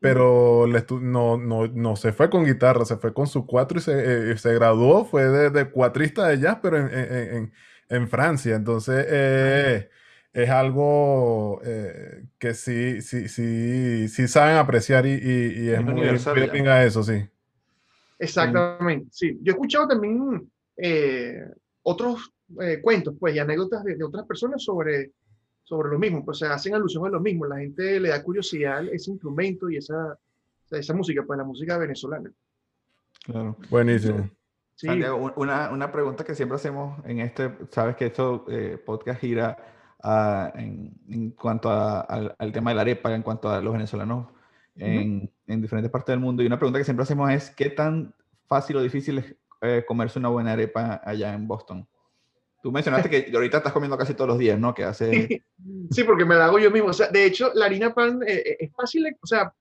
pero 0.00 0.66
no, 1.00 1.36
no, 1.36 1.66
no 1.68 1.96
se 1.96 2.12
fue 2.12 2.30
con 2.30 2.44
guitarra, 2.44 2.84
se 2.84 2.96
fue 2.96 3.12
con 3.14 3.26
su 3.26 3.46
cuatro 3.46 3.78
y 3.78 3.82
se, 3.82 4.32
eh, 4.32 4.38
se 4.38 4.54
graduó, 4.54 5.04
fue 5.04 5.24
de, 5.24 5.50
de 5.50 5.70
cuatrista 5.70 6.28
de 6.28 6.38
jazz, 6.38 6.58
pero 6.62 6.78
en, 6.78 6.88
en- 6.96 7.34
en- 7.36 7.52
en 7.88 8.08
Francia. 8.08 8.54
Entonces, 8.56 9.04
eh, 9.08 9.90
es 10.32 10.50
algo 10.50 11.60
eh, 11.64 12.24
que 12.38 12.54
sí, 12.54 13.02
sí, 13.02 13.28
sí, 13.28 14.08
sí 14.08 14.28
saben 14.28 14.56
apreciar 14.56 15.06
y, 15.06 15.10
y- 15.14 15.64
y 15.66 15.68
es 15.70 15.78
Es 15.80 15.84
muy, 15.84 16.06
pinga 16.52 16.84
eso, 16.84 17.02
sí. 17.02 17.28
Exactamente, 18.18 19.08
sí. 19.10 19.38
Yo 19.42 19.52
he 19.52 19.54
escuchado 19.54 19.88
también 19.88 20.50
eh, 20.76 21.40
otros 21.82 22.32
eh, 22.60 22.80
cuentos, 22.82 23.14
pues, 23.18 23.34
y 23.34 23.38
anécdotas 23.38 23.84
de, 23.84 23.96
de 23.96 24.04
otras 24.04 24.26
personas 24.26 24.62
sobre, 24.62 25.12
sobre 25.62 25.90
lo 25.90 25.98
mismo, 25.98 26.24
pues 26.24 26.38
se 26.38 26.46
hacen 26.46 26.74
alusión 26.74 27.06
a 27.06 27.10
lo 27.10 27.20
mismo. 27.20 27.46
La 27.46 27.58
gente 27.58 27.98
le 28.00 28.08
da 28.10 28.22
curiosidad 28.22 28.78
a 28.78 28.82
ese 28.82 29.10
instrumento 29.10 29.68
y 29.70 29.76
esa, 29.78 30.12
o 30.12 30.66
sea, 30.68 30.78
esa 30.78 30.94
música, 30.94 31.22
pues 31.26 31.36
la 31.38 31.44
música 31.44 31.78
venezolana. 31.78 32.30
Claro. 33.24 33.56
Buenísimo. 33.70 34.30
Sí, 34.76 34.86
Santiago, 34.88 35.16
un- 35.16 35.32
una, 35.36 35.70
una 35.70 35.92
pregunta 35.92 36.24
que 36.24 36.34
siempre 36.34 36.56
hacemos 36.56 36.98
en 37.06 37.20
este, 37.20 37.50
sabes 37.70 37.96
que 37.96 38.06
esto 38.06 38.44
eh, 38.48 38.76
podcast 38.84 39.20
gira 39.20 39.56
ah, 40.02 40.52
en, 40.56 40.92
en 41.08 41.30
cuanto 41.30 41.70
a- 41.70 42.00
al, 42.00 42.34
al 42.38 42.52
tema 42.52 42.70
de 42.70 42.74
la 42.76 42.82
arepa, 42.82 43.14
en 43.14 43.22
cuanto 43.22 43.48
a 43.48 43.60
los 43.60 43.72
venezolanos 43.72 44.26
en, 44.76 45.30
en 45.46 45.62
diferentes 45.62 45.90
partes 45.90 46.12
del 46.12 46.20
mundo. 46.20 46.42
Y 46.42 46.46
una 46.46 46.58
pregunta 46.58 46.78
que 46.78 46.84
siempre 46.84 47.04
hacemos 47.04 47.30
es, 47.30 47.50
¿qué 47.50 47.70
tan 47.70 48.14
fácil 48.46 48.76
o 48.76 48.82
difícil 48.82 49.18
es 49.18 49.34
eh, 49.62 49.84
comerse 49.86 50.18
una 50.18 50.28
buena 50.28 50.52
arepa 50.52 51.00
allá 51.04 51.34
en 51.34 51.46
Boston? 51.46 51.86
Tú 52.62 52.72
mencionaste 52.72 53.10
que 53.10 53.30
ahorita 53.34 53.58
estás 53.58 53.72
comiendo 53.72 53.98
casi 53.98 54.14
todos 54.14 54.28
los 54.28 54.38
días, 54.38 54.58
¿no? 54.58 54.74
Que 54.74 54.84
hace... 54.84 55.42
Sí, 55.90 56.04
porque 56.04 56.24
me 56.24 56.34
la 56.34 56.46
hago 56.46 56.58
yo 56.58 56.70
mismo. 56.70 56.88
O 56.88 56.94
sea, 56.94 57.08
de 57.08 57.26
hecho, 57.26 57.52
la 57.54 57.66
harina 57.66 57.94
pan 57.94 58.22
eh, 58.26 58.42
eh, 58.44 58.56
es 58.60 58.72
fácil, 58.72 59.06
o 59.20 59.26
sea, 59.26 59.52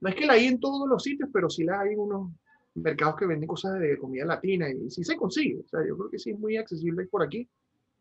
no 0.00 0.08
es 0.08 0.14
que 0.14 0.26
la 0.26 0.34
hay 0.34 0.46
en 0.46 0.60
todos 0.60 0.88
los 0.88 1.02
sitios, 1.02 1.28
pero 1.32 1.48
sí 1.48 1.64
la 1.64 1.80
hay 1.80 1.92
en 1.92 2.00
unos 2.00 2.30
mercados 2.74 3.16
que 3.16 3.26
venden 3.26 3.48
cosas 3.48 3.78
de 3.80 3.98
comida 3.98 4.24
latina 4.24 4.68
y 4.70 4.90
sí 4.90 5.04
se 5.04 5.16
consigue. 5.16 5.60
O 5.60 5.68
sea, 5.68 5.80
yo 5.86 5.96
creo 5.96 6.10
que 6.10 6.18
sí 6.18 6.30
es 6.30 6.38
muy 6.38 6.56
accesible 6.56 7.06
por 7.06 7.22
aquí. 7.22 7.48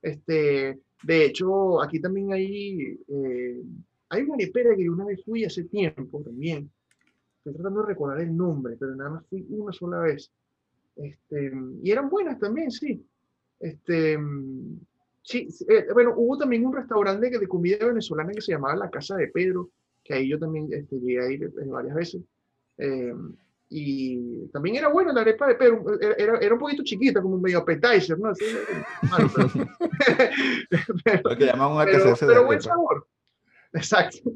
Este, 0.01 0.79
de 1.03 1.25
hecho, 1.25 1.81
aquí 1.81 1.99
también 1.99 2.33
hay, 2.33 2.99
eh, 3.07 3.61
hay 4.09 4.23
una 4.23 4.35
arepera 4.35 4.75
que 4.75 4.85
yo 4.85 4.93
una 4.93 5.05
vez 5.05 5.23
fui 5.23 5.43
hace 5.43 5.63
tiempo 5.65 6.21
también. 6.23 6.69
Estoy 7.37 7.53
tratando 7.53 7.81
de 7.81 7.87
recordar 7.87 8.21
el 8.21 8.35
nombre, 8.35 8.75
pero 8.79 8.95
nada 8.95 9.09
más 9.11 9.25
fui 9.27 9.45
una 9.49 9.71
sola 9.73 9.99
vez. 9.99 10.31
Este, 10.95 11.51
y 11.83 11.91
eran 11.91 12.09
buenas 12.09 12.39
también, 12.39 12.71
sí. 12.71 13.05
Este, 13.59 14.17
sí, 15.23 15.47
eh, 15.69 15.87
bueno, 15.93 16.13
hubo 16.15 16.37
también 16.37 16.65
un 16.65 16.73
restaurante 16.75 17.29
de 17.29 17.47
comida 17.47 17.85
venezolana 17.85 18.31
que 18.31 18.41
se 18.41 18.51
llamaba 18.53 18.75
La 18.75 18.89
Casa 18.89 19.15
de 19.15 19.27
Pedro, 19.27 19.69
que 20.03 20.13
ahí 20.13 20.29
yo 20.29 20.39
también 20.39 20.67
este, 20.71 20.99
llegué 20.99 21.21
a 21.21 21.29
ir 21.31 21.43
eh, 21.43 21.65
varias 21.67 21.95
veces. 21.95 22.21
Eh, 22.77 23.13
y 23.69 24.47
también 24.47 24.77
era 24.77 24.87
bueno 24.87 25.11
la 25.11 25.21
arepa 25.21 25.47
de 25.47 25.55
Pedro, 25.55 25.99
era, 25.99 26.37
era, 26.37 26.53
un 26.53 26.59
poquito 26.59 26.83
chiquita, 26.83 27.21
como 27.21 27.37
medio 27.37 27.59
appetizer, 27.59 28.17
¿no? 28.17 28.29
Así, 28.29 28.45
malo, 29.09 29.29
pero- 31.03 31.21
Lo 31.29 31.37
que 31.37 31.45
llaman 31.45 31.71
un 31.71 31.85
pero, 31.85 32.15
pero 32.19 32.45
buen 32.45 32.61
sabor. 32.61 33.05
Exacto. 33.73 34.31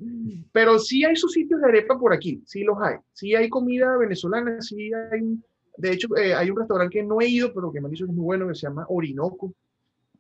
Pero 0.52 0.80
sí 0.80 1.04
hay 1.06 1.16
sus 1.16 1.34
sitios 1.34 1.62
de 1.62 1.68
arepa 1.68 1.98
por 1.98 2.14
aquí, 2.14 2.42
sí 2.46 2.64
los 2.64 2.78
hay. 2.82 2.98
Sí 3.14 3.36
hay 3.36 3.50
comida 3.50 3.98
venezolana, 3.98 4.62
sí 4.62 4.92
hay. 4.94 5.40
De 5.78 5.92
hecho, 5.92 6.16
eh, 6.18 6.34
hay 6.34 6.50
un 6.50 6.58
restaurante 6.58 7.00
que 7.00 7.04
no 7.04 7.22
he 7.22 7.28
ido, 7.28 7.54
pero 7.54 7.72
que 7.72 7.80
me 7.80 7.88
han 7.88 7.92
dicho 7.92 8.06
que 8.06 8.12
es 8.12 8.16
muy 8.16 8.26
bueno, 8.26 8.48
que 8.48 8.56
se 8.56 8.68
llama 8.68 8.86
Orinoco. 8.90 9.54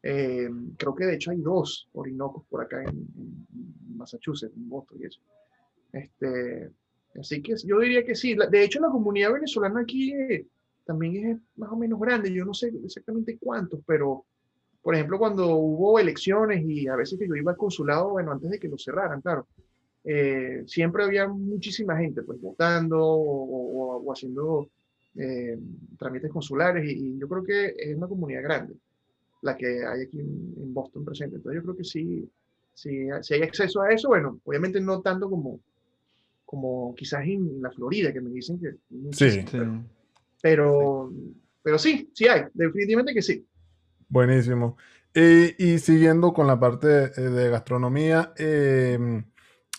Eh, 0.03 0.49
creo 0.77 0.95
que 0.95 1.05
de 1.05 1.15
hecho 1.15 1.29
hay 1.29 1.41
dos 1.41 1.87
Orinocos 1.93 2.43
por 2.49 2.63
acá 2.63 2.81
en, 2.81 2.89
en 2.89 3.97
Massachusetts, 3.97 4.55
en 4.55 4.67
Boston 4.67 4.97
y 4.99 5.05
eso. 5.05 5.19
Este, 5.93 6.71
así 7.19 7.41
que 7.41 7.55
yo 7.63 7.79
diría 7.79 8.03
que 8.03 8.15
sí. 8.15 8.35
De 8.49 8.63
hecho, 8.63 8.79
la 8.79 8.89
comunidad 8.89 9.33
venezolana 9.33 9.81
aquí 9.81 10.13
eh, 10.13 10.47
también 10.85 11.27
es 11.27 11.37
más 11.55 11.71
o 11.71 11.75
menos 11.75 11.99
grande. 11.99 12.33
Yo 12.33 12.45
no 12.45 12.53
sé 12.53 12.71
exactamente 12.83 13.37
cuántos, 13.39 13.81
pero 13.85 14.25
por 14.81 14.95
ejemplo, 14.95 15.17
cuando 15.19 15.55
hubo 15.55 15.99
elecciones 15.99 16.63
y 16.65 16.87
a 16.87 16.95
veces 16.95 17.17
que 17.19 17.27
yo 17.27 17.35
iba 17.35 17.51
al 17.51 17.57
consulado, 17.57 18.09
bueno, 18.11 18.31
antes 18.31 18.49
de 18.49 18.59
que 18.59 18.67
lo 18.67 18.77
cerraran, 18.77 19.21
claro, 19.21 19.47
eh, 20.03 20.63
siempre 20.65 21.03
había 21.03 21.27
muchísima 21.27 21.95
gente, 21.97 22.23
pues, 22.23 22.41
votando 22.41 22.97
o, 22.99 23.97
o- 23.97 24.03
o 24.03 24.11
haciendo 24.11 24.67
eh, 25.15 25.57
trámites 25.99 26.31
consulares 26.31 26.85
y, 26.89 26.91
y 27.15 27.19
yo 27.19 27.27
creo 27.27 27.43
que 27.43 27.75
es 27.77 27.95
una 27.95 28.07
comunidad 28.07 28.41
grande 28.43 28.73
la 29.43 29.57
que 29.57 29.85
hay 29.85 30.03
aquí 30.03 30.19
en, 30.19 30.53
en 30.57 30.73
Boston 30.73 31.03
presente. 31.03 31.35
Entonces 31.35 31.59
yo 31.59 31.63
creo 31.63 31.75
que 31.75 31.83
sí, 31.83 32.29
sí, 32.73 33.07
si 33.21 33.33
hay 33.33 33.41
acceso 33.41 33.81
a 33.81 33.89
eso, 33.91 34.07
bueno, 34.07 34.39
obviamente 34.45 34.79
no 34.79 35.01
tanto 35.01 35.29
como, 35.29 35.59
como 36.45 36.93
quizás 36.95 37.25
en 37.25 37.61
la 37.61 37.71
Florida, 37.71 38.11
que 38.13 38.21
me 38.21 38.29
dicen 38.29 38.59
que... 38.59 38.71
Sí. 39.11 39.29
Sí. 39.41 39.57
Pero, 40.41 41.11
pero 41.61 41.77
sí, 41.77 42.09
sí 42.13 42.27
hay, 42.27 42.43
definitivamente 42.53 43.13
que 43.13 43.21
sí. 43.21 43.45
Buenísimo. 44.11 44.77
Y, 45.13 45.79
siguiendo 45.79 46.33
con 46.33 46.47
la 46.47 46.59
parte 46.59 46.87
de, 46.87 47.29
de 47.29 47.49
gastronomía, 47.49 48.33
eh, 48.37 49.23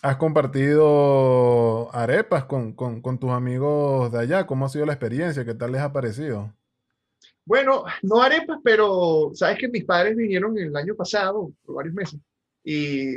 ¿has 0.03 0.17
compartido 0.17 1.95
arepas 1.95 2.45
con, 2.45 2.73
con- 2.75 3.03
con 3.03 3.19
tus 3.19 3.31
amigos 3.31 4.11
de 4.13 4.21
allá? 4.21 4.47
¿Cómo 4.47 4.67
ha 4.67 4.69
sido 4.71 4.87
la 4.87 4.95
experiencia? 4.95 5.45
¿Qué 5.45 5.55
tal 5.55 5.73
les 5.73 5.83
ha 5.83 5.93
parecido? 5.93 6.55
Bueno, 7.45 7.85
no 8.03 8.23
arepas, 8.23 8.59
pero 8.63 9.31
sabes 9.35 9.59
que 9.59 9.69
mis 9.69 9.85
padres 9.85 10.17
vinieron 10.17 10.57
el 10.59 10.75
año 10.77 10.95
pasado, 10.95 11.53
por 11.65 11.77
varios 11.77 11.95
meses, 11.95 12.21
y 12.65 13.15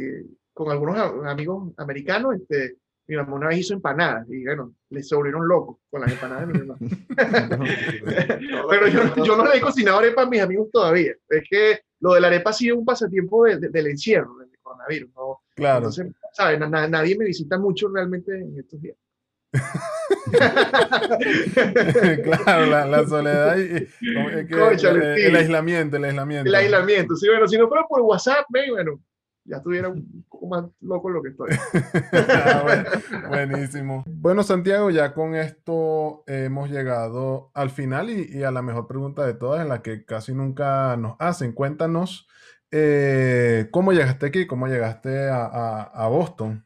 con 0.54 0.72
algunos 0.72 0.98
amigos 1.26 1.74
americanos, 1.78 2.36
este, 2.36 2.78
mi 3.08 3.16
mamá 3.16 3.36
una 3.36 3.48
vez 3.50 3.60
hizo 3.60 3.74
empanadas, 3.74 4.28
y 4.30 4.44
bueno, 4.46 4.74
les 4.90 5.08
se 5.08 5.16
volvieron 5.16 5.48
locos 5.48 5.78
con 5.92 6.02
las 6.02 6.12
empanadas 6.12 6.48
de 6.48 6.54
mi 6.54 6.60
mamá. 6.66 6.78
Pero 8.70 8.88
yo, 8.88 9.16
yo 9.24 9.38
no 9.38 9.46
le 9.46 9.58
he 9.58 9.62
cocinado 9.62 10.00
arepa 10.00 10.24
a 10.24 10.30
mis 10.30 10.42
amigos 10.42 10.70
todavía. 10.72 11.14
Es 11.30 11.44
que 11.50 11.82
lo 12.00 12.14
de 12.14 12.22
la 12.22 12.28
arepa 12.28 12.50
ha 12.50 12.54
sido 12.54 12.78
un 12.78 12.86
pasatiempo 12.86 13.46
de- 13.46 13.58
de- 13.60 13.70
del 13.70 13.88
encierro, 13.88 14.38
del 14.38 14.50
coronavirus. 14.62 15.12
¿no? 15.16 15.42
Claro. 15.56 15.78
Entonces, 15.78 16.08
¿sabes? 16.34 16.60
Na- 16.60 16.68
na- 16.70 16.88
nadie 16.88 17.18
me 17.18 17.26
visita 17.26 17.58
mucho 17.60 17.88
realmente 17.90 18.32
en 18.34 18.58
estos 18.60 18.82
días. 18.82 18.98
Claro, 22.24 22.66
la, 22.68 22.86
la 22.86 23.08
soledad 23.08 23.58
y, 23.58 23.88
como 24.14 24.30
es 24.30 24.48
que 24.48 24.56
el, 24.56 24.80
sí. 25.16 25.22
el 25.24 25.36
aislamiento, 25.36 25.98
el 25.98 26.06
aislamiento. 26.06 26.50
El 26.50 26.56
aislamiento. 26.56 27.16
Sí, 27.16 27.28
bueno, 27.30 27.48
si 27.48 27.58
no 27.58 27.68
fuera 27.68 27.86
por 27.88 28.02
WhatsApp, 28.02 28.46
me- 28.50 28.72
bueno, 28.72 29.00
ya 29.46 29.58
estuviera 29.58 29.90
un 29.90 30.26
poco 30.30 30.48
más 30.48 30.66
loco 30.82 31.10
lo 31.10 31.22
que 31.24 31.30
estoy. 31.30 31.50
Ah, 32.14 32.62
bueno, 32.64 33.30
buenísimo. 33.30 34.04
Bueno, 34.08 34.44
Santiago, 34.44 34.90
ya 34.90 35.14
con 35.14 35.36
esto 35.36 36.24
hemos 36.28 36.70
llegado 36.70 37.52
al 37.54 37.70
final 37.70 38.10
y, 38.10 38.38
y 38.38 38.44
a 38.44 38.52
la 38.52 38.62
mejor 38.62 38.88
pregunta 38.88 39.26
de 39.26 39.34
todas, 39.36 39.62
en 39.62 39.70
la 39.70 39.82
que 39.82 40.06
casi 40.06 40.34
nunca 40.34 40.96
nos 40.98 41.16
hacen. 41.20 41.54
Cuéntanos 41.54 42.28
eh, 42.72 43.68
cómo 43.72 43.94
llegaste 43.94 44.26
aquí, 44.26 44.48
cómo 44.48 44.68
llegaste 44.68 45.30
a, 45.30 45.46
a- 45.46 45.84
a 45.84 46.08
Boston. 46.08 46.66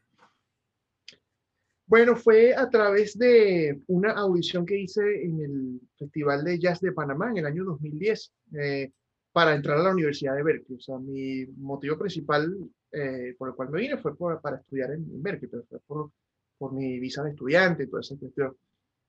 Bueno, 1.86 2.14
fue 2.14 2.54
a 2.54 2.68
través 2.70 3.18
de 3.18 3.80
una 3.88 4.12
audición 4.12 4.64
que 4.64 4.78
hice 4.78 5.24
en 5.24 5.40
el 5.40 5.80
Festival 5.98 6.44
de 6.44 6.58
Jazz 6.58 6.80
de 6.80 6.92
Panamá 6.92 7.30
en 7.30 7.38
el 7.38 7.46
año 7.46 7.64
2010 7.64 8.32
eh, 8.60 8.92
para 9.32 9.54
entrar 9.54 9.78
a 9.78 9.82
la 9.82 9.92
Universidad 9.92 10.34
de 10.34 10.42
Berkeley. 10.42 10.76
O 10.78 10.80
sea, 10.80 10.98
mi 10.98 11.46
motivo 11.58 11.96
principal 11.98 12.56
eh, 12.92 13.34
por 13.38 13.48
el 13.50 13.54
cual 13.54 13.70
me 13.70 13.80
vine 13.80 13.96
fue 13.98 14.16
por- 14.16 14.40
para 14.40 14.56
estudiar 14.56 14.90
en, 14.90 15.02
en 15.02 15.22
Berkeley, 15.22 15.50
pero 15.50 15.64
fue 15.68 15.78
por, 15.86 16.10
por 16.58 16.72
mi 16.72 16.98
visa 16.98 17.22
de 17.22 17.30
estudiante 17.30 17.84
y 17.84 17.86
toda 17.86 18.00
esa 18.00 18.16
cuestión. 18.16 18.56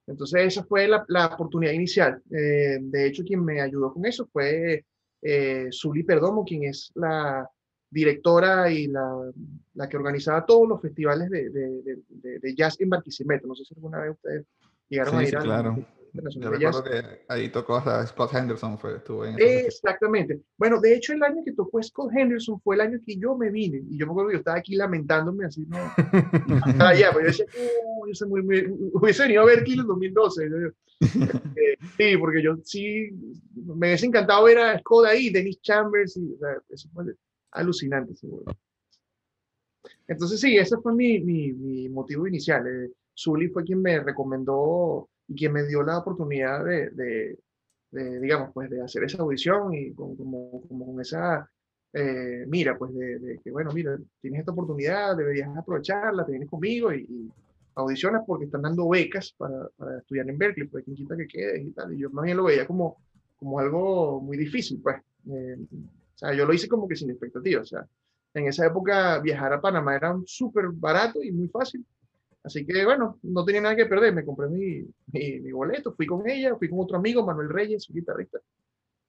Entonces, 0.07 0.41
esa 0.45 0.63
fue 0.63 0.87
la, 0.87 1.03
la 1.07 1.27
oportunidad 1.27 1.73
inicial. 1.73 2.21
Eh, 2.31 2.79
de 2.81 3.05
hecho, 3.07 3.23
quien 3.23 3.43
me 3.43 3.61
ayudó 3.61 3.93
con 3.93 4.05
eso 4.05 4.27
fue 4.31 4.85
eh, 5.21 5.69
Zuli 5.71 6.03
Perdomo, 6.03 6.43
quien 6.43 6.63
es 6.65 6.91
la 6.95 7.47
directora 7.89 8.71
y 8.71 8.87
la, 8.87 9.31
la 9.73 9.89
que 9.89 9.97
organizaba 9.97 10.45
todos 10.45 10.67
los 10.67 10.81
festivales 10.81 11.29
de, 11.29 11.49
de, 11.49 11.81
de- 12.09 12.39
de- 12.39 12.55
jazz 12.55 12.79
en 12.79 12.89
Barquisimeto. 12.89 13.47
No 13.47 13.55
sé 13.55 13.65
si 13.65 13.73
alguna 13.75 13.99
vez 14.01 14.11
ustedes 14.11 14.45
llegaron 14.89 15.15
a 15.15 15.19
Sí, 15.19 15.23
ir 15.25 15.29
sí, 15.29 15.35
al 15.35 15.43
claro. 15.43 15.75
Festival 15.75 16.00
Yo 16.13 16.51
de 16.51 16.59
Jazz. 16.59 16.75
recuerdo 16.75 16.83
que 16.83 17.21
ahí 17.29 17.49
tocó 17.49 17.75
hasta 17.77 18.05
Scott 18.07 18.33
Henderson, 18.33 18.77
fue, 18.77 18.97
estuvo 18.97 19.25
en. 19.25 19.35
Exactamente. 19.39 20.41
Bueno, 20.57 20.79
de 20.81 20.95
hecho, 20.95 21.13
el 21.13 21.23
año 21.23 21.41
que 21.45 21.53
tocó 21.53 21.81
Scott 21.81 22.11
Henderson 22.15 22.59
fue 22.61 22.75
el 22.75 22.81
año 22.81 22.99
que 23.05 23.15
yo 23.17 23.37
me 23.37 23.49
vine. 23.49 23.81
Y 23.89 23.97
yo 23.97 24.05
me 24.05 24.11
acuerdo 24.11 24.29
que 24.29 24.33
yo 24.35 24.39
estaba 24.39 24.57
aquí 24.57 24.75
lamentándome 24.75 25.45
así, 25.45 25.65
¿no? 25.67 25.77
Hasta 25.77 26.89
allá, 26.89 27.09
pero 27.13 27.21
yo 27.21 27.27
decía, 27.27 27.45
"No, 27.47 28.07
yo 28.07 28.13
soy 28.13 28.29
muy, 28.29 28.41
muy- 28.43 28.65
hubiese 28.93 29.23
venido 29.23 29.43
a 29.43 29.45
Berkeley 29.45 29.73
en 29.75 29.79
el 29.81 29.87
2012. 29.87 30.49
Yo- 30.49 30.57
yo- 30.59 30.69
eh, 31.55 31.77
sí, 31.97 32.17
porque 32.17 32.43
yo 32.43 32.57
sí, 32.63 33.09
me 33.55 33.87
hubiese 33.87 34.05
encantado 34.05 34.43
ver 34.43 34.57
a 34.59 34.79
Scott 34.79 35.05
ahí, 35.07 35.29
Dennis 35.29 35.61
Chambers, 35.61 36.17
y, 36.17 36.33
o 36.33 36.37
sea, 36.37 36.49
eso 36.69 36.89
fue 36.93 37.05
alucinante, 37.51 38.15
seguro. 38.15 38.45
Entonces, 40.07 40.39
sí, 40.41 40.57
ese 40.57 40.77
fue 40.77 40.93
mi, 40.93 41.19
mi, 41.19 41.53
mi 41.53 41.89
motivo 41.89 42.27
inicial. 42.27 42.65
Eh, 42.67 42.91
Zully 43.17 43.47
fue 43.49 43.63
quien 43.63 43.81
me 43.81 43.99
recomendó 43.99 45.09
y 45.31 45.35
quien 45.35 45.53
me 45.53 45.63
dio 45.63 45.81
la 45.81 45.99
oportunidad 45.99 46.65
de, 46.65 46.89
de, 46.89 47.39
de, 47.91 48.19
digamos, 48.19 48.51
pues 48.53 48.69
de 48.69 48.81
hacer 48.81 49.05
esa 49.05 49.21
audición 49.21 49.73
y 49.73 49.93
con, 49.93 50.15
como, 50.17 50.61
como 50.67 50.85
con 50.85 51.01
esa 51.01 51.49
eh, 51.93 52.45
mira, 52.47 52.77
pues 52.77 52.93
de, 52.93 53.19
de, 53.19 53.39
que, 53.39 53.51
bueno, 53.51 53.71
mira, 53.73 53.97
tienes 54.21 54.41
esta 54.41 54.51
oportunidad, 54.51 55.15
deberías 55.15 55.55
aprovecharla, 55.57 56.25
te 56.25 56.31
vienes 56.31 56.49
conmigo 56.49 56.93
y, 56.93 57.01
y 57.01 57.31
audicionas 57.75 58.23
porque 58.25 58.45
están 58.45 58.61
dando 58.61 58.87
becas 58.89 59.33
para, 59.37 59.67
para, 59.77 59.99
estudiar 59.99 60.29
en 60.29 60.37
Berkeley, 60.37 60.67
pues 60.67 60.83
quien 60.83 60.95
quita 60.95 61.17
que 61.17 61.27
quedes 61.27 61.65
y 61.65 61.71
tal. 61.71 61.93
Y 61.93 61.99
yo 61.99 62.09
más 62.09 62.25
bien 62.25 62.37
lo 62.37 62.43
veía 62.43 62.65
como, 62.67 62.97
como 63.37 63.59
algo 63.59 64.21
muy 64.21 64.37
difícil, 64.37 64.79
pues. 64.81 64.97
Eh, 65.29 65.57
o 65.71 66.17
sea, 66.17 66.33
yo 66.33 66.45
lo 66.45 66.53
hice 66.53 66.67
como 66.67 66.87
que 66.87 66.95
sin 66.95 67.09
expectativas. 67.09 67.63
O 67.63 67.65
sea, 67.65 67.87
en 68.33 68.47
esa 68.47 68.65
época 68.65 69.19
viajar 69.19 69.53
a 69.53 69.61
Panamá 69.61 69.95
era 69.95 70.15
súper 70.25 70.67
barato 70.69 71.21
y 71.23 71.31
muy 71.31 71.47
fácil. 71.47 71.85
Así 72.43 72.65
que 72.65 72.85
bueno, 72.85 73.19
no 73.23 73.45
tenía 73.45 73.61
nada 73.61 73.75
que 73.75 73.85
perder, 73.85 74.13
me 74.13 74.25
compré 74.25 74.49
mi, 74.49 74.83
mi, 75.11 75.39
mi, 75.39 75.51
boleto, 75.51 75.93
fui 75.93 76.07
con 76.07 76.27
ella, 76.27 76.55
fui 76.55 76.69
con 76.69 76.79
otro 76.79 76.97
amigo, 76.97 77.25
Manuel 77.25 77.49
Reyes, 77.49 77.83
su 77.83 77.93
guitarrista. 77.93 78.39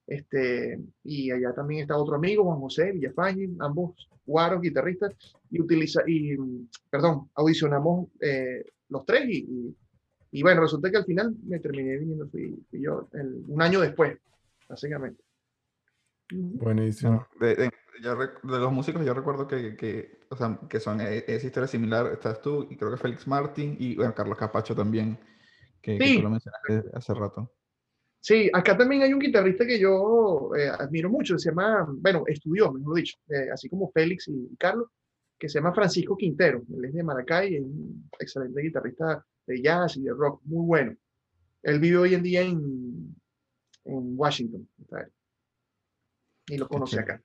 Este, 0.05 0.79
y 1.03 1.31
allá 1.31 1.53
también 1.53 1.81
está 1.81 1.97
otro 1.97 2.15
amigo, 2.15 2.43
Juan 2.43 2.59
José 2.59 2.91
Villafañe, 2.91 3.49
ambos 3.59 4.07
guaros, 4.25 4.61
guitarristas, 4.61 5.13
y 5.49 5.61
utiliza, 5.61 6.01
y, 6.05 6.37
perdón, 6.89 7.29
audicionamos 7.35 8.09
eh, 8.19 8.65
los 8.89 9.05
tres 9.05 9.27
y, 9.27 9.37
y, 9.39 9.75
y, 10.31 10.41
bueno, 10.43 10.61
resulta 10.61 10.91
que 10.91 10.97
al 10.97 11.05
final 11.05 11.35
me 11.45 11.59
terminé 11.59 11.97
viniendo, 11.97 12.27
fui, 12.27 12.55
fui 12.69 12.81
yo 12.81 13.07
el, 13.13 13.43
un 13.47 13.61
año 13.61 13.79
después, 13.79 14.17
básicamente. 14.67 15.23
Buenísimo. 16.31 17.27
De, 17.39 17.55
de, 17.55 17.63
de, 17.65 18.59
los 18.59 18.71
músicos 18.71 19.05
yo 19.05 19.13
recuerdo 19.13 19.47
que, 19.47 19.75
que, 19.75 20.19
o 20.33 20.37
sea, 20.37 20.59
que 20.69 20.79
son 20.79 20.99
e, 21.01 21.23
esa 21.27 21.47
historia 21.47 21.67
similar, 21.67 22.11
estás 22.11 22.41
tú 22.41 22.67
y 22.69 22.75
creo 22.75 22.91
que 22.91 22.97
Félix 22.97 23.27
Martín 23.27 23.77
y 23.79 23.95
bueno, 23.95 24.13
Carlos 24.13 24.37
Capacho 24.37 24.75
también, 24.75 25.17
que, 25.81 25.97
sí. 25.97 25.99
que 25.99 26.15
tú 26.17 26.23
lo 26.23 26.29
mencionaste 26.29 26.83
hace 26.93 27.13
rato. 27.13 27.51
Sí, 28.19 28.49
acá 28.53 28.77
también 28.77 29.01
hay 29.01 29.13
un 29.13 29.19
guitarrista 29.19 29.65
que 29.65 29.77
yo 29.77 30.51
eh, 30.55 30.69
admiro 30.69 31.09
mucho, 31.09 31.37
se 31.37 31.49
llama, 31.49 31.85
bueno, 31.89 32.23
estudió, 32.25 32.71
mejor 32.71 32.95
dicho, 32.95 33.17
eh, 33.27 33.49
así 33.51 33.67
como 33.67 33.91
Félix 33.91 34.29
y 34.29 34.55
Carlos, 34.57 34.87
que 35.37 35.49
se 35.49 35.59
llama 35.59 35.73
Francisco 35.73 36.15
Quintero. 36.15 36.63
Él 36.73 36.85
es 36.85 36.93
de 36.93 37.03
Maracay, 37.03 37.55
es 37.55 37.61
un 37.61 38.09
excelente 38.17 38.61
guitarrista 38.61 39.25
de 39.45 39.61
jazz 39.61 39.97
y 39.97 40.03
de 40.03 40.11
rock, 40.11 40.41
muy 40.45 40.65
bueno. 40.65 40.95
Él 41.63 41.79
vive 41.79 41.97
hoy 41.97 42.13
en 42.13 42.23
día 42.23 42.41
en, 42.41 43.13
en 43.83 44.13
Washington. 44.17 44.69
Y 46.47 46.57
lo 46.57 46.67
conocí 46.69 46.97
acá. 46.97 47.21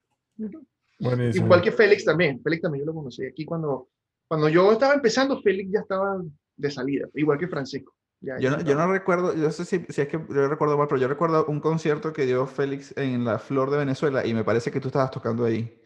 Buenísimo. 0.98 1.46
Igual 1.46 1.62
que 1.62 1.72
Félix 1.72 2.04
también. 2.04 2.40
Félix 2.42 2.62
también 2.62 2.84
yo 2.84 2.86
lo 2.86 2.94
conocí 2.94 3.24
aquí 3.24 3.44
cuando, 3.44 3.88
cuando 4.26 4.48
yo 4.48 4.72
estaba 4.72 4.94
empezando, 4.94 5.40
Félix 5.40 5.70
ya 5.72 5.80
estaba 5.80 6.20
de 6.56 6.70
salida, 6.70 7.08
igual 7.14 7.38
que 7.38 7.48
Francisco. 7.48 7.94
Ya, 8.20 8.36
yo, 8.40 8.50
no, 8.50 8.60
yo, 8.62 8.74
no, 8.74 8.90
recuerdo, 8.90 9.32
yo 9.36 9.48
sé 9.52 9.64
si, 9.64 9.78
si, 9.88 10.00
es 10.00 10.08
que 10.08 10.18
yo 10.18 10.48
recuerdo 10.48 10.76
mal, 10.76 10.88
pero 10.88 11.00
yo 11.00 11.06
recuerdo 11.06 11.46
un 11.46 11.60
concierto 11.60 12.12
que 12.12 12.26
dio 12.26 12.48
Félix 12.48 12.92
en 12.96 13.24
la 13.24 13.38
Flor 13.38 13.70
de 13.70 13.78
Venezuela 13.78 14.26
y 14.26 14.34
me 14.34 14.42
parece 14.42 14.72
que 14.72 14.80
tú 14.80 14.88
estabas 14.88 15.12
tocando 15.12 15.44
ahí. 15.44 15.80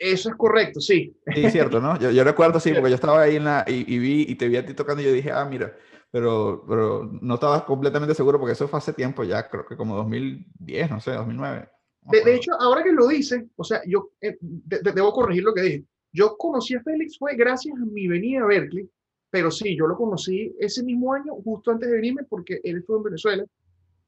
Eso 0.00 0.30
es 0.30 0.34
correcto, 0.34 0.80
sí. 0.80 1.16
Sí, 1.32 1.48
cierto, 1.50 1.80
¿no? 1.80 1.96
Yo, 2.00 2.10
yo 2.10 2.24
recuerdo, 2.24 2.58
sí, 2.58 2.72
porque 2.72 2.90
yo 2.90 2.96
estaba 2.96 3.22
ahí 3.22 3.36
en 3.36 3.44
la, 3.44 3.64
y, 3.68 3.84
y, 3.86 3.98
vi 4.00 4.26
y 4.28 4.34
te 4.34 4.48
vi 4.48 4.56
a 4.56 4.66
ti 4.66 4.74
tocando 4.74 5.00
y 5.00 5.04
yo 5.04 5.12
dije, 5.12 5.30
ah, 5.30 5.44
mira, 5.44 5.76
pero, 6.10 6.64
pero 6.68 7.08
no 7.20 7.34
estaba 7.34 7.64
completamente 7.64 8.16
seguro 8.16 8.40
porque 8.40 8.54
eso 8.54 8.66
fue 8.66 8.78
hace 8.78 8.92
tiempo 8.92 9.22
ya, 9.22 9.48
creo 9.48 9.64
que 9.64 9.76
como 9.76 9.94
2010, 9.94 10.90
no 10.90 11.00
sé, 11.00 11.12
2009. 11.12 11.68
De, 12.10 12.22
de 12.22 12.34
hecho, 12.34 12.52
ahora 12.58 12.82
que 12.82 12.92
lo 12.92 13.06
dice, 13.06 13.48
o 13.56 13.64
sea, 13.64 13.80
yo 13.86 14.10
eh, 14.20 14.36
de, 14.40 14.80
de, 14.80 14.92
debo 14.92 15.12
corregir 15.12 15.44
lo 15.44 15.54
que 15.54 15.62
dije. 15.62 15.84
Yo 16.12 16.36
conocí 16.36 16.74
a 16.74 16.82
Félix 16.82 17.18
fue 17.18 17.36
gracias 17.36 17.74
a 17.76 17.84
mi 17.84 18.06
venida 18.08 18.42
a 18.42 18.46
Berkeley, 18.46 18.88
pero 19.30 19.50
sí, 19.50 19.76
yo 19.76 19.86
lo 19.86 19.96
conocí 19.96 20.54
ese 20.58 20.82
mismo 20.82 21.14
año, 21.14 21.34
justo 21.42 21.70
antes 21.70 21.88
de 21.88 21.96
venirme, 21.96 22.24
porque 22.24 22.60
él 22.62 22.78
estuvo 22.78 22.98
en 22.98 23.04
Venezuela 23.04 23.46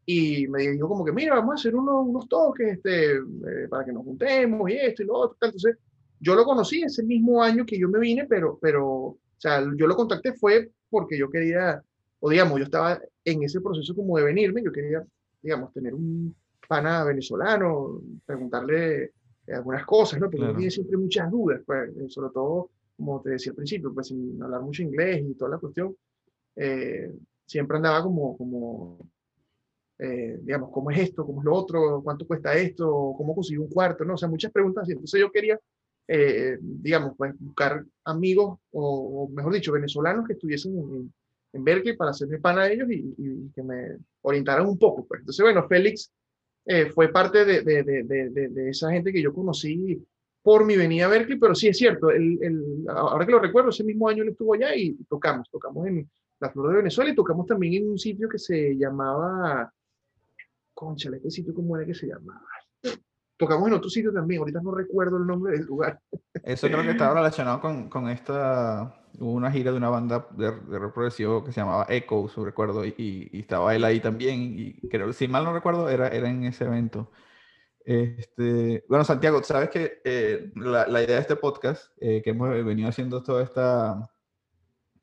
y 0.06 0.46
me 0.48 0.68
dijo 0.68 0.88
como 0.88 1.04
que, 1.04 1.12
mira, 1.12 1.36
vamos 1.36 1.52
a 1.52 1.54
hacer 1.54 1.74
unos, 1.74 2.06
unos 2.06 2.28
toques 2.28 2.74
este, 2.74 3.14
eh, 3.14 3.68
para 3.70 3.84
que 3.84 3.92
nos 3.92 4.04
juntemos 4.04 4.70
y 4.70 4.74
esto 4.74 5.02
y 5.02 5.06
lo 5.06 5.14
otro. 5.14 5.38
Entonces, 5.40 5.78
yo 6.20 6.34
lo 6.34 6.44
conocí 6.44 6.82
ese 6.82 7.02
mismo 7.02 7.42
año 7.42 7.64
que 7.64 7.78
yo 7.78 7.88
me 7.88 7.98
vine, 7.98 8.26
pero, 8.26 8.58
pero, 8.60 8.86
o 8.86 9.18
sea, 9.38 9.62
yo 9.76 9.86
lo 9.86 9.96
contacté 9.96 10.34
fue 10.34 10.70
porque 10.90 11.16
yo 11.16 11.30
quería, 11.30 11.82
o 12.20 12.30
digamos, 12.30 12.58
yo 12.58 12.64
estaba 12.64 13.00
en 13.24 13.42
ese 13.42 13.60
proceso 13.60 13.94
como 13.94 14.18
de 14.18 14.24
venirme, 14.24 14.62
yo 14.62 14.72
quería, 14.72 15.02
digamos, 15.40 15.72
tener 15.72 15.94
un 15.94 16.34
pana 16.66 17.04
venezolano, 17.04 18.00
preguntarle 18.24 19.12
algunas 19.48 19.84
cosas, 19.84 20.20
¿no? 20.20 20.26
Porque 20.26 20.38
claro. 20.38 20.54
tenía 20.54 20.70
siempre 20.70 20.96
muchas 20.96 21.30
dudas, 21.30 21.60
pues, 21.66 21.90
sobre 22.08 22.32
todo 22.32 22.70
como 22.96 23.20
te 23.20 23.30
decía 23.30 23.50
al 23.50 23.56
principio, 23.56 23.92
pues 23.92 24.08
sin 24.08 24.42
hablar 24.42 24.62
mucho 24.62 24.82
inglés 24.82 25.22
y 25.28 25.34
toda 25.34 25.52
la 25.52 25.58
cuestión, 25.58 25.96
eh, 26.56 27.12
siempre 27.46 27.76
andaba 27.76 28.02
como, 28.02 28.36
como 28.36 28.98
eh, 29.98 30.38
digamos, 30.42 30.70
¿cómo 30.70 30.90
es 30.90 30.98
esto? 30.98 31.24
¿Cómo 31.24 31.40
es 31.40 31.44
lo 31.44 31.54
otro? 31.54 32.02
¿Cuánto 32.02 32.26
cuesta 32.26 32.54
esto? 32.54 33.14
¿Cómo 33.16 33.34
conseguir 33.34 33.60
un 33.60 33.68
cuarto? 33.68 34.04
¿no? 34.04 34.14
O 34.14 34.16
sea, 34.16 34.28
muchas 34.28 34.52
preguntas. 34.52 34.88
Entonces 34.88 35.20
yo 35.20 35.30
quería, 35.30 35.58
eh, 36.08 36.58
digamos, 36.60 37.14
pues 37.16 37.34
buscar 37.38 37.84
amigos, 38.04 38.58
o, 38.72 39.24
o, 39.24 39.28
mejor 39.28 39.52
dicho, 39.52 39.72
venezolanos 39.72 40.26
que 40.26 40.34
estuviesen 40.34 40.78
en, 40.78 41.12
en 41.52 41.64
Berkeley 41.64 41.96
para 41.96 42.10
hacerme 42.10 42.38
pana 42.38 42.62
a 42.62 42.70
ellos 42.70 42.90
y, 42.90 43.14
y, 43.16 43.50
que 43.54 43.62
me 43.62 43.98
orientaran 44.22 44.66
un 44.66 44.78
poco. 44.78 45.04
Pues. 45.06 45.20
Entonces, 45.20 45.42
bueno, 45.42 45.66
Félix 45.68 46.12
fue 46.94 47.08
parte 47.08 47.44
de, 47.44 47.62
de, 47.62 47.82
de, 47.82 48.48
de 48.48 48.70
esa 48.70 48.90
gente 48.90 49.12
que 49.12 49.22
yo 49.22 49.32
conocí 49.34 50.02
por 50.42 50.66
mi 50.66 50.76
venida 50.76 51.06
a 51.06 51.08
Berkeley, 51.08 51.38
pero 51.38 51.54
sí 51.54 51.68
es 51.68 51.78
cierto, 51.78 52.10
el, 52.10 52.38
el, 52.42 52.84
ahora 52.88 53.24
que 53.24 53.32
lo 53.32 53.38
recuerdo, 53.38 53.70
ese 53.70 53.82
mismo 53.82 54.08
año 54.08 54.22
él 54.22 54.28
estuvo 54.28 54.52
allá 54.52 54.76
y 54.76 54.94
tocamos, 55.08 55.48
tocamos 55.50 55.86
en 55.86 56.08
la 56.38 56.50
Flor 56.50 56.68
de 56.70 56.76
Venezuela 56.76 57.10
y 57.10 57.14
tocamos 57.14 57.46
también 57.46 57.82
en 57.82 57.90
un 57.90 57.98
sitio 57.98 58.28
que 58.28 58.38
se 58.38 58.76
llamaba, 58.76 59.72
conchale, 60.74 61.20
¿qué 61.22 61.30
sitio 61.30 61.54
cómo 61.54 61.76
era 61.76 61.86
que 61.86 61.94
se 61.94 62.08
llamaba? 62.08 62.46
Tocamos 63.38 63.68
en 63.68 63.74
otro 63.74 63.88
sitio 63.88 64.12
también, 64.12 64.40
ahorita 64.40 64.60
no 64.60 64.74
recuerdo 64.74 65.16
el 65.16 65.26
nombre 65.26 65.52
del 65.52 65.64
lugar. 65.64 65.98
Eso 66.42 66.66
creo 66.68 66.82
que 66.82 66.90
estaba 66.90 67.14
relacionado 67.14 67.60
con, 67.60 67.88
con 67.88 68.08
esta, 68.10 68.94
hubo 69.18 69.32
una 69.32 69.50
gira 69.50 69.70
de 69.70 69.76
una 69.76 69.90
banda 69.90 70.26
de, 70.32 70.50
de 70.50 70.78
rock 70.78 70.94
progresivo 70.94 71.44
que 71.44 71.52
se 71.52 71.60
llamaba 71.60 71.86
Echo, 71.88 72.28
su 72.28 72.44
recuerdo, 72.44 72.84
y, 72.84 72.94
y, 72.98 73.40
estaba 73.40 73.74
él 73.74 73.84
ahí 73.84 74.00
también, 74.00 74.54
y 74.58 74.88
creo, 74.88 75.12
si 75.12 75.28
mal 75.28 75.44
no 75.44 75.52
recuerdo, 75.52 75.88
era, 75.88 76.08
era 76.08 76.28
en 76.28 76.44
ese 76.44 76.64
evento. 76.64 77.10
Este, 77.84 78.82
bueno, 78.88 79.04
Santiago, 79.04 79.42
sabes 79.42 79.68
que 79.68 80.00
eh, 80.04 80.50
la, 80.56 80.86
la, 80.86 81.02
idea 81.02 81.16
de 81.16 81.20
este 81.20 81.36
podcast, 81.36 81.92
eh, 82.00 82.22
que 82.22 82.30
hemos 82.30 82.48
venido 82.64 82.88
haciendo 82.88 83.22
toda 83.22 83.42
esta 83.42 84.10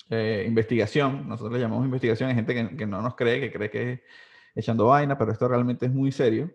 eh, 0.10 0.46
investigación, 0.48 1.28
nosotros 1.30 1.54
le 1.54 1.60
llamamos 1.60 1.86
investigación, 1.86 2.30
hay 2.30 2.36
gente 2.36 2.56
que, 2.56 2.76
que, 2.76 2.88
no 2.88 3.02
nos 3.02 3.16
cree, 3.16 3.40
que 3.40 3.52
cree 3.52 3.70
que 3.70 3.92
es 3.94 4.02
echando 4.56 4.88
vaina, 4.88 5.18
pero 5.18 5.32
esto 5.32 5.48
realmente 5.48 5.86
es 5.86 5.92
muy 5.94 6.12
serio. 6.12 6.52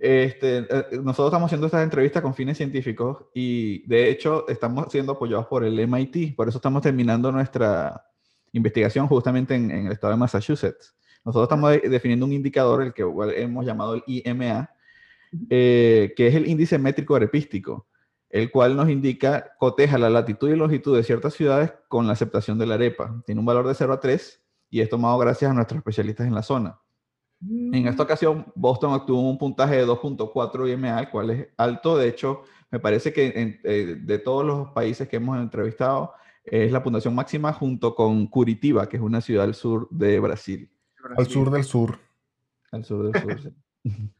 Este, 0.00 0.62
nosotros 1.02 1.28
estamos 1.28 1.46
haciendo 1.46 1.66
estas 1.66 1.84
entrevistas 1.84 2.22
con 2.22 2.34
fines 2.34 2.56
científicos 2.56 3.26
y 3.32 3.86
de 3.86 4.10
hecho 4.10 4.48
estamos 4.48 4.86
siendo 4.90 5.12
apoyados 5.12 5.46
por 5.46 5.64
el 5.64 5.78
MIT, 5.78 6.34
por 6.34 6.48
eso 6.48 6.58
estamos 6.58 6.82
terminando 6.82 7.30
nuestra 7.30 8.04
investigación 8.52 9.06
justamente 9.06 9.54
en, 9.54 9.70
en 9.70 9.86
el 9.86 9.92
estado 9.92 10.12
de 10.12 10.18
Massachusetts. 10.18 10.96
Nosotros 11.24 11.44
estamos 11.44 11.70
de, 11.70 11.88
definiendo 11.88 12.26
un 12.26 12.32
indicador, 12.32 12.82
el 12.82 12.92
que 12.92 13.02
hemos 13.36 13.66
llamado 13.66 13.94
el 13.94 14.02
IMA, 14.06 14.70
eh, 15.50 16.14
que 16.16 16.26
es 16.26 16.34
el 16.34 16.48
índice 16.48 16.78
métrico 16.78 17.16
arepístico, 17.16 17.86
el 18.30 18.50
cual 18.50 18.76
nos 18.76 18.88
indica, 18.88 19.52
coteja 19.58 19.98
la 19.98 20.10
latitud 20.10 20.50
y 20.50 20.56
longitud 20.56 20.96
de 20.96 21.04
ciertas 21.04 21.34
ciudades 21.34 21.72
con 21.88 22.06
la 22.06 22.14
aceptación 22.14 22.58
de 22.58 22.66
la 22.66 22.74
arepa. 22.74 23.22
Tiene 23.26 23.40
un 23.40 23.46
valor 23.46 23.66
de 23.66 23.74
0 23.74 23.92
a 23.92 24.00
3 24.00 24.42
y 24.70 24.80
es 24.80 24.88
tomado 24.88 25.18
gracias 25.18 25.50
a 25.50 25.54
nuestros 25.54 25.78
especialistas 25.78 26.26
en 26.26 26.34
la 26.34 26.42
zona. 26.42 26.78
Mm. 27.40 27.74
En 27.74 27.86
esta 27.88 28.02
ocasión, 28.02 28.46
Boston 28.54 28.92
obtuvo 28.92 29.28
un 29.28 29.38
puntaje 29.38 29.76
de 29.76 29.86
2.4 29.86 30.72
IMA, 30.72 31.00
el 31.00 31.10
cual 31.10 31.30
es 31.30 31.48
alto. 31.56 31.96
De 31.96 32.08
hecho, 32.08 32.42
me 32.70 32.80
parece 32.80 33.12
que 33.12 33.26
en, 33.26 33.60
eh, 33.64 33.96
de 34.00 34.18
todos 34.18 34.44
los 34.44 34.70
países 34.70 35.08
que 35.08 35.16
hemos 35.16 35.38
entrevistado, 35.38 36.12
es 36.50 36.72
la 36.72 36.82
puntuación 36.82 37.14
máxima 37.14 37.52
junto 37.52 37.94
con 37.94 38.26
Curitiba, 38.26 38.88
que 38.88 38.96
es 38.96 39.02
una 39.02 39.20
ciudad 39.20 39.44
al 39.44 39.54
sur 39.54 39.88
de 39.90 40.18
Brasil. 40.18 40.70
Al 41.16 41.26
sur 41.26 41.50
del 41.50 41.64
sur. 41.64 41.98
Al 42.72 42.84
sur 42.84 43.10
del 43.10 43.22
sur, 43.22 43.40
sí. 43.40 43.52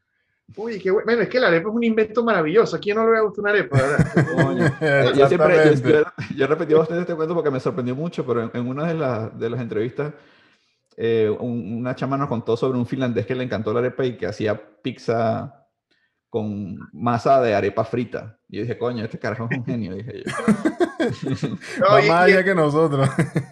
Uy, 0.55 0.79
qué 0.79 0.89
bueno. 0.89 1.21
Es 1.21 1.29
que 1.29 1.39
la 1.39 1.47
arepa 1.47 1.69
es 1.69 1.75
un 1.75 1.83
invento 1.83 2.23
maravilloso. 2.23 2.75
¿A 2.75 2.79
quién 2.79 2.97
no 2.97 3.05
le 3.05 3.11
va 3.11 3.17
a 3.19 3.21
gustar 3.21 3.43
una 3.43 3.51
arepa? 3.51 3.77
¿verdad? 3.77 5.13
yo, 5.15 5.27
siempre, 5.27 5.75
yo, 5.75 6.03
yo, 6.35 6.45
he 6.45 6.47
repetido 6.47 6.79
bastante 6.79 7.01
este 7.01 7.15
cuento 7.15 7.35
porque 7.35 7.51
me 7.51 7.59
sorprendió 7.59 7.95
mucho, 7.95 8.25
pero 8.25 8.43
en, 8.43 8.51
en 8.53 8.67
una 8.67 8.87
de, 8.87 8.95
la, 8.95 9.29
de, 9.29 9.49
las 9.49 9.61
entrevistas, 9.61 10.13
eh, 11.01 11.29
un, 11.29 11.77
una 11.77 11.95
chama 11.95 12.17
nos 12.17 12.27
contó 12.27 12.57
sobre 12.57 12.77
un 12.77 12.85
finlandés 12.85 13.25
que 13.25 13.33
le 13.33 13.45
encantó 13.45 13.71
la 13.71 13.79
arepa 13.79 14.05
y 14.05 14.17
que 14.17 14.27
hacía 14.27 14.81
pizza 14.81 15.65
con 16.29 16.77
masa 16.91 17.41
de 17.41 17.55
arepa 17.55 17.85
frita. 17.85 18.38
Y 18.51 18.57
yo 18.57 18.61
dije, 18.63 18.77
coño, 18.79 19.03
este 19.05 19.19
carajo 19.19 19.47
es 19.51 19.57
un 19.59 19.65
genio, 19.65 19.95
dije 19.95 20.23
yo. 20.25 20.31
No, 21.79 21.87
Va 21.93 22.03
y, 22.03 22.07
más 22.09 22.23
allá 22.25 22.43
que 22.43 22.53
nosotros. 22.53 23.07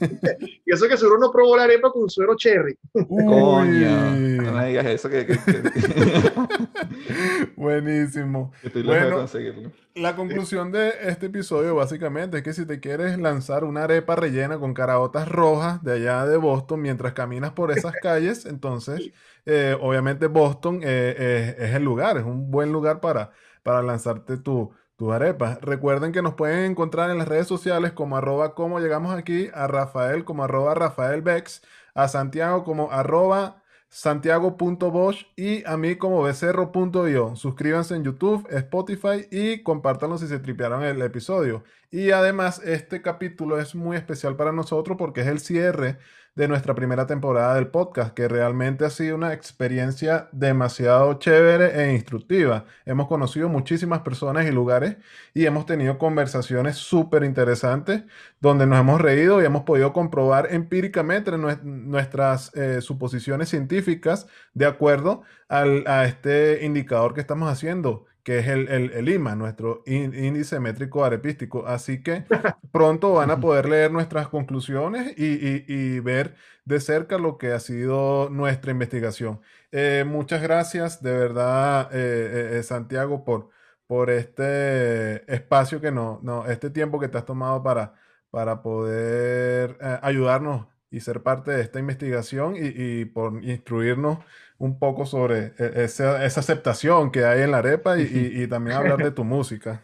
y 0.66 0.74
eso 0.74 0.86
que 0.89 0.98
seguro 0.98 1.18
no 1.18 1.32
probó 1.32 1.56
la 1.56 1.64
arepa 1.64 1.91
con 1.91 2.10
suero 2.10 2.36
cherry. 2.36 2.78
Coño, 2.91 4.12
no 4.41 4.52
me 4.52 4.68
digas 4.68 4.86
eso 4.88 5.10
que, 5.10 5.26
que, 5.26 5.38
que- 5.38 6.32
buenísimo. 7.56 8.52
que 8.62 8.68
estoy 8.68 8.82
de 8.84 8.88
Bueno. 8.89 9.16
conseguirlo. 9.18 9.72
La 9.95 10.16
conclusión 10.16 10.72
de 10.72 10.91
este 11.04 11.28
episodio 11.28 11.74
básicamente 11.76 12.38
es 12.38 12.43
que 12.43 12.54
si 12.54 12.66
te 12.66 12.80
quieres 12.80 13.18
lanzar 13.18 13.64
una 13.64 13.86
arepa 13.86 14.16
rellena 14.16 14.60
con 14.60 14.74
caraotas 14.74 15.28
rojas 15.30 15.82
de 15.84 15.93
allá 15.93 16.26
de 16.26 16.38
Boston 16.38 16.82
mientras 16.82 17.14
caminas 17.14 17.52
por 17.52 17.72
esas 17.72 17.93
calles, 18.02 18.45
entonces 18.45 19.12
eh, 19.45 19.76
obviamente 19.80 20.28
Boston 20.28 20.82
eh, 20.84 21.56
es, 21.58 21.70
es 21.70 21.76
el 21.76 21.84
lugar, 21.84 22.18
es 22.18 22.24
un 22.26 22.52
buen 22.52 22.72
lugar 22.72 23.00
para, 23.00 23.32
para 23.64 23.82
lanzarte 23.82 24.38
tu, 24.38 24.72
tus 24.98 25.14
arepas. 25.14 25.62
Recuerden 25.62 26.12
que 26.12 26.22
nos 26.22 26.34
pueden 26.36 26.72
encontrar 26.72 27.10
en 27.12 27.20
las 27.20 27.28
redes 27.28 27.48
sociales 27.48 27.93
como 27.93 28.18
arroba 28.18 28.56
como 28.56 28.80
llegamos 28.80 29.14
aquí, 29.16 29.50
a 29.54 29.68
Rafael 29.68 30.26
como 30.26 30.43
arroba 30.43 30.74
Rafael 30.76 31.22
Bex, 31.22 31.62
a 31.93 32.08
Santiago 32.08 32.64
como 32.64 32.91
arroba 32.91 33.64
santiago.bosch 33.89 35.28
y 35.36 35.66
a 35.66 35.78
mí 35.78 35.95
como 35.95 36.22
becerro.io. 36.24 37.36
Suscríbanse 37.36 37.95
en 37.95 38.04
YouTube, 38.04 38.48
Spotify 38.50 39.28
y 39.32 39.64
compártanlo 39.64 40.18
si 40.18 40.28
se 40.28 40.39
tripearon 40.39 40.84
el 40.84 41.02
episodio. 41.02 41.64
Y 41.89 42.12
además 42.12 42.62
este 42.66 43.02
capítulo 43.02 43.60
es 43.60 43.76
muy 43.76 43.95
especial 43.98 44.36
para 44.36 44.52
nosotros 44.52 44.98
porque 44.98 45.22
es 45.22 45.28
el 45.28 45.39
cierre 45.39 46.00
de 46.38 46.48
nuestra 46.48 46.76
primera 46.76 47.08
temporada 47.08 47.56
del 47.56 47.68
podcast, 47.70 48.14
que 48.14 48.28
realmente 48.28 48.86
ha 48.86 48.92
sido 48.92 49.16
una 49.16 49.34
experiencia 49.34 50.30
demasiado 50.32 51.16
chévere 51.16 51.84
e 51.84 51.94
instructiva. 51.96 52.66
Hemos 52.86 53.08
conocido 53.08 53.50
muchísimas 53.50 54.02
personas 54.02 54.46
y 54.46 54.52
lugares 54.52 54.98
y 55.34 55.46
hemos 55.48 55.66
tenido 55.66 55.98
conversaciones 55.98 56.78
súper 56.78 57.24
interesantes 57.24 58.04
donde 58.40 58.68
nos 58.68 58.80
hemos 58.80 59.02
reído 59.02 59.42
y 59.42 59.46
hemos 59.46 59.64
podido 59.64 59.94
comprobar 59.94 60.48
empíricamente 60.54 61.32
nue- 61.32 61.60
nuestras 61.64 62.56
eh, 62.56 62.82
suposiciones 62.82 63.50
científicas 63.50 64.28
de 64.54 64.68
acuerdo 64.68 65.24
al- 65.50 65.86
a 65.88 66.06
este 66.06 66.64
indicador 66.66 67.16
que 67.16 67.22
estamos 67.22 67.52
haciendo, 67.52 68.06
que 68.28 68.40
es 68.40 68.48
el, 68.48 68.68
el, 68.70 68.92
el 68.92 69.10
IMA, 69.10 69.36
nuestro 69.36 69.84
ín- 69.86 70.14
índice 70.16 70.60
métrico 70.60 71.06
arepístico. 71.06 71.66
Así 71.68 72.04
que 72.04 72.26
pronto 72.72 73.14
van 73.14 73.32
a 73.32 73.40
poder 73.42 73.70
leer 73.70 73.92
nuestras 73.92 74.28
conclusiones 74.30 75.14
y, 75.18 75.26
y- 75.26 75.66
y 75.68 76.00
ver 76.02 76.36
de 76.66 76.80
cerca 76.82 77.18
lo 77.18 77.38
que 77.38 77.54
ha 77.54 77.60
sido 77.60 78.30
nuestra 78.30 78.72
investigación. 78.72 79.42
Eh, 79.72 80.04
muchas 80.08 80.42
gracias, 80.42 81.02
de 81.02 81.12
verdad, 81.14 81.90
eh, 81.94 82.58
eh, 82.60 82.64
Santiago, 82.64 83.24
por, 83.26 83.50
por 83.88 84.10
este 84.10 85.32
espacio 85.34 85.80
que 85.82 85.92
no, 85.92 86.20
no, 86.24 86.46
este 86.48 86.70
tiempo 86.70 87.00
que 87.00 87.08
te 87.10 87.18
has 87.18 87.26
tomado 87.26 87.64
para, 87.64 87.96
para 88.30 88.62
poder 88.62 89.78
ayudarnos 90.02 90.68
y 90.90 91.00
ser 91.02 91.22
parte 91.24 91.52
de 91.52 91.62
esta 91.62 91.80
investigación 91.80 92.56
y, 92.56 92.62
y 93.02 93.06
por 93.06 93.44
instruirnos 93.44 94.20
un 94.58 94.80
poco 94.80 95.06
sobre 95.06 95.54
eh, 95.60 95.72
esa, 95.86 96.26
esa 96.26 96.40
aceptación 96.40 97.12
que 97.12 97.26
hay 97.26 97.42
en 97.42 97.52
la 97.52 97.60
arepa 97.60 98.00
y, 98.00 98.04
y- 98.04 98.44
y 98.44 98.48
también 98.48 98.78
hablar 98.78 99.02
de 99.04 99.12
tu 99.12 99.24
música. 99.26 99.84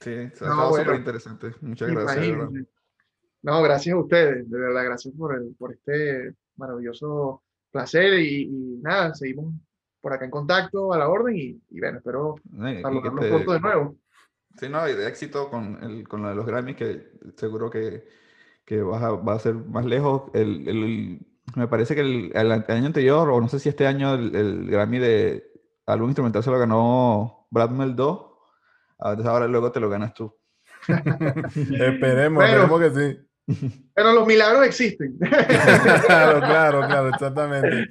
Sí, 0.00 0.30
se 0.34 0.44
ha 0.44 0.48
No, 0.48 0.68
bueno. 0.70 0.84
súper 0.84 0.96
interesante. 1.00 1.54
Muchas 1.60 1.90
gracias. 1.90 2.26
No, 3.42 3.62
gracias 3.62 3.94
a 3.94 3.98
ustedes, 3.98 4.50
de 4.50 4.58
verdad, 4.58 4.84
gracias 4.84 5.14
por, 5.14 5.34
el, 5.36 5.54
por 5.56 5.72
este 5.72 6.34
maravilloso 6.56 7.42
placer 7.70 8.18
y, 8.18 8.42
y 8.44 8.78
nada, 8.82 9.14
seguimos 9.14 9.54
por 10.00 10.12
acá 10.12 10.24
en 10.24 10.30
contacto 10.30 10.92
a 10.92 10.98
la 10.98 11.08
orden 11.08 11.36
y, 11.36 11.60
y 11.70 11.80
bueno, 11.80 11.98
espero 11.98 12.34
te- 13.20 13.28
pronto 13.28 13.52
de 13.52 13.60
nuevo. 13.60 13.96
Sí, 14.58 14.68
no, 14.68 14.88
y 14.88 14.94
de 14.94 15.06
éxito 15.06 15.50
con, 15.50 15.82
el, 15.82 16.08
con 16.08 16.22
lo 16.22 16.30
de 16.30 16.34
los 16.34 16.46
Grammys, 16.46 16.76
que 16.76 17.10
seguro 17.36 17.70
que, 17.70 18.04
que 18.66 18.82
vas 18.82 19.02
a, 19.02 19.12
va 19.12 19.34
a 19.34 19.38
ser 19.38 19.54
más 19.54 19.86
lejos. 19.86 20.24
El, 20.34 20.68
el- 20.68 21.20
me 21.54 21.68
parece 21.68 21.94
que 21.94 22.00
el, 22.02 22.32
el 22.34 22.52
año 22.52 22.86
anterior, 22.86 23.30
o 23.30 23.40
no 23.40 23.48
sé 23.48 23.58
si 23.60 23.68
este 23.68 23.86
año, 23.86 24.14
el, 24.14 24.34
el 24.34 24.66
Grammy 24.70 24.98
de 24.98 25.44
álbum 25.86 26.08
instrumental 26.08 26.42
se 26.42 26.50
lo 26.50 26.58
ganó 26.58 27.46
Brad 27.50 27.70
Mel 27.70 27.94
2. 27.96 28.20
Ah, 28.98 29.10
Entonces 29.10 29.26
ahora 29.30 29.46
luego 29.46 29.70
te 29.72 29.78
lo 29.80 29.88
ganas 29.88 30.12
tú. 30.12 30.34
Esperemos, 30.88 32.44
Bueno. 32.44 32.66
esperemos 32.66 32.80
que 32.80 32.90
sí. 32.90 33.20
Pero 33.94 34.12
los 34.12 34.26
milagros 34.26 34.66
existen. 34.66 35.16
Claro, 36.06 36.40
claro, 36.40 36.80
claro, 36.86 37.08
exactamente. 37.10 37.86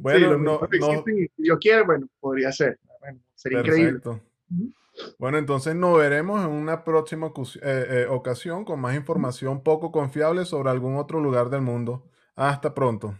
Bueno, 0.00 0.18
sí, 0.18 0.24
los 0.26 0.40
no- 0.40 0.60
no- 0.60 0.68
existen 0.70 1.18
y 1.18 1.26
si 1.28 1.42
Dios 1.42 1.58
quiere, 1.60 1.82
bueno, 1.82 2.06
podría 2.20 2.52
ser. 2.52 2.78
Bueno, 3.00 3.18
sería 3.34 3.60
increíble. 3.60 3.92
Perfecto. 4.00 4.20
Ujú. 4.52 4.72
Bueno, 5.18 5.38
entonces 5.38 5.74
nos 5.74 5.98
veremos 5.98 6.44
en 6.44 6.50
una 6.50 6.84
próxima 6.84 7.28
eh, 7.28 7.60
eh, 7.62 8.06
ocasión 8.08 8.64
con 8.64 8.80
más 8.80 8.94
información 8.94 9.62
poco 9.62 9.92
confiable 9.92 10.44
sobre 10.44 10.70
algún 10.70 10.96
otro 10.96 11.20
lugar 11.20 11.50
del 11.50 11.62
mundo. 11.62 12.08
Hasta 12.36 12.74
pronto. 12.74 13.18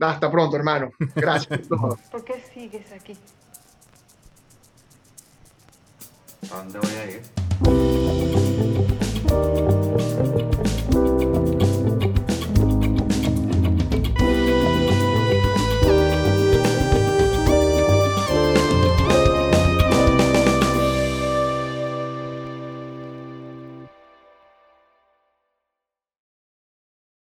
Hasta 0.00 0.30
pronto, 0.30 0.56
hermano. 0.56 0.90
Gracias. 1.14 1.68
Por, 1.68 1.98
¿Por 2.10 2.24
qué 2.24 2.42
sigues 2.52 2.92
aquí? 2.92 3.16
¿A 6.50 6.56
dónde 6.56 6.78
voy 6.78 6.90
a 6.90 7.10
ir? 7.10 7.22